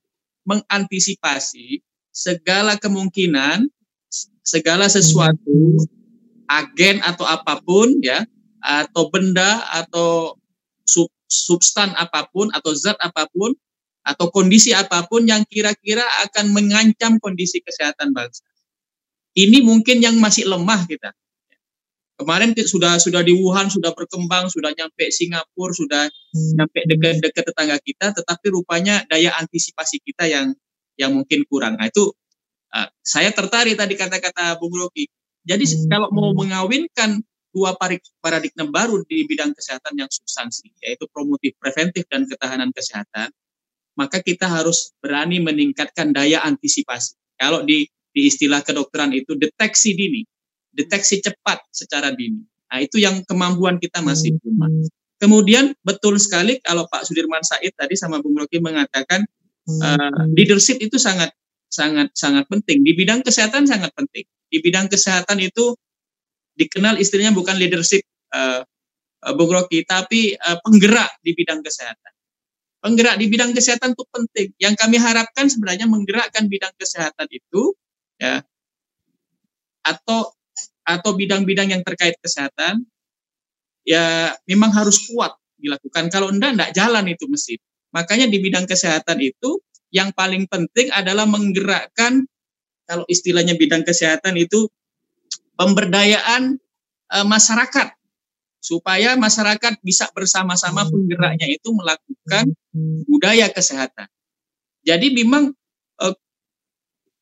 mengantisipasi 0.46 1.82
segala 2.14 2.78
kemungkinan, 2.78 3.66
segala 4.48 4.88
sesuatu, 4.88 5.76
agen 6.48 7.04
atau 7.04 7.28
apa 7.28 7.60
pun 7.60 8.00
ya, 8.00 8.24
atau 8.64 9.12
benda 9.12 9.60
atau 9.68 10.40
sub, 10.88 11.12
substan 11.28 11.92
apa 12.00 12.24
pun 12.32 12.48
atau 12.56 12.72
zat 12.72 12.96
apa 13.04 13.28
pun 13.28 13.52
atau 14.08 14.32
kondisi 14.32 14.72
apa 14.72 15.04
pun 15.04 15.28
yang 15.28 15.44
kira-kira 15.44 16.00
akan 16.24 16.56
mengancam 16.56 17.20
kondisi 17.20 17.60
kesehatan 17.60 18.16
bangsa. 18.16 18.40
Ini 19.36 19.60
mungkin 19.60 20.00
yang 20.00 20.16
masih 20.16 20.48
lemah 20.48 20.88
kita. 20.88 21.12
Kemarin 22.18 22.50
sudah 22.56 22.98
sudah 22.98 23.22
di 23.22 23.30
Wuhan 23.30 23.70
sudah 23.70 23.94
berkembang, 23.94 24.50
sudah 24.50 24.74
nyampe 24.74 25.06
Singapura, 25.14 25.70
sudah 25.70 26.02
hmm. 26.10 26.52
nyampe 26.58 26.78
dekat-dekat 26.90 27.44
tetangga 27.46 27.78
kita, 27.78 28.10
tetapi 28.10 28.46
rupanya 28.50 29.06
daya 29.06 29.38
antisipasi 29.38 30.02
kita 30.02 30.26
yang 30.26 30.50
yang 30.98 31.14
mungkin 31.14 31.46
kurang. 31.46 31.78
Nah 31.78 31.86
itu 31.86 32.10
uh, 32.74 32.88
saya 33.00 33.30
tertarik 33.32 33.76
tadi 33.78 33.94
kata-kata 33.96 34.56
Bung 34.60 34.74
Rocky. 34.74 35.08
Jadi 35.48 35.64
hmm. 35.64 35.88
kalau 35.88 36.08
mau 36.12 36.30
mengawinkan 36.36 37.20
dua 37.52 37.74
paradigma 38.20 38.68
baru 38.68 39.00
di 39.08 39.24
bidang 39.24 39.56
kesehatan 39.56 39.96
yang 39.96 40.10
substansi, 40.12 40.68
yaitu 40.84 41.08
promotif 41.08 41.56
preventif 41.56 42.04
dan 42.12 42.28
ketahanan 42.28 42.70
kesehatan, 42.70 43.32
maka 43.96 44.20
kita 44.20 44.46
harus 44.46 44.92
berani 45.00 45.40
meningkatkan 45.40 46.12
daya 46.12 46.44
antisipasi. 46.44 47.16
Kalau 47.34 47.64
di, 47.64 47.88
di 48.12 48.28
istilah 48.28 48.62
kedokteran 48.62 49.10
itu 49.16 49.34
deteksi 49.34 49.96
dini, 49.96 50.22
deteksi 50.70 51.24
cepat 51.24 51.64
secara 51.72 52.12
dini. 52.14 52.44
Nah, 52.68 52.78
itu 52.84 53.00
yang 53.00 53.24
kemampuan 53.24 53.80
kita 53.80 54.04
masih 54.04 54.36
belum. 54.38 54.86
Kemudian 55.18 55.74
betul 55.82 56.14
sekali 56.22 56.62
kalau 56.62 56.86
Pak 56.86 57.02
Sudirman 57.08 57.42
Said 57.42 57.74
tadi 57.74 57.98
sama 57.98 58.22
Bung 58.22 58.38
Rocky 58.38 58.62
mengatakan 58.62 59.26
uh, 59.66 60.30
leadership 60.30 60.78
itu 60.78 60.94
sangat 60.94 61.34
sangat 61.68 62.12
sangat 62.16 62.48
penting 62.48 62.80
di 62.80 62.92
bidang 62.96 63.20
kesehatan 63.20 63.68
sangat 63.68 63.92
penting. 63.92 64.24
Di 64.48 64.58
bidang 64.64 64.88
kesehatan 64.88 65.38
itu 65.44 65.76
dikenal 66.56 66.96
istilahnya 66.98 67.36
bukan 67.36 67.54
leadership 67.60 68.02
uh, 68.32 68.64
Bung 69.36 69.52
Rocky 69.52 69.84
tapi 69.84 70.34
uh, 70.34 70.58
penggerak 70.64 71.20
di 71.20 71.36
bidang 71.36 71.60
kesehatan. 71.60 72.12
Penggerak 72.78 73.20
di 73.20 73.26
bidang 73.28 73.52
kesehatan 73.52 73.92
itu 73.92 74.04
penting. 74.08 74.48
Yang 74.56 74.74
kami 74.80 74.96
harapkan 74.96 75.46
sebenarnya 75.50 75.86
menggerakkan 75.90 76.48
bidang 76.48 76.72
kesehatan 76.78 77.28
itu 77.30 77.76
ya 78.18 78.42
atau 79.84 80.32
atau 80.88 81.10
bidang-bidang 81.12 81.68
yang 81.68 81.82
terkait 81.84 82.16
kesehatan 82.24 82.88
ya 83.84 84.32
memang 84.48 84.72
harus 84.72 85.04
kuat 85.10 85.36
dilakukan. 85.60 86.08
Kalau 86.08 86.32
enggak 86.32 86.56
enggak 86.56 86.70
jalan 86.72 87.04
itu 87.12 87.28
mesin. 87.28 87.60
Makanya 87.92 88.28
di 88.28 88.38
bidang 88.40 88.68
kesehatan 88.68 89.18
itu 89.20 89.60
yang 89.88 90.12
paling 90.12 90.44
penting 90.48 90.92
adalah 90.92 91.24
menggerakkan 91.24 92.28
kalau 92.88 93.04
istilahnya 93.08 93.56
bidang 93.56 93.84
kesehatan 93.84 94.36
itu 94.40 94.68
pemberdayaan 95.56 96.56
e, 97.12 97.18
masyarakat. 97.24 97.92
Supaya 98.58 99.14
masyarakat 99.14 99.80
bisa 99.86 100.10
bersama-sama 100.10 100.82
penggeraknya 100.88 101.46
itu 101.46 101.70
melakukan 101.70 102.52
budaya 103.06 103.48
kesehatan. 103.52 104.08
Jadi 104.84 105.12
memang 105.12 105.52
e, 106.00 106.06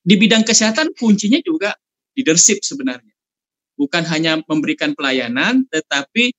di 0.06 0.14
bidang 0.14 0.46
kesehatan 0.46 0.94
kuncinya 0.94 1.42
juga 1.42 1.74
leadership 2.14 2.62
sebenarnya. 2.62 3.12
Bukan 3.76 4.06
hanya 4.08 4.40
memberikan 4.48 4.96
pelayanan, 4.96 5.68
tetapi 5.68 6.32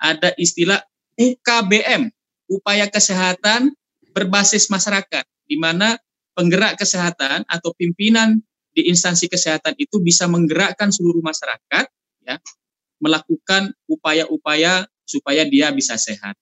ada 0.00 0.32
istilah 0.40 0.80
UKBM, 1.18 2.08
upaya 2.48 2.88
kesehatan 2.88 3.74
berbasis 4.16 4.72
masyarakat, 4.72 5.26
di 5.48 5.56
mana 5.56 5.96
penggerak 6.36 6.78
kesehatan 6.78 7.42
atau 7.48 7.74
pimpinan 7.74 8.38
di 8.70 8.86
instansi 8.86 9.26
kesehatan 9.26 9.74
itu 9.80 9.98
bisa 9.98 10.30
menggerakkan 10.30 10.92
seluruh 10.94 11.24
masyarakat, 11.24 11.88
ya, 12.22 12.36
melakukan 13.02 13.74
upaya-upaya 13.90 14.86
supaya 15.02 15.42
dia 15.48 15.72
bisa 15.74 15.98
sehat. 15.98 16.36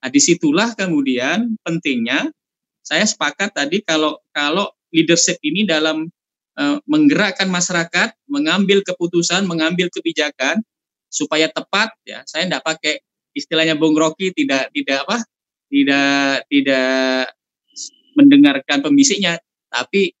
Nah, 0.00 0.08
di 0.08 0.22
situlah 0.22 0.72
kemudian 0.72 1.58
pentingnya 1.60 2.30
saya 2.82 3.06
sepakat 3.06 3.54
tadi 3.54 3.82
kalau 3.82 4.18
kalau 4.34 4.70
leadership 4.90 5.38
ini 5.42 5.66
dalam 5.66 6.06
uh, 6.58 6.78
menggerakkan 6.86 7.46
masyarakat, 7.46 8.14
mengambil 8.26 8.82
keputusan, 8.82 9.46
mengambil 9.46 9.90
kebijakan 9.92 10.62
supaya 11.12 11.46
tepat 11.52 11.92
ya. 12.02 12.24
Saya 12.24 12.48
tidak 12.48 12.64
pakai 12.64 12.94
istilahnya 13.36 13.76
Bung 13.76 13.94
Rocky 13.94 14.32
tidak 14.32 14.72
tidak 14.72 15.06
apa? 15.08 15.18
tidak 15.72 16.44
tidak 16.52 17.32
mendengarkan 18.18 18.84
pembisiknya, 18.84 19.40
tapi 19.68 20.12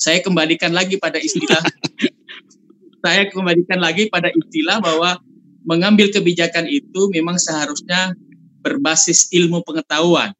saya 0.00 0.24
kembalikan 0.24 0.72
lagi 0.72 0.96
pada 0.96 1.20
istilah 1.20 1.60
saya 3.04 3.28
kembalikan 3.32 3.80
lagi 3.80 4.08
pada 4.08 4.28
istilah 4.32 4.80
bahwa 4.80 5.20
mengambil 5.64 6.08
kebijakan 6.08 6.68
itu 6.68 7.08
memang 7.12 7.36
seharusnya 7.36 8.16
berbasis 8.60 9.28
ilmu 9.32 9.64
pengetahuan, 9.64 10.32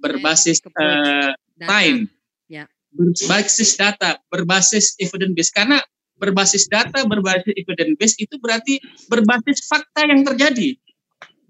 berbasis 0.00 0.60
uh, 0.76 1.32
time, 1.60 2.08
berbasis 2.92 3.76
data, 3.76 4.20
berbasis 4.28 4.96
evidence 5.00 5.36
base. 5.36 5.52
Karena 5.52 5.78
berbasis 6.20 6.68
data, 6.68 7.04
berbasis 7.04 7.52
evidence 7.56 7.96
base 7.96 8.16
itu 8.20 8.34
berarti 8.40 8.80
berbasis 9.08 9.64
fakta 9.68 10.08
yang 10.08 10.24
terjadi. 10.24 10.76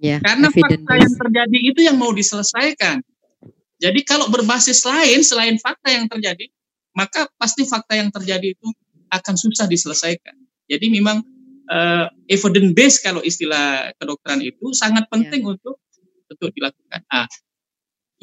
Ya, 0.03 0.19
Karena 0.19 0.51
fakta 0.51 0.95
yang 0.99 1.15
terjadi 1.15 1.59
itu 1.63 1.81
yang 1.87 1.97
mau 1.99 2.11
diselesaikan. 2.11 3.03
Jadi 3.83 4.07
kalau 4.07 4.31
berbasis 4.31 4.87
lain 4.87 5.27
selain 5.27 5.59
fakta 5.59 5.91
yang 5.91 6.07
terjadi, 6.07 6.47
maka 6.95 7.27
pasti 7.35 7.67
fakta 7.67 7.99
yang 7.99 8.15
terjadi 8.15 8.55
itu 8.55 8.67
akan 9.11 9.35
susah 9.35 9.67
diselesaikan. 9.67 10.39
Jadi 10.71 10.87
memang 10.87 11.19
uh, 11.67 12.07
evidence 12.31 12.73
base 12.79 12.97
kalau 13.03 13.19
istilah 13.27 13.91
kedokteran 13.99 14.39
itu 14.39 14.71
sangat 14.71 15.11
penting 15.11 15.43
ya. 15.43 15.59
untuk 15.59 15.77
untuk 16.31 16.49
dilakukan. 16.55 17.03
Ah, 17.11 17.27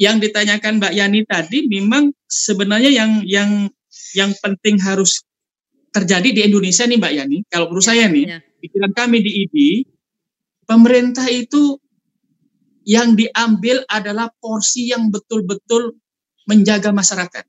yang 0.00 0.16
ditanyakan 0.16 0.80
Mbak 0.80 0.92
Yani 0.96 1.20
tadi 1.28 1.68
memang 1.68 2.10
sebenarnya 2.24 2.88
yang 2.88 3.20
yang 3.28 3.50
yang 4.16 4.32
penting 4.40 4.80
harus 4.80 5.20
terjadi 5.92 6.32
di 6.32 6.40
Indonesia 6.46 6.88
nih 6.88 6.96
Mbak 6.96 7.12
Yani. 7.12 7.38
Kalau 7.52 7.68
menurut 7.68 7.84
ya, 7.84 7.90
saya 7.92 8.04
nih, 8.08 8.24
ya. 8.26 8.38
pikiran 8.64 8.92
kami 8.96 9.18
di 9.20 9.30
ID, 9.44 9.56
pemerintah 10.64 11.26
itu 11.28 11.76
yang 12.84 13.16
diambil 13.16 13.84
adalah 13.88 14.32
porsi 14.40 14.90
yang 14.90 15.12
betul-betul 15.12 15.96
menjaga 16.48 16.90
masyarakat. 16.90 17.44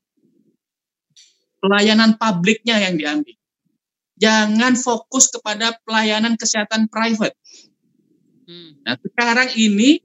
Pelayanan 1.61 2.17
publiknya 2.17 2.81
yang 2.81 2.97
diambil. 2.97 3.37
Jangan 4.21 4.77
fokus 4.77 5.33
kepada 5.33 5.73
pelayanan 5.81 6.37
kesehatan 6.37 6.89
private. 6.89 7.33
Hmm. 8.45 8.77
Nah, 8.85 8.97
sekarang 9.01 9.49
ini 9.57 10.01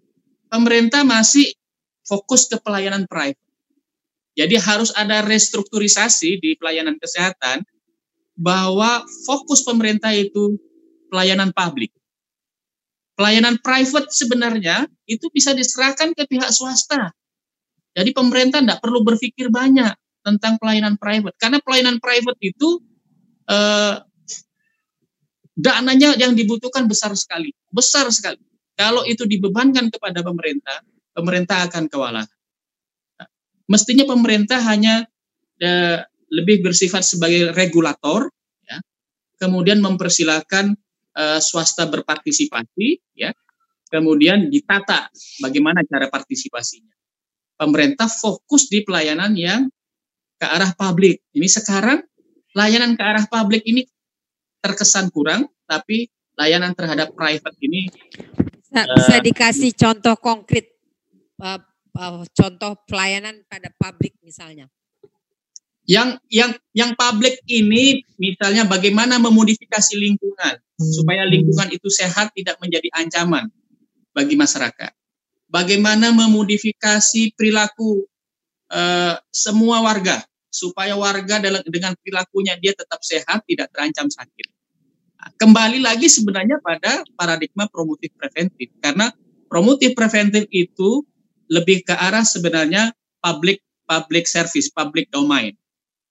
pemerintah 0.48 1.04
masih 1.04 1.52
fokus 2.06 2.48
ke 2.48 2.56
pelayanan 2.60 3.04
private. 3.04 3.40
Jadi 4.36 4.56
harus 4.60 4.92
ada 4.92 5.24
restrukturisasi 5.24 6.40
di 6.40 6.56
pelayanan 6.60 7.00
kesehatan 7.00 7.64
bahwa 8.36 9.00
fokus 9.24 9.64
pemerintah 9.64 10.12
itu 10.12 10.60
pelayanan 11.08 11.56
publik. 11.56 11.88
Pelayanan 13.16 13.56
private 13.64 14.12
sebenarnya 14.12 14.84
itu 15.08 15.32
bisa 15.32 15.56
diserahkan 15.56 16.12
ke 16.12 16.28
pihak 16.28 16.52
swasta. 16.52 17.16
Jadi 17.96 18.12
pemerintah 18.12 18.60
tidak 18.60 18.84
perlu 18.84 19.00
berpikir 19.00 19.48
banyak 19.48 19.96
tentang 20.20 20.60
pelayanan 20.60 21.00
private 21.00 21.32
karena 21.40 21.58
pelayanan 21.64 21.96
private 21.96 22.36
itu 22.44 22.84
eh, 23.48 23.96
dananya 25.56 26.12
yang 26.20 26.36
dibutuhkan 26.36 26.84
besar 26.84 27.16
sekali, 27.16 27.56
besar 27.72 28.12
sekali. 28.12 28.44
Kalau 28.76 29.08
itu 29.08 29.24
dibebankan 29.24 29.88
kepada 29.88 30.20
pemerintah, 30.20 30.84
pemerintah 31.16 31.64
akan 31.64 31.88
kewalahan. 31.88 32.28
Mestinya 33.64 34.04
pemerintah 34.04 34.60
hanya 34.60 35.08
eh, 35.56 36.04
lebih 36.28 36.60
bersifat 36.60 37.00
sebagai 37.00 37.56
regulator, 37.56 38.28
ya, 38.68 38.76
kemudian 39.40 39.80
mempersilahkan 39.80 40.76
eh, 41.16 41.40
swasta 41.40 41.88
berpartisipasi, 41.88 43.16
ya, 43.16 43.32
kemudian 43.88 44.52
ditata 44.52 45.08
bagaimana 45.40 45.80
cara 45.88 46.12
partisipasinya. 46.12 46.92
Pemerintah 47.56 48.06
fokus 48.12 48.68
di 48.68 48.84
pelayanan 48.84 49.32
yang 49.32 49.72
ke 50.36 50.44
arah 50.44 50.76
publik. 50.76 51.24
Ini 51.32 51.48
sekarang 51.48 52.04
layanan 52.52 52.92
ke 52.92 53.02
arah 53.02 53.24
publik 53.24 53.64
ini 53.64 53.88
terkesan 54.60 55.08
kurang, 55.08 55.48
tapi 55.64 56.12
layanan 56.36 56.76
terhadap 56.76 57.16
private 57.16 57.56
ini 57.64 57.88
bisa, 58.76 59.16
uh, 59.16 59.22
dikasih 59.24 59.72
contoh 59.72 60.14
konkret 60.20 60.76
uh, 61.40 61.56
uh, 61.96 62.22
contoh 62.36 62.76
pelayanan 62.84 63.40
pada 63.48 63.72
publik 63.72 64.12
misalnya? 64.20 64.68
Yang 65.86 66.18
yang 66.26 66.50
yang 66.74 66.90
publik 66.98 67.38
ini 67.46 68.02
misalnya 68.18 68.66
bagaimana 68.66 69.22
memodifikasi 69.22 69.94
lingkungan 69.94 70.58
hmm. 70.58 70.92
supaya 70.98 71.22
lingkungan 71.22 71.70
itu 71.70 71.86
sehat 71.86 72.34
tidak 72.34 72.58
menjadi 72.58 72.90
ancaman 72.98 73.46
bagi 74.10 74.34
masyarakat. 74.34 74.92
Bagaimana 75.46 76.10
memodifikasi 76.10 77.38
perilaku 77.38 78.02
uh, 78.74 79.14
semua 79.30 79.78
warga 79.78 80.26
supaya 80.50 80.98
warga 80.98 81.38
dalam 81.38 81.62
dengan 81.70 81.94
perilakunya 82.02 82.58
dia 82.58 82.74
tetap 82.74 82.98
sehat 83.06 83.46
tidak 83.46 83.70
terancam 83.70 84.10
sakit. 84.10 84.46
Nah, 85.22 85.30
kembali 85.38 85.86
lagi 85.86 86.10
sebenarnya 86.10 86.58
pada 86.64 87.06
paradigma 87.14 87.70
promotif 87.70 88.10
preventif 88.18 88.74
karena 88.82 89.14
promotif 89.46 89.94
preventif 89.94 90.50
itu 90.50 91.06
lebih 91.46 91.86
ke 91.86 91.94
arah 91.94 92.26
sebenarnya 92.26 92.90
public 93.22 93.62
public 93.86 94.26
service, 94.26 94.66
public 94.74 95.06
domain. 95.14 95.54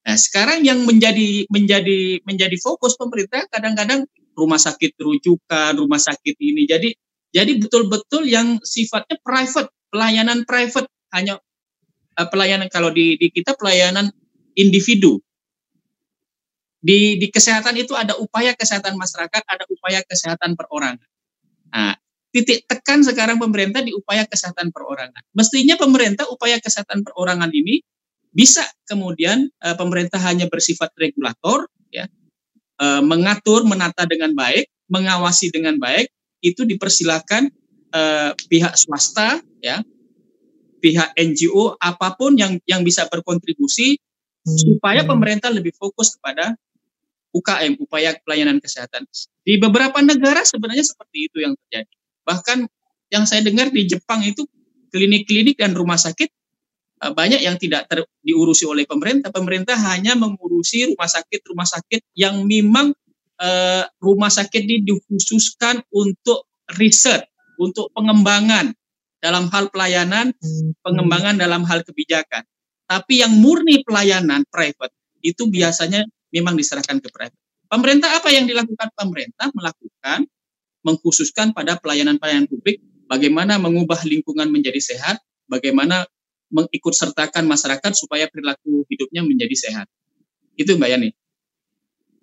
Nah, 0.06 0.18
sekarang 0.22 0.62
yang 0.62 0.86
menjadi 0.86 1.49
menjadi 1.49 2.22
menjadi 2.30 2.58
fokus 2.62 2.93
pemerintah 2.93 3.41
kadang-kadang 3.49 4.06
rumah 4.38 4.62
sakit 4.62 4.93
rujukan, 5.01 5.74
rumah 5.82 5.97
sakit 5.97 6.38
ini. 6.38 6.70
Jadi 6.70 6.93
jadi 7.34 7.58
betul-betul 7.58 8.30
yang 8.30 8.62
sifatnya 8.62 9.18
private, 9.26 9.74
pelayanan 9.89 10.45
private 10.45 10.86
hanya 11.10 11.41
uh, 12.22 12.28
pelayanan 12.30 12.70
kalau 12.70 12.93
di 12.93 13.18
di 13.18 13.34
kita 13.34 13.58
pelayanan 13.58 14.14
individu. 14.53 15.18
Di 16.86 17.18
di 17.18 17.28
kesehatan 17.34 17.74
itu 17.82 17.97
ada 17.97 18.14
upaya 18.22 18.53
kesehatan 18.53 18.93
masyarakat, 18.93 19.41
ada 19.41 19.66
upaya 19.74 20.06
kesehatan 20.06 20.53
perorangan. 20.53 21.10
Nah, 21.74 21.97
titik 22.30 22.70
tekan 22.70 23.01
sekarang 23.01 23.41
pemerintah 23.41 23.82
di 23.82 23.89
upaya 23.89 24.30
kesehatan 24.30 24.70
perorangan. 24.70 25.26
Mestinya 25.34 25.82
pemerintah 25.82 26.30
upaya 26.30 26.62
kesehatan 26.62 27.01
perorangan 27.01 27.49
ini 27.49 27.82
bisa 28.36 28.67
kemudian 28.83 29.47
uh, 29.63 29.79
pemerintah 29.79 30.19
hanya 30.19 30.51
bersifat 30.51 30.91
regulator, 30.99 31.71
ya, 31.88 32.03
uh, 32.83 32.99
mengatur, 32.99 33.63
menata 33.63 34.03
dengan 34.03 34.36
baik, 34.36 34.67
mengawasi 34.91 35.55
dengan 35.55 35.79
baik, 35.79 36.11
itu 36.43 36.67
dipersilakan 36.67 37.47
uh, 37.95 38.36
pihak 38.51 38.75
swasta, 38.75 39.39
ya, 39.63 39.79
pihak 40.83 41.15
NGO 41.15 41.79
apa 41.79 42.13
pun 42.19 42.36
yang 42.36 42.59
yang 42.67 42.83
bisa 42.83 43.07
berkontribusi 43.07 43.95
hmm. 43.95 44.57
supaya 44.59 45.07
pemerintah 45.07 45.47
lebih 45.49 45.71
fokus 45.79 46.19
kepada 46.19 46.59
UKM, 47.31 47.79
upaya 47.79 48.19
pelayanan 48.19 48.59
kesehatan. 48.59 49.07
Di 49.47 49.59
beberapa 49.59 49.99
negara 50.03 50.43
sebenarnya 50.43 50.83
seperti 50.83 51.31
itu 51.31 51.38
yang 51.39 51.55
terjadi. 51.55 51.95
Bahkan 52.27 52.57
yang 53.11 53.23
saya 53.23 53.43
dengar 53.43 53.71
di 53.71 53.88
Jepang 53.88 54.23
itu 54.23 54.43
klinik-klinik 54.91 55.59
dan 55.59 55.75
rumah 55.75 55.99
sakit 55.99 56.31
banyak 57.12 57.41
yang 57.43 57.60
tidak 57.60 57.86
ter, 57.91 58.01
diurusi 58.24 58.66
oleh 58.66 58.88
pemerintah. 58.88 59.30
Pemerintah 59.30 59.76
hanya 59.93 60.16
mengurusi 60.16 60.89
rumah 60.89 61.10
sakit-rumah 61.10 61.68
sakit 61.68 62.01
yang 62.18 62.45
memang 62.47 62.95
uh, 63.41 63.84
rumah 63.99 64.32
sakit 64.32 64.62
ini 64.64 64.86
dikhususkan 64.86 65.84
untuk 65.91 66.47
riset, 66.80 67.28
untuk 67.60 67.91
pengembangan 67.93 68.74
dalam 69.20 69.49
hal 69.49 69.70
pelayanan, 69.74 70.32
pengembangan 70.82 71.38
dalam 71.38 71.66
hal 71.66 71.82
kebijakan. 71.82 72.45
Tapi 72.86 73.26
yang 73.26 73.34
murni 73.41 73.82
pelayanan 73.82 74.45
private 74.47 74.93
itu 75.26 75.49
biasanya 75.49 76.06
memang 76.30 76.53
diserahkan 76.53 77.01
ke 77.01 77.10
private. 77.10 77.41
Pemerintah 77.66 78.22
apa 78.22 78.30
yang 78.30 78.45
dilakukan 78.45 78.93
pemerintah? 78.93 79.49
Melakukan 79.58 80.30
mengkhususkan 80.86 81.49
pada 81.49 81.82
pelayanan-pelayanan 81.82 82.45
publik 82.45 82.78
bagaimana 83.10 83.58
mengubah 83.58 84.06
lingkungan 84.06 84.53
menjadi 84.53 84.78
sehat, 84.78 85.18
bagaimana 85.49 86.06
mengikut 86.56 86.95
sertakan 86.95 87.43
masyarakat 87.43 87.91
supaya 87.99 88.32
perilaku 88.32 88.88
hidupnya 88.88 89.28
menjadi 89.28 89.56
sehat. 89.60 89.88
Itu 90.56 90.80
Mbak 90.80 90.89
Yani. 90.95 91.10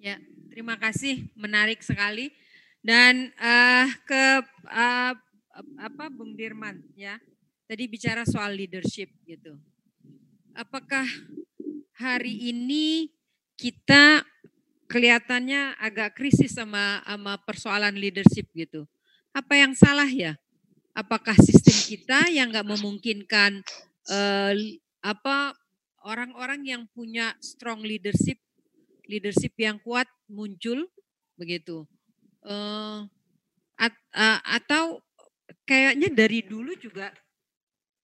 Ya, 0.01 0.16
terima 0.49 0.80
kasih, 0.80 1.28
menarik 1.37 1.85
sekali. 1.85 2.33
Dan 2.80 3.30
uh, 3.37 3.87
ke 4.09 4.24
uh, 4.72 5.14
apa 5.78 6.05
Bung 6.09 6.33
Dirman 6.33 6.80
ya, 6.97 7.20
tadi 7.68 7.85
bicara 7.87 8.24
soal 8.24 8.57
leadership 8.57 9.12
gitu. 9.28 9.61
Apakah 10.57 11.05
hari 12.01 12.51
ini 12.51 13.12
kita 13.55 14.26
kelihatannya 14.91 15.80
agak 15.80 16.18
krisis 16.18 16.53
sama 16.53 17.01
sama 17.09 17.41
persoalan 17.41 17.97
leadership 17.97 18.45
gitu. 18.53 18.85
Apa 19.33 19.57
yang 19.57 19.72
salah 19.72 20.09
ya? 20.09 20.37
Apakah 20.93 21.33
sistem 21.41 21.72
kita 21.89 22.28
yang 22.28 22.53
nggak 22.53 22.68
memungkinkan 22.68 23.64
uh, 24.09 24.55
apa 25.03 25.55
orang-orang 26.03 26.62
yang 26.66 26.82
punya 26.90 27.34
strong 27.38 27.82
leadership, 27.82 28.38
leadership 29.07 29.55
yang 29.59 29.78
kuat 29.82 30.09
muncul 30.26 30.88
begitu? 31.38 31.86
Uh, 32.42 33.07
at, 33.78 33.94
uh, 34.14 34.40
atau 34.42 34.98
kayaknya 35.66 36.11
dari 36.11 36.42
dulu 36.42 36.74
juga 36.78 37.14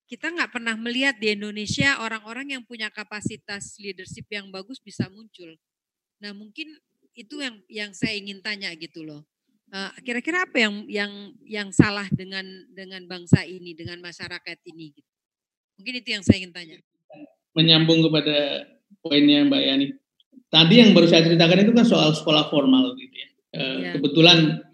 kita 0.09 0.32
nggak 0.32 0.57
pernah 0.57 0.72
melihat 0.78 1.20
di 1.20 1.36
Indonesia 1.36 2.01
orang-orang 2.01 2.57
yang 2.57 2.62
punya 2.64 2.88
kapasitas 2.88 3.76
leadership 3.76 4.24
yang 4.32 4.49
bagus 4.49 4.80
bisa 4.80 5.05
muncul. 5.12 5.53
Nah 6.24 6.32
mungkin 6.32 6.72
itu 7.12 7.44
yang 7.44 7.61
yang 7.68 7.90
saya 7.92 8.16
ingin 8.16 8.40
tanya 8.40 8.72
gitu 8.78 9.05
loh. 9.05 9.28
Kira-kira 10.01 10.49
apa 10.49 10.64
yang 10.64 10.88
yang 10.88 11.12
yang 11.44 11.68
salah 11.76 12.09
dengan 12.09 12.46
dengan 12.72 13.05
bangsa 13.05 13.44
ini, 13.44 13.76
dengan 13.76 14.01
masyarakat 14.01 14.59
ini? 14.64 14.96
Gitu. 14.96 15.11
Mungkin 15.79 15.95
itu 16.03 16.09
yang 16.11 16.22
saya 16.26 16.43
ingin 16.43 16.53
tanya. 16.53 16.76
Menyambung 17.55 18.03
kepada 18.03 18.66
poinnya 19.01 19.47
Mbak 19.47 19.62
Yani. 19.62 19.87
Tadi 20.49 20.74
yang 20.81 20.91
baru 20.97 21.07
saya 21.07 21.22
ceritakan 21.22 21.62
itu 21.62 21.72
kan 21.76 21.87
soal 21.87 22.11
sekolah 22.12 22.51
formal 22.51 22.99
gitu 22.99 23.14
ya. 23.14 23.29
ya. 23.55 23.91
Kebetulan 23.95 24.64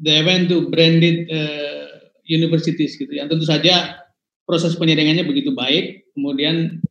they 0.00 0.24
went 0.26 0.50
to 0.50 0.66
branded 0.68 1.30
uh, 1.30 2.10
universities 2.26 2.98
gitu 2.98 3.12
ya. 3.12 3.30
Tentu 3.30 3.46
saja 3.46 4.02
proses 4.44 4.76
penyaringannya 4.76 5.24
begitu 5.24 5.52
baik, 5.52 6.12
kemudian 6.16 6.82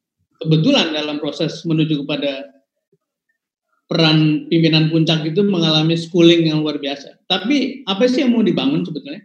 kebetulan 0.42 0.94
dalam 0.94 1.18
proses 1.20 1.62
menuju 1.66 2.06
kepada 2.06 2.54
peran 3.90 4.50
pimpinan 4.50 4.90
puncak 4.90 5.22
itu 5.28 5.46
mengalami 5.46 5.94
schooling 5.94 6.50
yang 6.50 6.66
luar 6.66 6.82
biasa. 6.82 7.22
Tapi 7.30 7.86
apa 7.86 8.10
sih 8.10 8.26
yang 8.26 8.34
mau 8.34 8.46
dibangun 8.46 8.82
sebetulnya? 8.82 9.22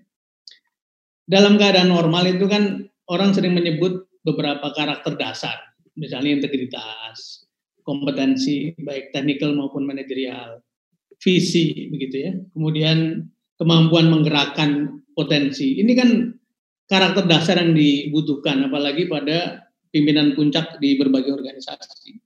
Dalam 1.28 1.60
keadaan 1.60 1.92
normal 1.92 2.24
itu 2.28 2.48
kan 2.48 2.88
orang 3.08 3.36
sering 3.36 3.52
menyebut 3.52 4.07
beberapa 4.28 4.72
karakter 4.76 5.16
dasar, 5.16 5.56
misalnya 5.96 6.38
integritas, 6.42 7.48
kompetensi 7.82 8.76
baik 8.76 9.16
teknikal 9.16 9.56
maupun 9.56 9.88
manajerial, 9.88 10.60
visi 11.16 11.88
begitu 11.88 12.16
ya. 12.20 12.32
Kemudian 12.52 13.24
kemampuan 13.56 14.12
menggerakkan 14.12 15.00
potensi. 15.16 15.80
Ini 15.80 15.92
kan 15.96 16.10
karakter 16.86 17.24
dasar 17.24 17.58
yang 17.58 17.72
dibutuhkan, 17.72 18.68
apalagi 18.68 19.08
pada 19.08 19.68
pimpinan 19.88 20.36
puncak 20.36 20.76
di 20.78 21.00
berbagai 21.00 21.32
organisasi. 21.32 22.20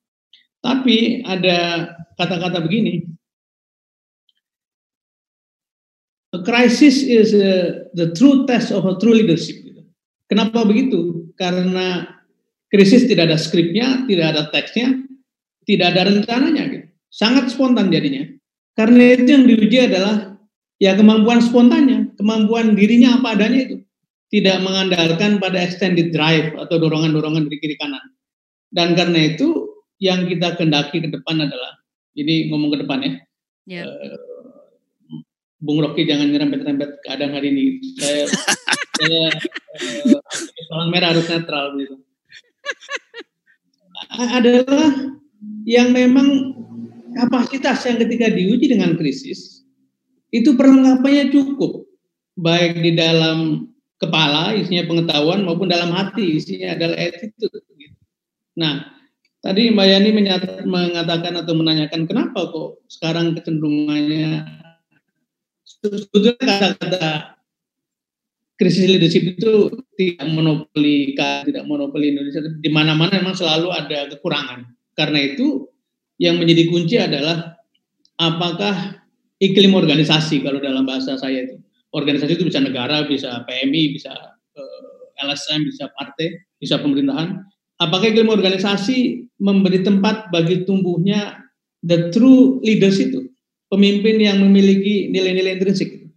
Tapi 0.62 1.26
ada 1.26 1.90
kata-kata 2.14 2.62
begini, 2.62 3.02
a 6.32 6.38
crisis 6.46 7.02
is 7.02 7.34
a, 7.34 7.86
the 7.94 8.14
true 8.14 8.46
test 8.46 8.70
of 8.70 8.86
a 8.86 8.94
true 8.98 9.14
leadership. 9.14 9.58
Gitu. 9.58 9.82
Kenapa 10.30 10.62
begitu? 10.62 11.21
Karena 11.34 12.06
krisis 12.72 13.04
tidak 13.08 13.32
ada 13.32 13.38
skripnya, 13.38 14.04
tidak 14.08 14.26
ada 14.36 14.42
teksnya, 14.52 15.02
tidak 15.68 15.96
ada 15.96 16.12
rencananya. 16.12 16.64
Gitu. 16.68 16.86
Sangat 17.12 17.52
spontan 17.52 17.92
jadinya. 17.92 18.28
Karena 18.72 19.02
itu 19.12 19.28
yang 19.28 19.44
diuji 19.44 19.78
adalah 19.84 20.40
ya 20.80 20.96
kemampuan 20.96 21.44
spontannya, 21.44 22.16
kemampuan 22.16 22.72
dirinya 22.72 23.20
apa 23.20 23.36
adanya 23.36 23.60
itu 23.68 23.76
tidak 24.32 24.64
mengandalkan 24.64 25.36
pada 25.36 25.60
extended 25.60 26.08
drive 26.08 26.56
atau 26.56 26.80
dorongan-dorongan 26.80 27.46
dari 27.52 27.60
kiri 27.60 27.76
kanan. 27.76 28.00
Dan 28.72 28.96
karena 28.96 29.36
itu 29.36 29.68
yang 30.00 30.24
kita 30.24 30.56
kendaki 30.56 31.04
ke 31.04 31.08
depan 31.12 31.36
adalah, 31.44 31.76
ini 32.16 32.48
ngomong 32.48 32.72
ke 32.72 32.78
depan 32.80 32.98
ya, 33.04 33.12
yeah. 33.68 33.84
Ya. 33.84 34.16
uh, 34.16 34.31
Bung 35.62 35.78
Rocky 35.78 36.02
jangan 36.02 36.26
nyerempet-nyerempet 36.26 37.06
keadaan 37.06 37.38
hari 37.38 37.54
ini. 37.54 37.64
Saya, 37.94 38.26
saya 38.98 39.24
uh, 40.74 40.86
merah 40.90 41.14
harus 41.14 41.30
netral 41.30 41.78
gitu. 41.78 41.96
Adalah 44.12 45.14
yang 45.62 45.94
memang 45.94 46.58
kapasitas 47.14 47.86
yang 47.86 48.02
ketika 48.02 48.26
diuji 48.34 48.66
dengan 48.74 48.98
krisis 48.98 49.62
itu 50.34 50.58
perlengkapannya 50.58 51.30
cukup 51.30 51.86
baik 52.34 52.82
di 52.82 52.98
dalam 52.98 53.70
kepala 54.02 54.58
isinya 54.58 54.82
pengetahuan 54.90 55.46
maupun 55.46 55.70
dalam 55.70 55.94
hati 55.94 56.42
isinya 56.42 56.74
adalah 56.74 56.98
attitude. 56.98 57.62
Nah, 58.58 58.82
tadi 59.38 59.70
Mbak 59.70 59.86
Yani 59.86 60.10
mengatakan 60.66 61.34
atau 61.38 61.54
menanyakan 61.54 62.10
kenapa 62.10 62.50
kok 62.50 62.82
sekarang 62.90 63.38
kecenderungannya 63.38 64.61
sebetulnya 65.82 66.34
kata-kata 66.38 67.36
krisis 68.54 68.86
leadership 68.86 69.26
itu 69.34 69.74
tidak 69.98 70.26
monopoli 70.30 71.18
tidak 71.18 71.64
monopoli 71.66 72.14
Indonesia 72.14 72.46
di 72.46 72.70
mana-mana 72.70 73.18
memang 73.18 73.34
selalu 73.34 73.74
ada 73.74 74.06
kekurangan. 74.14 74.70
Karena 74.94 75.18
itu 75.18 75.66
yang 76.22 76.38
menjadi 76.38 76.70
kunci 76.70 76.96
adalah 77.02 77.58
apakah 78.20 79.02
iklim 79.42 79.74
organisasi 79.74 80.46
kalau 80.46 80.62
dalam 80.62 80.86
bahasa 80.86 81.18
saya 81.18 81.50
itu 81.50 81.58
organisasi 81.92 82.38
itu 82.38 82.46
bisa 82.46 82.62
negara, 82.62 83.02
bisa 83.04 83.42
PMI, 83.44 83.98
bisa 83.98 84.12
eh, 84.54 85.26
LSM, 85.26 85.66
bisa 85.66 85.90
partai, 85.98 86.38
bisa 86.62 86.78
pemerintahan. 86.78 87.42
Apakah 87.82 88.14
iklim 88.14 88.30
organisasi 88.30 89.26
memberi 89.42 89.82
tempat 89.82 90.30
bagi 90.30 90.62
tumbuhnya 90.62 91.42
the 91.82 92.14
true 92.14 92.62
leaders 92.62 93.02
itu, 93.02 93.26
pemimpin 93.72 94.20
yang 94.20 94.36
memiliki 94.44 95.08
nilai-nilai 95.08 95.56
intrinsik. 95.56 96.12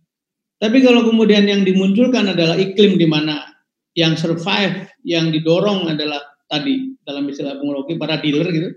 Tapi 0.60 0.84
kalau 0.84 1.08
kemudian 1.08 1.48
yang 1.48 1.64
dimunculkan 1.64 2.28
adalah 2.28 2.60
iklim 2.60 3.00
di 3.00 3.08
mana 3.08 3.48
yang 3.96 4.20
survive, 4.20 4.92
yang 5.08 5.32
didorong 5.32 5.88
adalah 5.88 6.20
tadi 6.52 7.00
dalam 7.08 7.24
istilah 7.32 7.56
pengelola 7.56 7.88
para 7.96 8.20
dealer 8.20 8.48
gitu, 8.52 8.70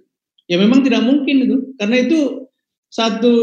ya 0.46 0.62
memang 0.62 0.86
tidak 0.86 1.02
mungkin 1.02 1.36
itu, 1.42 1.56
karena 1.74 2.06
itu 2.06 2.46
satu 2.86 3.34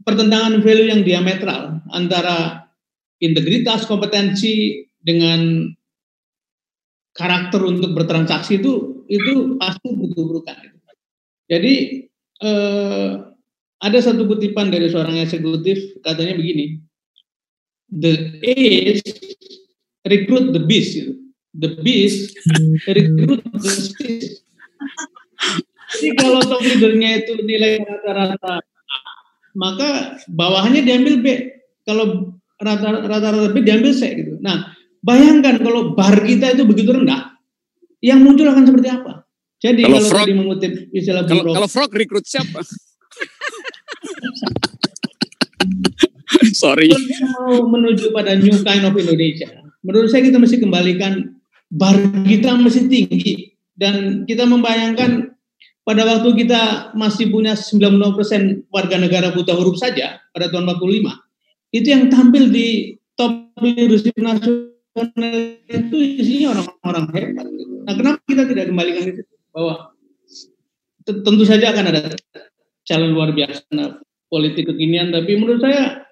pertentangan 0.00 0.64
value 0.64 0.88
yang 0.88 1.04
diametral 1.04 1.84
antara 1.92 2.68
integritas, 3.20 3.84
kompetensi 3.84 4.88
dengan 4.96 5.68
karakter 7.12 7.60
untuk 7.62 7.92
bertransaksi 7.92 8.64
itu 8.64 9.04
itu 9.12 9.60
pasti 9.60 9.92
butuh-butuhkan. 9.92 10.72
Jadi 11.52 11.74
eh, 12.40 13.10
ada 13.82 13.98
satu 13.98 14.30
kutipan 14.30 14.70
dari 14.70 14.86
seorang 14.86 15.18
eksekutif 15.18 15.98
katanya 16.06 16.38
begini, 16.38 16.78
the 17.90 18.38
ace 18.46 19.02
recruit 20.06 20.54
the 20.54 20.62
beast 20.62 20.96
gitu. 20.96 21.12
the 21.52 21.70
beast 21.84 22.32
recruit 22.88 23.42
the 23.44 23.74
beast 24.00 24.42
jadi 25.92 26.08
kalau 26.16 26.40
top 26.40 26.64
leadernya 26.64 27.20
itu 27.20 27.32
nilai 27.44 27.84
rata-rata 27.84 28.64
maka 29.52 30.16
bawahannya 30.32 30.80
diambil 30.80 31.20
B. 31.20 31.26
Kalau 31.84 32.38
rata-rata 32.56 33.52
B 33.52 33.60
diambil 33.60 33.92
C 33.92 34.16
gitu. 34.16 34.40
Nah 34.40 34.72
bayangkan 35.04 35.60
kalau 35.60 35.92
bar 35.92 36.24
kita 36.24 36.56
itu 36.56 36.64
begitu 36.64 36.96
rendah 36.96 37.36
yang 38.00 38.24
muncul 38.24 38.48
akan 38.48 38.64
seperti 38.64 38.88
apa? 38.88 39.28
Jadi 39.62 39.86
kalau, 39.86 40.00
kalau 40.00 40.10
frog, 40.10 40.24
tadi 40.26 40.34
mengutip 40.34 40.72
istilah 40.90 41.22
kalau, 41.22 41.54
kalau 41.54 41.68
frog 41.70 41.90
rekrut 41.94 42.26
siapa 42.26 42.66
Sorry. 46.62 46.88
Mau 47.42 47.66
menuju 47.66 48.14
pada 48.14 48.38
new 48.38 48.54
kind 48.62 48.86
of 48.86 48.94
Indonesia. 48.94 49.50
Menurut 49.82 50.14
saya 50.14 50.22
kita 50.22 50.38
mesti 50.38 50.62
kembalikan 50.62 51.34
bar 51.74 51.98
kita 52.22 52.54
mesti 52.54 52.86
tinggi 52.86 53.58
dan 53.74 54.22
kita 54.30 54.46
membayangkan 54.46 55.34
pada 55.82 56.06
waktu 56.06 56.46
kita 56.46 56.94
masih 56.94 57.34
punya 57.34 57.58
90% 57.58 58.70
warga 58.70 58.96
negara 59.02 59.34
buta 59.34 59.58
huruf 59.58 59.74
saja 59.74 60.22
pada 60.30 60.46
tahun 60.54 60.70
45 60.78 61.10
itu 61.74 61.88
yang 61.88 62.06
tampil 62.12 62.52
di 62.52 62.94
top 63.18 63.50
leadership 63.58 64.14
nasional 64.20 64.70
itu 65.66 65.96
isinya 65.96 66.54
orang-orang 66.54 67.06
hebat. 67.16 67.46
Nah, 67.82 67.94
kenapa 67.96 68.20
kita 68.28 68.44
tidak 68.46 68.64
kembalikan 68.70 69.04
itu 69.16 69.22
bahwa 69.50 69.96
tentu 71.02 71.44
saja 71.48 71.72
akan 71.72 71.84
ada 71.90 72.12
calon 72.84 73.10
luar 73.16 73.32
biasa 73.32 73.64
nah, 73.72 73.98
politik 74.28 74.68
kekinian, 74.68 75.10
tapi 75.10 75.34
menurut 75.34 75.64
saya 75.64 76.04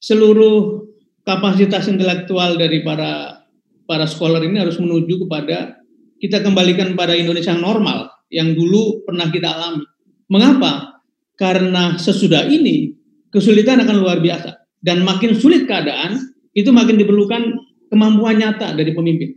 seluruh 0.00 0.88
kapasitas 1.22 1.86
intelektual 1.86 2.56
dari 2.56 2.80
para 2.80 3.44
para 3.84 4.08
scholar 4.08 4.40
ini 4.40 4.58
harus 4.58 4.80
menuju 4.80 5.28
kepada 5.28 5.76
kita 6.20 6.40
kembalikan 6.40 6.96
pada 6.96 7.12
Indonesia 7.16 7.52
yang 7.52 7.64
normal 7.64 8.08
yang 8.32 8.54
dulu 8.56 9.04
pernah 9.04 9.28
kita 9.28 9.50
alami. 9.50 9.84
Mengapa? 10.30 11.02
Karena 11.36 11.96
sesudah 11.96 12.46
ini 12.46 12.92
kesulitan 13.32 13.80
akan 13.82 13.96
luar 14.00 14.18
biasa 14.20 14.56
dan 14.84 15.04
makin 15.04 15.36
sulit 15.36 15.64
keadaan 15.64 16.16
itu 16.52 16.68
makin 16.70 17.00
diperlukan 17.00 17.42
kemampuan 17.90 18.38
nyata 18.38 18.76
dari 18.76 18.92
pemimpin. 18.92 19.36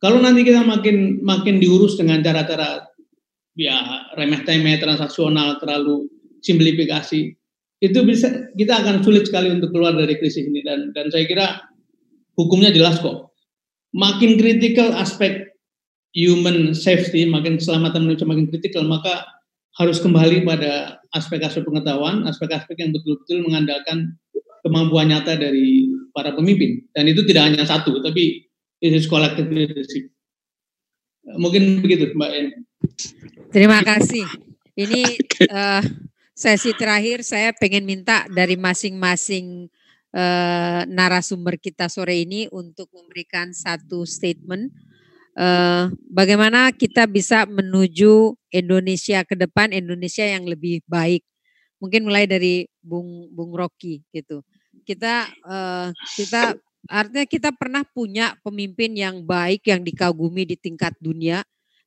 Kalau 0.00 0.20
nanti 0.20 0.44
kita 0.44 0.60
makin 0.66 1.22
makin 1.24 1.62
diurus 1.62 1.96
dengan 1.96 2.20
cara-cara 2.20 2.84
ya 3.54 4.10
remeh-temeh 4.18 4.82
transaksional 4.82 5.62
terlalu 5.62 6.10
simplifikasi 6.42 7.32
itu 7.84 8.00
bisa 8.08 8.48
kita 8.56 8.80
akan 8.80 9.04
sulit 9.04 9.28
sekali 9.28 9.52
untuk 9.52 9.68
keluar 9.76 9.92
dari 9.92 10.16
krisis 10.16 10.48
ini 10.48 10.64
dan 10.64 10.96
dan 10.96 11.12
saya 11.12 11.28
kira 11.28 11.46
hukumnya 12.38 12.72
jelas 12.72 12.96
kok. 13.04 13.36
Makin 13.94 14.40
kritikal 14.40 14.96
aspek 14.96 15.54
human 16.14 16.72
safety, 16.72 17.28
makin 17.28 17.60
keselamatan 17.60 18.06
manusia 18.06 18.26
makin 18.26 18.48
kritikal, 18.48 18.82
maka 18.86 19.26
harus 19.78 19.98
kembali 19.98 20.46
pada 20.46 21.02
aspek-aspek 21.14 21.66
pengetahuan, 21.66 22.26
aspek-aspek 22.26 22.78
yang 22.78 22.94
betul-betul 22.94 23.42
mengandalkan 23.46 24.14
kemampuan 24.62 25.10
nyata 25.10 25.34
dari 25.34 25.90
para 26.14 26.30
pemimpin. 26.34 26.86
Dan 26.94 27.10
itu 27.10 27.26
tidak 27.26 27.50
hanya 27.50 27.66
satu, 27.66 27.98
tapi 28.02 28.46
itu 28.82 28.98
leadership. 29.50 30.10
Mungkin 31.38 31.82
begitu, 31.82 32.14
Mbak 32.14 32.30
En. 32.34 32.46
Terima 33.50 33.82
kasih. 33.82 34.26
Ini 34.74 35.02
uh, 35.50 35.82
sesi 36.34 36.74
terakhir 36.74 37.22
saya 37.22 37.54
pengen 37.54 37.86
minta 37.86 38.26
dari 38.26 38.58
masing-masing 38.58 39.70
uh, 40.10 40.82
narasumber 40.90 41.54
kita 41.56 41.86
sore 41.86 42.26
ini 42.26 42.50
untuk 42.50 42.90
memberikan 42.90 43.54
satu 43.54 44.02
statement. 44.02 44.74
Uh, 45.34 45.90
bagaimana 46.10 46.70
kita 46.70 47.10
bisa 47.10 47.42
menuju 47.46 48.38
Indonesia 48.54 49.26
ke 49.26 49.34
depan 49.34 49.70
Indonesia 49.70 50.26
yang 50.26 50.46
lebih 50.46 50.82
baik? 50.90 51.22
Mungkin 51.78 52.06
mulai 52.06 52.26
dari 52.26 52.66
Bung 52.82 53.30
Bung 53.30 53.54
Rocky 53.54 54.02
gitu. 54.10 54.42
Kita 54.86 55.26
uh, 55.46 55.90
kita 56.18 56.54
artinya 56.90 57.26
kita 57.26 57.50
pernah 57.54 57.82
punya 57.82 58.34
pemimpin 58.42 58.94
yang 58.94 59.22
baik 59.22 59.66
yang 59.70 59.80
dikagumi 59.82 60.44
di 60.44 60.56
tingkat 60.58 60.92
dunia 61.00 61.40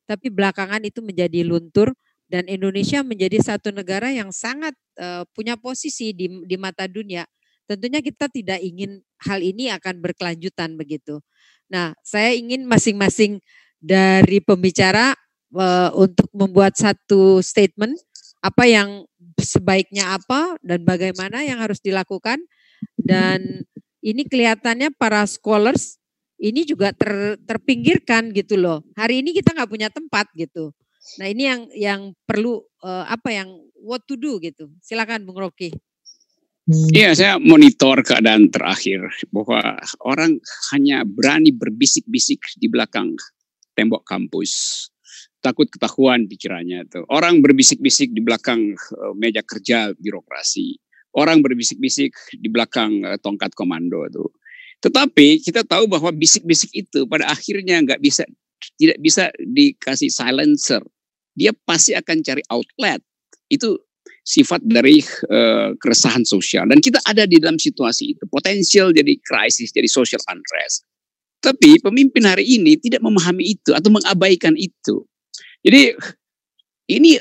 tapi 0.08 0.32
belakangan 0.32 0.80
itu 0.82 1.04
menjadi 1.04 1.44
luntur 1.44 1.92
dan 2.28 2.44
Indonesia 2.46 3.00
menjadi 3.00 3.40
satu 3.40 3.72
negara 3.72 4.12
yang 4.12 4.28
sangat 4.28 4.76
uh, 5.00 5.24
punya 5.32 5.56
posisi 5.56 6.12
di 6.12 6.28
di 6.44 6.56
mata 6.60 6.84
dunia. 6.84 7.24
Tentunya 7.64 8.00
kita 8.04 8.28
tidak 8.28 8.60
ingin 8.60 9.00
hal 9.24 9.40
ini 9.40 9.72
akan 9.72 10.00
berkelanjutan 10.00 10.76
begitu. 10.76 11.20
Nah, 11.68 11.92
saya 12.00 12.32
ingin 12.32 12.64
masing-masing 12.64 13.40
dari 13.80 14.40
pembicara 14.40 15.12
uh, 15.52 15.92
untuk 15.96 16.28
membuat 16.32 16.76
satu 16.76 17.44
statement 17.44 17.96
apa 18.40 18.64
yang 18.64 19.04
sebaiknya 19.40 20.16
apa 20.16 20.56
dan 20.64 20.86
bagaimana 20.86 21.42
yang 21.44 21.58
harus 21.60 21.82
dilakukan 21.82 22.38
dan 22.96 23.66
ini 24.00 24.22
kelihatannya 24.24 24.94
para 24.94 25.26
scholars 25.26 25.98
ini 26.38 26.62
juga 26.62 26.94
ter, 26.94 27.34
terpinggirkan 27.42 28.30
gitu 28.30 28.54
loh. 28.54 28.86
Hari 28.94 29.26
ini 29.26 29.34
kita 29.34 29.52
nggak 29.58 29.70
punya 29.70 29.90
tempat 29.90 30.30
gitu. 30.38 30.70
Nah 31.16 31.26
ini 31.32 31.42
yang 31.48 31.60
yang 31.72 32.00
perlu 32.28 32.60
uh, 32.84 33.08
apa 33.08 33.32
yang 33.32 33.48
what 33.80 34.04
to 34.04 34.20
do 34.20 34.36
gitu. 34.42 34.68
Silakan 34.84 35.24
Bung 35.24 35.40
Rocky. 35.40 35.72
Iya, 36.68 37.16
saya 37.16 37.32
monitor 37.40 38.04
keadaan 38.04 38.52
terakhir 38.52 39.00
bahwa 39.32 39.80
orang 40.04 40.36
hanya 40.68 41.00
berani 41.00 41.48
berbisik-bisik 41.48 42.44
di 42.60 42.68
belakang 42.68 43.16
tembok 43.72 44.04
kampus. 44.04 44.84
Takut 45.40 45.64
ketahuan 45.72 46.28
pikirannya 46.28 46.84
tuh. 46.92 47.08
Orang 47.08 47.40
berbisik-bisik 47.40 48.12
di 48.12 48.20
belakang 48.20 48.76
uh, 48.76 49.16
meja 49.16 49.40
kerja 49.40 49.96
birokrasi. 49.96 50.76
Orang 51.16 51.40
berbisik-bisik 51.40 52.12
di 52.36 52.48
belakang 52.52 53.00
uh, 53.00 53.16
tongkat 53.16 53.56
komando 53.56 54.04
tuh. 54.12 54.28
Tetapi 54.84 55.40
kita 55.40 55.64
tahu 55.64 55.88
bahwa 55.88 56.12
bisik-bisik 56.12 56.68
itu 56.76 57.08
pada 57.08 57.32
akhirnya 57.32 57.80
nggak 57.80 58.04
bisa 58.04 58.28
tidak 58.76 58.98
bisa 59.00 59.32
dikasih 59.40 60.12
silencer 60.12 60.84
dia 61.38 61.54
pasti 61.54 61.94
akan 61.94 62.26
cari 62.26 62.42
outlet. 62.50 62.98
Itu 63.46 63.78
sifat 64.26 64.60
dari 64.66 64.98
uh, 65.30 65.72
keresahan 65.78 66.26
sosial. 66.26 66.66
Dan 66.66 66.82
kita 66.82 66.98
ada 67.06 67.24
di 67.24 67.38
dalam 67.38 67.56
situasi 67.56 68.18
itu. 68.18 68.26
Potensial 68.26 68.90
jadi 68.90 69.14
krisis, 69.22 69.70
jadi 69.70 69.86
social 69.86 70.20
unrest. 70.28 70.84
Tapi 71.38 71.78
pemimpin 71.78 72.26
hari 72.26 72.44
ini 72.44 72.74
tidak 72.76 73.00
memahami 73.00 73.54
itu 73.54 73.70
atau 73.70 73.88
mengabaikan 73.94 74.58
itu. 74.58 75.06
Jadi 75.62 75.94
ini 76.90 77.16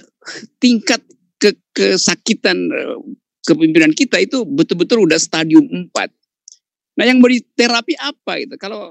tingkat 0.58 1.00
ke 1.38 1.54
kesakitan 1.72 2.58
uh, 2.74 2.98
kepemimpinan 3.46 3.94
kita 3.96 4.20
itu 4.20 4.44
betul-betul 4.44 5.08
udah 5.08 5.22
stadium 5.22 5.64
4. 5.70 6.12
Nah 6.98 7.06
yang 7.06 7.22
beri 7.22 7.46
terapi 7.54 7.94
apa 8.02 8.42
itu? 8.42 8.58
Kalau 8.58 8.90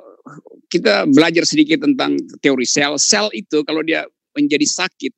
kita 0.71 1.11
belajar 1.11 1.43
sedikit 1.43 1.83
tentang 1.83 2.17
teori 2.39 2.65
sel, 2.65 2.97
sel 2.97 3.29
itu 3.35 3.67
kalau 3.67 3.83
dia 3.83 4.07
menjadi 4.37 4.69
sakit, 4.69 5.13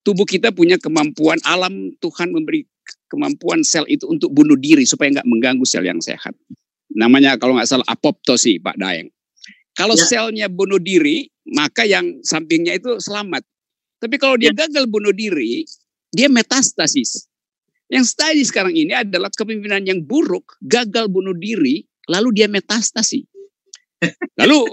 tubuh 0.00 0.24
kita 0.24 0.50
punya 0.50 0.80
kemampuan 0.80 1.36
alam 1.44 1.92
Tuhan 2.00 2.32
memberi 2.32 2.64
kemampuan 3.12 3.60
sel 3.60 3.84
itu 3.86 4.08
untuk 4.08 4.32
bunuh 4.32 4.56
diri 4.56 4.88
supaya 4.88 5.20
nggak 5.20 5.28
mengganggu 5.28 5.64
sel 5.68 5.84
yang 5.84 6.00
sehat. 6.00 6.32
Namanya 6.92 7.36
kalau 7.36 7.56
nggak 7.56 7.68
salah 7.68 7.86
apoptosi 7.88 8.56
Pak 8.56 8.80
Daeng. 8.80 9.12
Kalau 9.72 9.96
ya. 9.96 10.04
selnya 10.04 10.46
bunuh 10.52 10.76
diri, 10.76 11.28
maka 11.48 11.88
yang 11.88 12.20
sampingnya 12.20 12.76
itu 12.76 13.00
selamat. 13.00 13.40
Tapi 14.00 14.16
kalau 14.20 14.36
dia 14.36 14.52
ya. 14.52 14.68
gagal 14.68 14.84
bunuh 14.84 15.16
diri, 15.16 15.64
dia 16.12 16.28
metastasis. 16.28 17.24
Yang 17.88 18.16
terjadi 18.16 18.42
sekarang 18.44 18.74
ini 18.76 18.92
adalah 18.92 19.32
kepemimpinan 19.32 19.84
yang 19.84 20.00
buruk, 20.04 20.56
gagal 20.64 21.08
bunuh 21.08 21.36
diri, 21.36 21.84
lalu 22.08 22.36
dia 22.36 22.48
metastasi. 22.48 23.24
Lalu 24.40 24.66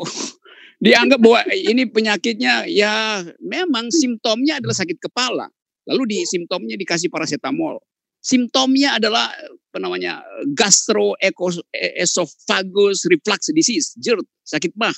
dianggap 0.80 1.19
bahwa 1.19 1.43
ini 1.51 1.84
penyakitnya 1.91 2.64
ya 2.72 3.19
memang 3.43 3.91
simptomnya 3.91 4.64
adalah 4.64 4.76
sakit 4.76 4.99
kepala. 4.99 5.49
Lalu 5.88 6.06
di 6.07 6.26
simptomnya 6.27 6.77
dikasih 6.80 7.10
paracetamol. 7.11 7.80
Simptomnya 8.19 8.95
adalah 8.99 9.31
apa 9.31 9.80
namanya 9.80 10.23
gastroesophagus 10.51 13.07
reflux 13.07 13.47
disease, 13.56 13.95
jerut, 13.99 14.27
sakit 14.43 14.76
mah. 14.76 14.93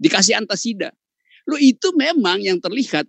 Dikasih 0.00 0.34
antasida. 0.36 0.92
Lo 1.48 1.56
itu 1.60 1.92
memang 1.96 2.40
yang 2.40 2.60
terlihat 2.60 3.06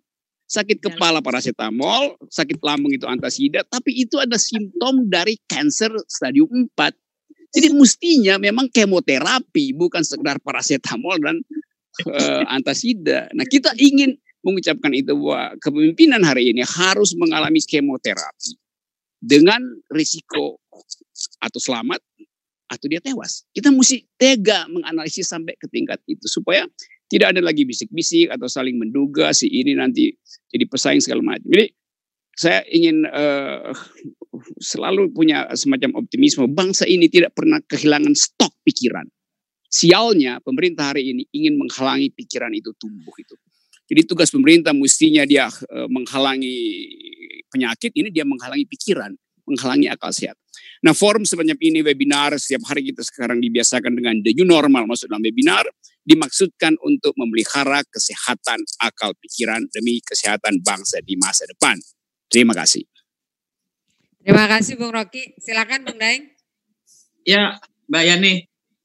sakit 0.51 0.83
kepala 0.83 1.23
paracetamol, 1.23 2.19
sakit 2.27 2.59
lambung 2.59 2.91
itu 2.91 3.07
antasida, 3.07 3.63
tapi 3.71 4.03
itu 4.03 4.19
ada 4.19 4.35
simptom 4.35 5.07
dari 5.07 5.39
cancer 5.47 5.95
stadium 6.11 6.67
4. 6.75 6.91
Jadi 7.51 7.67
mestinya 7.75 8.39
memang 8.39 8.71
kemoterapi 8.71 9.75
bukan 9.75 10.03
sekedar 10.03 10.39
paracetamol 10.43 11.19
dan 11.19 11.43
uh, 12.07 12.43
antasida. 12.47 13.27
Nah 13.35 13.45
kita 13.47 13.76
ingin 13.77 14.15
mengucapkan 14.41 14.91
itu 14.93 15.13
bahwa 15.13 15.53
kepemimpinan 15.61 16.22
hari 16.26 16.49
ini 16.49 16.65
harus 16.65 17.13
mengalami 17.13 17.61
kemoterapi 17.61 18.57
dengan 19.22 19.61
risiko 19.93 20.57
atau 21.38 21.59
selamat 21.61 22.01
atau 22.72 22.85
dia 22.89 23.03
tewas. 23.03 23.45
Kita 23.53 23.69
mesti 23.69 24.01
tega 24.18 24.65
menganalisis 24.72 25.30
sampai 25.30 25.53
ke 25.59 25.69
tingkat 25.69 26.01
itu 26.09 26.26
supaya 26.26 26.65
tidak 27.11 27.35
ada 27.35 27.41
lagi 27.43 27.68
bisik-bisik 27.68 28.31
atau 28.31 28.47
saling 28.47 28.80
menduga 28.80 29.35
si 29.35 29.51
ini 29.51 29.76
nanti 29.76 30.15
jadi 30.49 30.65
pesaing 30.65 31.03
segala 31.03 31.22
macam. 31.22 31.43
Jadi 31.51 31.68
saya 32.31 32.63
ingin 32.72 33.03
uh, 33.05 33.76
selalu 34.63 35.11
punya 35.11 35.45
semacam 35.53 35.99
optimisme. 35.99 36.47
Bangsa 36.47 36.88
ini 36.88 37.11
tidak 37.11 37.35
pernah 37.35 37.59
kehilangan 37.68 38.15
stok 38.15 38.55
pikiran. 38.63 39.05
Sialnya 39.72 40.43
pemerintah 40.43 40.91
hari 40.91 41.15
ini 41.15 41.23
ingin 41.31 41.56
menghalangi 41.56 42.11
pikiran 42.11 42.52
itu 42.52 42.76
tumbuh 42.76 43.15
itu. 43.15 43.39
Jadi 43.88 44.03
tugas 44.03 44.27
pemerintah 44.27 44.76
mestinya 44.76 45.23
dia 45.23 45.48
uh, 45.48 45.88
menghalangi 45.88 46.60
penyakit, 47.48 47.95
ini 47.95 48.11
dia 48.11 48.27
menghalangi 48.27 48.68
pikiran, 48.68 49.15
menghalangi 49.48 49.88
akal 49.88 50.11
sehat. 50.11 50.35
Nah 50.84 50.91
forum 50.91 51.23
sebanyak 51.23 51.56
ini 51.64 51.80
webinar, 51.84 52.35
setiap 52.35 52.68
hari 52.68 52.91
kita 52.91 52.99
sekarang 53.03 53.39
dibiasakan 53.39 53.95
dengan 53.95 54.19
the 54.19 54.35
new 54.35 54.48
normal, 54.48 54.88
maksud 54.88 55.07
dalam 55.07 55.23
webinar, 55.23 55.64
dimaksudkan 56.03 56.76
untuk 56.84 57.15
memelihara 57.15 57.85
kesehatan 57.88 58.60
akal 58.84 59.15
pikiran 59.23 59.64
demi 59.72 60.03
kesehatan 60.03 60.60
bangsa 60.60 60.99
di 60.99 61.15
masa 61.15 61.48
depan. 61.48 61.80
Terima 62.27 62.52
kasih. 62.52 62.84
Terima 64.22 64.45
kasih 64.52 64.77
Bung 64.77 64.93
Rocky. 64.93 65.34
Silakan 65.39 65.88
Bung 65.88 65.98
Daeng. 65.98 66.30
Ya, 67.26 67.57
Mbak 67.89 68.03
Yani, 68.06 68.34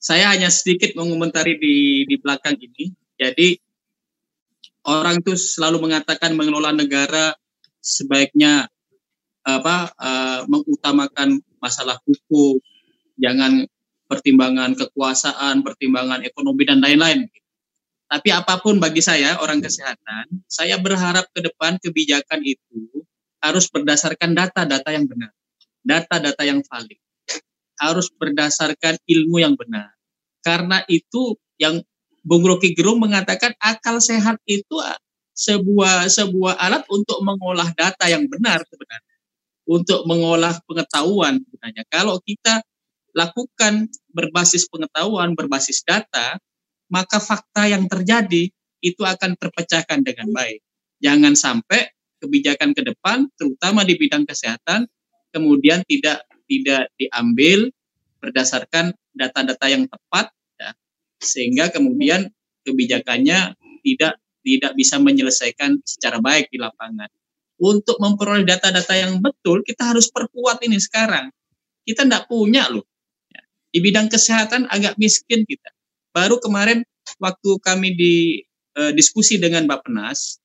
saya 0.07 0.31
hanya 0.31 0.55
sedikit 0.55 0.95
mengomentari 0.95 1.59
di 1.59 2.07
di 2.07 2.15
belakang 2.15 2.55
ini. 2.63 2.95
Jadi 3.19 3.59
orang 4.87 5.19
itu 5.19 5.35
selalu 5.35 5.83
mengatakan 5.83 6.39
mengelola 6.39 6.71
negara 6.71 7.35
sebaiknya 7.83 8.71
apa 9.43 9.91
uh, 9.99 10.41
mengutamakan 10.47 11.43
masalah 11.59 11.99
hukum, 12.07 12.63
jangan 13.19 13.67
pertimbangan 14.07 14.79
kekuasaan, 14.79 15.67
pertimbangan 15.67 16.23
ekonomi 16.23 16.63
dan 16.63 16.79
lain-lain. 16.79 17.27
Tapi 18.07 18.31
apa 18.31 18.63
pun 18.63 18.79
bagi 18.79 19.03
saya 19.03 19.43
orang 19.43 19.59
kesehatan, 19.59 20.47
saya 20.47 20.79
berharap 20.79 21.27
ke 21.35 21.43
depan 21.43 21.83
kebijakan 21.83 22.47
itu 22.47 23.03
harus 23.43 23.67
berdasarkan 23.67 24.39
data-data 24.39 24.95
yang 24.95 25.11
benar, 25.11 25.35
data-data 25.83 26.43
yang 26.47 26.63
valid, 26.63 27.03
harus 27.83 28.07
berdasarkan 28.15 29.03
ilmu 29.11 29.43
yang 29.43 29.59
benar. 29.59 29.96
Karena 30.47 30.87
itu 30.87 31.35
yang 31.59 31.83
Bung 32.23 32.47
Rocky 32.47 32.71
Gerung 32.79 33.03
mengatakan 33.03 33.51
akal 33.59 33.99
sehat 33.99 34.39
itu 34.47 34.79
sebuah 35.35 36.07
sebuah 36.07 36.55
alat 36.55 36.87
untuk 36.87 37.19
mengolah 37.27 37.75
data 37.75 38.07
yang 38.07 38.31
benar 38.31 38.63
sebenarnya, 38.63 39.17
untuk 39.67 40.07
mengolah 40.07 40.55
pengetahuan 40.63 41.43
sebenarnya. 41.43 41.83
Kalau 41.91 42.23
kita 42.23 42.63
lakukan 43.11 43.91
berbasis 44.15 44.71
pengetahuan, 44.71 45.35
berbasis 45.35 45.83
data, 45.83 46.39
maka 46.87 47.19
fakta 47.19 47.67
yang 47.67 47.91
terjadi 47.91 48.47
itu 48.85 49.03
akan 49.03 49.35
terpecahkan 49.35 50.07
dengan 50.07 50.31
baik. 50.31 50.63
Jangan 51.03 51.35
sampai 51.35 51.91
kebijakan 52.23 52.71
ke 52.73 52.87
depan, 52.87 53.27
terutama 53.35 53.83
di 53.83 53.99
bidang 53.99 54.25
kesehatan, 54.25 54.87
kemudian 55.35 55.83
tidak 55.85 56.25
tidak 56.47 56.89
diambil 56.97 57.69
berdasarkan 58.23 58.95
data-data 59.13 59.67
yang 59.69 59.85
tepat, 59.89 60.33
sehingga 61.21 61.73
kemudian 61.73 62.29
kebijakannya 62.67 63.55
tidak 63.85 64.15
tidak 64.47 64.73
bisa 64.79 64.97
menyelesaikan 65.03 65.83
secara 65.83 66.23
baik 66.23 66.51
di 66.55 66.59
lapangan. 66.63 67.11
Untuk 67.57 67.99
memperoleh 67.99 68.45
data-data 68.45 68.95
yang 68.95 69.19
betul, 69.19 69.65
kita 69.65 69.91
harus 69.91 70.13
perkuat 70.13 70.63
ini 70.63 70.77
sekarang. 70.79 71.33
Kita 71.83 72.05
tidak 72.05 72.29
punya 72.31 72.69
loh. 72.71 72.85
Di 73.73 73.83
bidang 73.83 74.07
kesehatan 74.07 74.71
agak 74.71 74.95
miskin 75.01 75.43
kita. 75.45 75.73
Baru 76.15 76.39
kemarin 76.39 76.87
waktu 77.19 77.51
kami 77.61 77.93
di 77.97 78.15
uh, 78.79 78.93
diskusi 78.95 79.37
dengan 79.37 79.67
Bapak 79.67 79.89
Penas, 79.89 80.41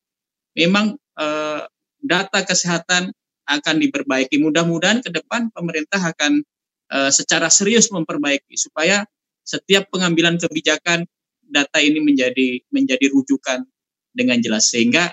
memang 0.58 0.98
uh, 1.20 1.64
data 2.02 2.40
kesehatan 2.44 3.14
akan 3.48 3.76
diperbaiki. 3.80 4.40
Mudah-mudahan 4.42 5.04
ke 5.04 5.12
depan 5.12 5.52
pemerintah 5.52 6.00
akan 6.00 6.44
uh, 6.92 7.12
secara 7.12 7.48
serius 7.48 7.92
memperbaiki 7.92 8.56
supaya 8.56 9.06
setiap 9.42 9.90
pengambilan 9.92 10.38
kebijakan 10.38 11.06
data 11.52 11.78
ini 11.84 12.00
menjadi 12.00 12.64
menjadi 12.72 13.12
rujukan 13.12 13.68
dengan 14.16 14.40
jelas. 14.40 14.72
Sehingga 14.72 15.12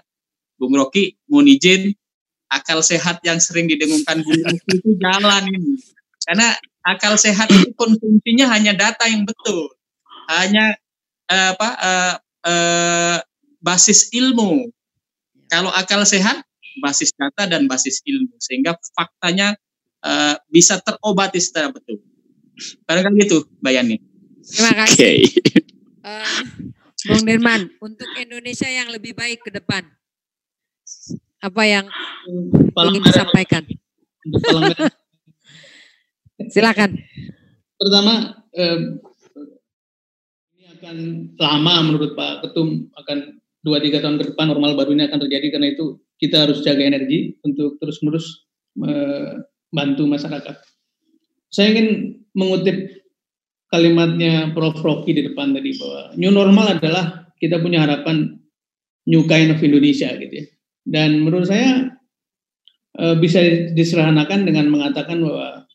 Bung 0.59 0.75
Rocky 0.75 1.19
mau 1.31 1.43
izin 1.43 1.91
akal 2.49 2.81
sehat 2.81 3.21
yang 3.27 3.43
sering 3.43 3.67
didengungkan 3.67 4.23
Bung 4.23 4.43
Rocky 4.43 4.71
itu 4.79 4.91
jalan 5.05 5.45
ini. 5.51 5.79
Karena 6.23 6.55
akal 6.85 7.17
sehat 7.17 7.49
itu 7.51 7.73
konsumsinya 7.75 8.49
hanya 8.53 8.77
data 8.77 9.09
yang 9.09 9.25
betul. 9.25 9.73
Hanya 10.29 10.77
uh, 11.29 11.57
apa 11.57 11.69
uh, 11.81 12.15
uh, 12.45 13.19
basis 13.61 14.13
ilmu. 14.13 14.69
Kalau 15.49 15.73
akal 15.73 16.05
sehat, 16.05 16.45
basis 16.85 17.17
data 17.17 17.49
dan 17.49 17.65
basis 17.65 18.05
ilmu, 18.05 18.37
sehingga 18.37 18.77
faktanya 18.93 19.57
uh, 20.05 20.37
bisa 20.53 20.77
terobati 20.85 21.41
secara 21.41 21.73
betul. 21.73 22.05
Barangkali 22.85 23.25
itu, 23.25 23.49
Bayani. 23.65 23.97
Terima 24.49 24.73
kasih. 24.85 25.29
Okay. 25.29 25.61
Uh, 26.01 26.09
eh, 26.09 26.25
Bung 27.09 27.25
Dirman, 27.29 27.63
untuk 27.79 28.09
Indonesia 28.17 28.67
yang 28.67 28.89
lebih 28.89 29.13
baik 29.13 29.45
ke 29.45 29.51
depan, 29.53 29.85
apa 31.39 31.63
yang 31.69 31.87
ingin 32.75 33.03
disampaikan? 33.05 33.63
Silakan. 36.55 36.99
Pertama, 37.79 38.35
eh, 38.57 38.79
ini 40.59 40.67
akan 40.75 40.97
lama 41.39 41.75
menurut 41.87 42.19
Pak 42.19 42.49
Ketum 42.49 42.91
akan 42.99 43.39
dua 43.63 43.79
tiga 43.85 44.03
tahun 44.03 44.19
ke 44.19 44.35
depan 44.35 44.51
normal 44.51 44.75
baru 44.75 44.97
ini 44.97 45.07
akan 45.11 45.19
terjadi 45.29 45.55
karena 45.55 45.69
itu 45.75 46.03
kita 46.19 46.49
harus 46.49 46.65
jaga 46.67 46.83
energi 46.83 47.39
untuk 47.47 47.79
terus 47.79 48.03
menerus 48.03 48.49
membantu 48.75 50.07
masyarakat. 50.07 50.57
Saya 51.51 51.75
ingin 51.75 52.19
mengutip 52.35 53.08
kalimatnya 53.69 54.53
Prof. 54.57 54.81
Rocky 54.81 55.13
di 55.13 55.23
depan 55.29 55.53
tadi 55.53 55.77
bahwa 55.77 56.03
new 56.17 56.33
normal 56.33 56.81
adalah 56.81 57.29
kita 57.37 57.61
punya 57.61 57.85
harapan 57.85 58.37
new 59.09 59.25
kind 59.29 59.53
of 59.53 59.61
Indonesia 59.61 60.13
gitu 60.17 60.35
ya. 60.45 60.47
Dan 60.89 61.25
menurut 61.25 61.49
saya 61.49 61.93
e, 62.97 63.05
bisa 63.21 63.41
diserahanakan 63.77 64.49
dengan 64.49 64.73
mengatakan 64.73 65.21
bahwa 65.21 65.69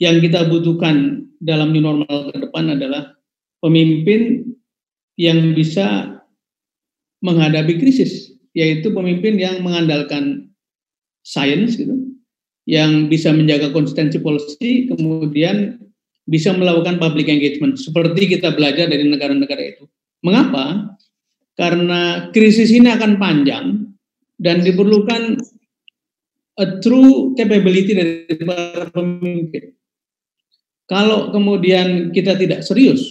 yang 0.00 0.20
kita 0.20 0.48
butuhkan 0.48 1.28
dalam 1.40 1.72
new 1.72 1.84
normal 1.84 2.32
ke 2.32 2.36
depan 2.36 2.76
adalah 2.76 3.16
pemimpin 3.64 4.48
yang 5.16 5.52
bisa 5.52 6.16
menghadapi 7.20 7.76
krisis, 7.76 8.32
yaitu 8.56 8.88
pemimpin 8.92 9.36
yang 9.36 9.60
mengandalkan 9.60 10.48
sains 11.20 11.76
gitu, 11.76 11.92
yang 12.64 13.12
bisa 13.12 13.28
menjaga 13.28 13.68
konsistensi 13.76 14.16
policy, 14.16 14.88
kemudian 14.88 15.76
bisa 16.30 16.54
melakukan 16.54 17.02
public 17.02 17.26
engagement 17.26 17.74
seperti 17.74 18.38
kita 18.38 18.54
belajar 18.54 18.86
dari 18.86 19.02
negara-negara 19.02 19.74
itu. 19.74 19.90
Mengapa? 20.22 20.94
Karena 21.58 22.30
krisis 22.30 22.70
ini 22.70 22.86
akan 22.86 23.18
panjang 23.18 23.90
dan 24.38 24.62
diperlukan 24.62 25.42
a 26.62 26.66
true 26.78 27.34
capability 27.34 27.92
dari 27.98 28.38
para 28.46 28.86
pemimpin. 28.94 29.74
Kalau 30.86 31.34
kemudian 31.34 32.14
kita 32.14 32.38
tidak 32.38 32.62
serius 32.62 33.02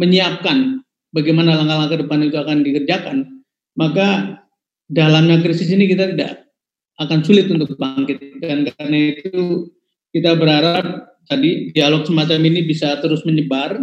menyiapkan 0.00 0.80
bagaimana 1.12 1.60
langkah-langkah 1.60 2.08
depan 2.08 2.24
itu 2.24 2.36
akan 2.40 2.56
dikerjakan, 2.64 3.16
maka 3.76 4.40
dalamnya 4.88 5.44
krisis 5.44 5.68
ini 5.68 5.92
kita 5.92 6.16
tidak 6.16 6.48
akan 6.96 7.20
sulit 7.20 7.52
untuk 7.52 7.76
bangkit 7.76 8.40
dan 8.40 8.64
karena 8.72 9.12
itu 9.12 9.68
kita 10.16 10.32
berharap 10.32 11.15
tadi 11.26 11.74
dialog 11.74 12.06
semacam 12.06 12.38
ini 12.46 12.64
bisa 12.64 12.96
terus 13.02 13.22
menyebar. 13.26 13.82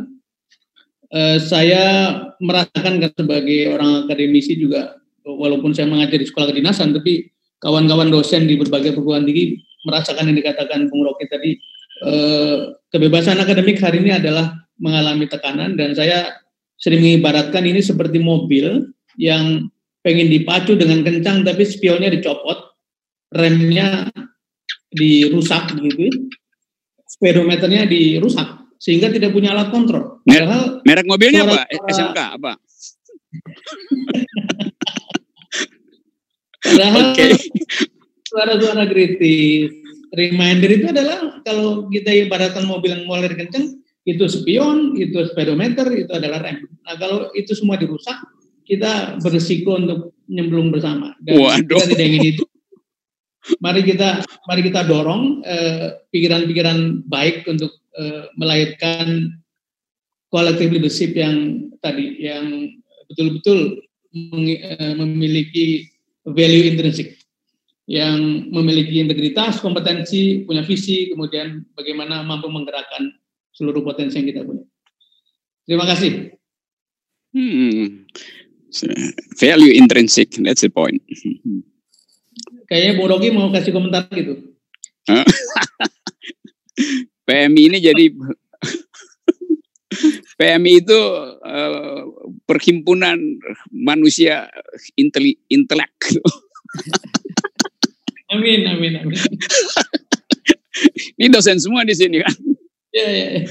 Eh, 1.13 1.37
saya 1.37 2.17
merasakan 2.41 3.03
sebagai 3.13 3.69
orang 3.69 4.09
akademisi 4.09 4.57
juga 4.57 4.97
walaupun 5.21 5.69
saya 5.71 5.85
mengajar 5.85 6.17
di 6.17 6.25
sekolah 6.25 6.49
kedinasan 6.49 6.89
tapi 6.89 7.29
kawan-kawan 7.61 8.09
dosen 8.09 8.49
di 8.49 8.57
berbagai 8.57 8.97
perguruan 8.97 9.23
tinggi 9.23 9.61
merasakan 9.85 10.33
yang 10.33 10.37
dikatakan 10.41 10.89
Bung 10.89 11.05
tadi 11.29 11.61
eh, 12.01 12.57
kebebasan 12.89 13.37
akademik 13.37 13.77
hari 13.77 14.01
ini 14.01 14.17
adalah 14.17 14.57
mengalami 14.81 15.29
tekanan 15.29 15.77
dan 15.77 15.93
saya 15.93 16.33
sering 16.81 17.05
mengibaratkan 17.05 17.63
ini 17.63 17.79
seperti 17.79 18.17
mobil 18.19 18.89
yang 19.15 19.69
pengen 20.03 20.27
dipacu 20.27 20.75
dengan 20.75 21.05
kencang 21.05 21.47
tapi 21.47 21.63
spionnya 21.63 22.11
dicopot, 22.11 22.75
remnya 23.31 24.11
dirusak 24.91 25.73
gitu, 25.79 26.11
speedometernya 27.13 27.85
dirusak 27.85 28.73
sehingga 28.81 29.13
tidak 29.13 29.31
punya 29.31 29.53
alat 29.53 29.69
kontrol. 29.69 30.19
Padahal 30.25 30.81
merek 30.83 31.07
mobilnya 31.07 31.45
apa? 31.45 31.63
SMK 31.69 32.19
apa? 32.41 32.51
Padahal 36.63 37.11
okay. 37.11 37.35
suara-suara 38.23 38.87
kritis, 38.87 39.67
reminder 40.15 40.71
itu 40.71 40.87
adalah 40.89 41.43
kalau 41.43 41.91
kita 41.91 42.07
ibaratkan 42.23 42.63
mobil 42.63 42.95
yang 42.95 43.03
mulai 43.03 43.27
kencang, 43.27 43.83
itu 44.07 44.23
spion, 44.31 44.95
itu 44.95 45.27
speedometer, 45.27 45.91
itu 45.91 46.07
adalah 46.11 46.39
rem. 46.39 46.63
Nah 46.87 46.95
kalau 46.95 47.31
itu 47.35 47.51
semua 47.51 47.75
dirusak, 47.75 48.15
kita 48.63 49.19
berisiko 49.19 49.75
untuk 49.75 50.15
nyemplung 50.31 50.71
bersama. 50.71 51.11
Dan 51.19 51.43
Waduh. 51.43 51.67
kita 51.67 51.85
tidak 51.95 52.05
ingin 52.07 52.23
itu. 52.35 52.43
Mari 53.59 53.83
kita 53.83 54.23
mari 54.47 54.61
kita 54.63 54.87
dorong 54.87 55.43
eh, 55.43 55.99
pikiran-pikiran 56.15 56.79
uh, 56.79 56.95
baik 57.11 57.43
untuk 57.43 57.75
uh, 57.99 58.31
melahirkan 58.39 59.35
collective 60.31 60.71
leadership 60.71 61.11
yang 61.11 61.67
tadi 61.83 62.23
yang 62.23 62.71
betul-betul 63.11 63.83
uh, 64.15 64.93
memiliki 64.95 65.91
value 66.23 66.71
intrinsik 66.71 67.19
yang 67.83 68.47
memiliki 68.47 69.03
integritas, 69.03 69.59
kompetensi, 69.59 70.47
punya 70.47 70.63
visi, 70.63 71.11
kemudian 71.11 71.67
bagaimana 71.75 72.23
mampu 72.23 72.47
menggerakkan 72.47 73.11
seluruh 73.51 73.83
potensi 73.83 74.23
yang 74.23 74.27
kita 74.31 74.41
punya. 74.47 74.63
Terima 75.67 75.83
kasih. 75.83 76.31
Hmm. 77.35 78.07
Value 79.35 79.75
intrinsic, 79.75 80.31
that's 80.39 80.63
the 80.63 80.71
point. 80.71 81.03
Kayaknya 82.67 82.91
Bu 82.97 83.07
Rogi 83.09 83.29
mau 83.33 83.51
kasih 83.51 83.73
komentar 83.75 84.07
gitu. 84.11 84.37
PMI 87.27 87.61
ini 87.71 87.77
jadi 87.79 88.05
PMI 90.39 90.73
itu 90.83 90.99
uh, 91.43 92.01
perhimpunan 92.49 93.17
manusia 93.69 94.49
intelek. 95.47 95.93
amin, 98.33 98.61
amin, 98.65 98.93
amin. 99.05 99.19
Ini 101.21 101.29
dosen 101.29 101.61
semua 101.61 101.85
di 101.85 101.93
sini 101.93 102.17
kan. 102.19 102.33
Iya, 102.93 103.09
iya. 103.09 103.25
Ya. 103.25 103.41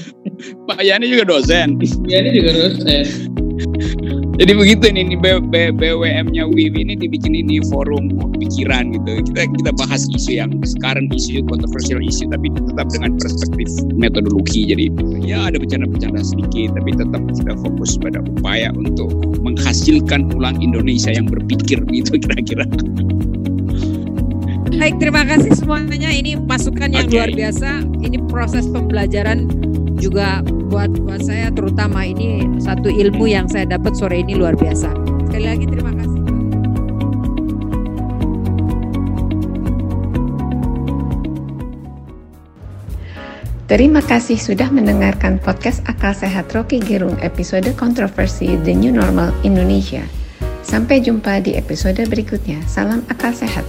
Pak 0.71 0.79
Yani 0.79 1.05
juga 1.11 1.23
dosen. 1.27 1.75
Yani 2.07 2.29
juga 2.31 2.51
dosen. 2.55 3.03
Jadi 4.33 4.51
begitu 4.57 4.89
ini, 4.89 5.13
ini 5.13 5.15
BWM-nya 5.21 6.49
WIWI 6.49 6.81
ini 6.89 6.97
dibikin 6.97 7.37
ini 7.37 7.61
forum 7.69 8.09
pikiran 8.39 8.89
gitu. 8.95 9.21
Kita 9.29 9.45
kita 9.45 9.71
bahas 9.77 10.09
isu 10.09 10.41
yang 10.41 10.49
sekarang 10.65 11.05
isu 11.13 11.45
kontroversial 11.45 12.01
isu 12.01 12.31
tapi 12.33 12.49
tetap 12.49 12.87
dengan 12.89 13.13
perspektif 13.19 13.69
metodologi. 13.93 14.65
Jadi 14.73 14.89
ya 15.21 15.53
ada 15.53 15.61
bercanda-bercanda 15.61 16.23
sedikit 16.25 16.73
tapi 16.73 16.91
tetap 16.97 17.21
kita 17.29 17.53
fokus 17.61 17.99
pada 17.99 18.25
upaya 18.25 18.73
untuk 18.73 19.11
menghasilkan 19.45 20.33
ulang 20.33 20.57
Indonesia 20.63 21.13
yang 21.13 21.29
berpikir 21.29 21.83
gitu 21.93 22.17
kira-kira. 22.17 22.65
Baik, 24.73 24.97
terima 24.97 25.21
kasih 25.23 25.53
semuanya. 25.53 26.09
Ini 26.09 26.41
masukan 26.41 26.89
yang 26.89 27.05
okay. 27.05 27.15
luar 27.21 27.29
biasa. 27.33 27.69
Ini 28.01 28.17
proses 28.25 28.65
pembelajaran 28.65 29.45
juga 30.01 30.41
buat 30.73 30.89
buat 31.05 31.21
saya 31.21 31.53
terutama 31.53 32.03
ini 32.03 32.43
satu 32.59 32.89
ilmu 32.89 33.29
yang 33.29 33.45
saya 33.45 33.69
dapat 33.69 33.93
sore 33.93 34.25
ini 34.25 34.33
luar 34.33 34.57
biasa. 34.57 34.89
Sekali 35.29 35.45
lagi 35.45 35.65
terima 35.69 35.93
kasih. 35.93 36.21
Terima 43.63 44.01
kasih 44.05 44.37
sudah 44.37 44.69
mendengarkan 44.69 45.39
podcast 45.41 45.81
Akal 45.89 46.13
Sehat 46.13 46.51
Rocky 46.53 46.77
Gerung 46.83 47.15
episode 47.23 47.65
kontroversi 47.79 48.59
The 48.61 48.75
New 48.75 48.93
Normal 48.93 49.33
Indonesia. 49.41 50.03
Sampai 50.61 50.99
jumpa 51.01 51.41
di 51.41 51.55
episode 51.55 52.01
berikutnya. 52.05 52.59
Salam 52.67 53.01
akal 53.07 53.31
sehat. 53.33 53.65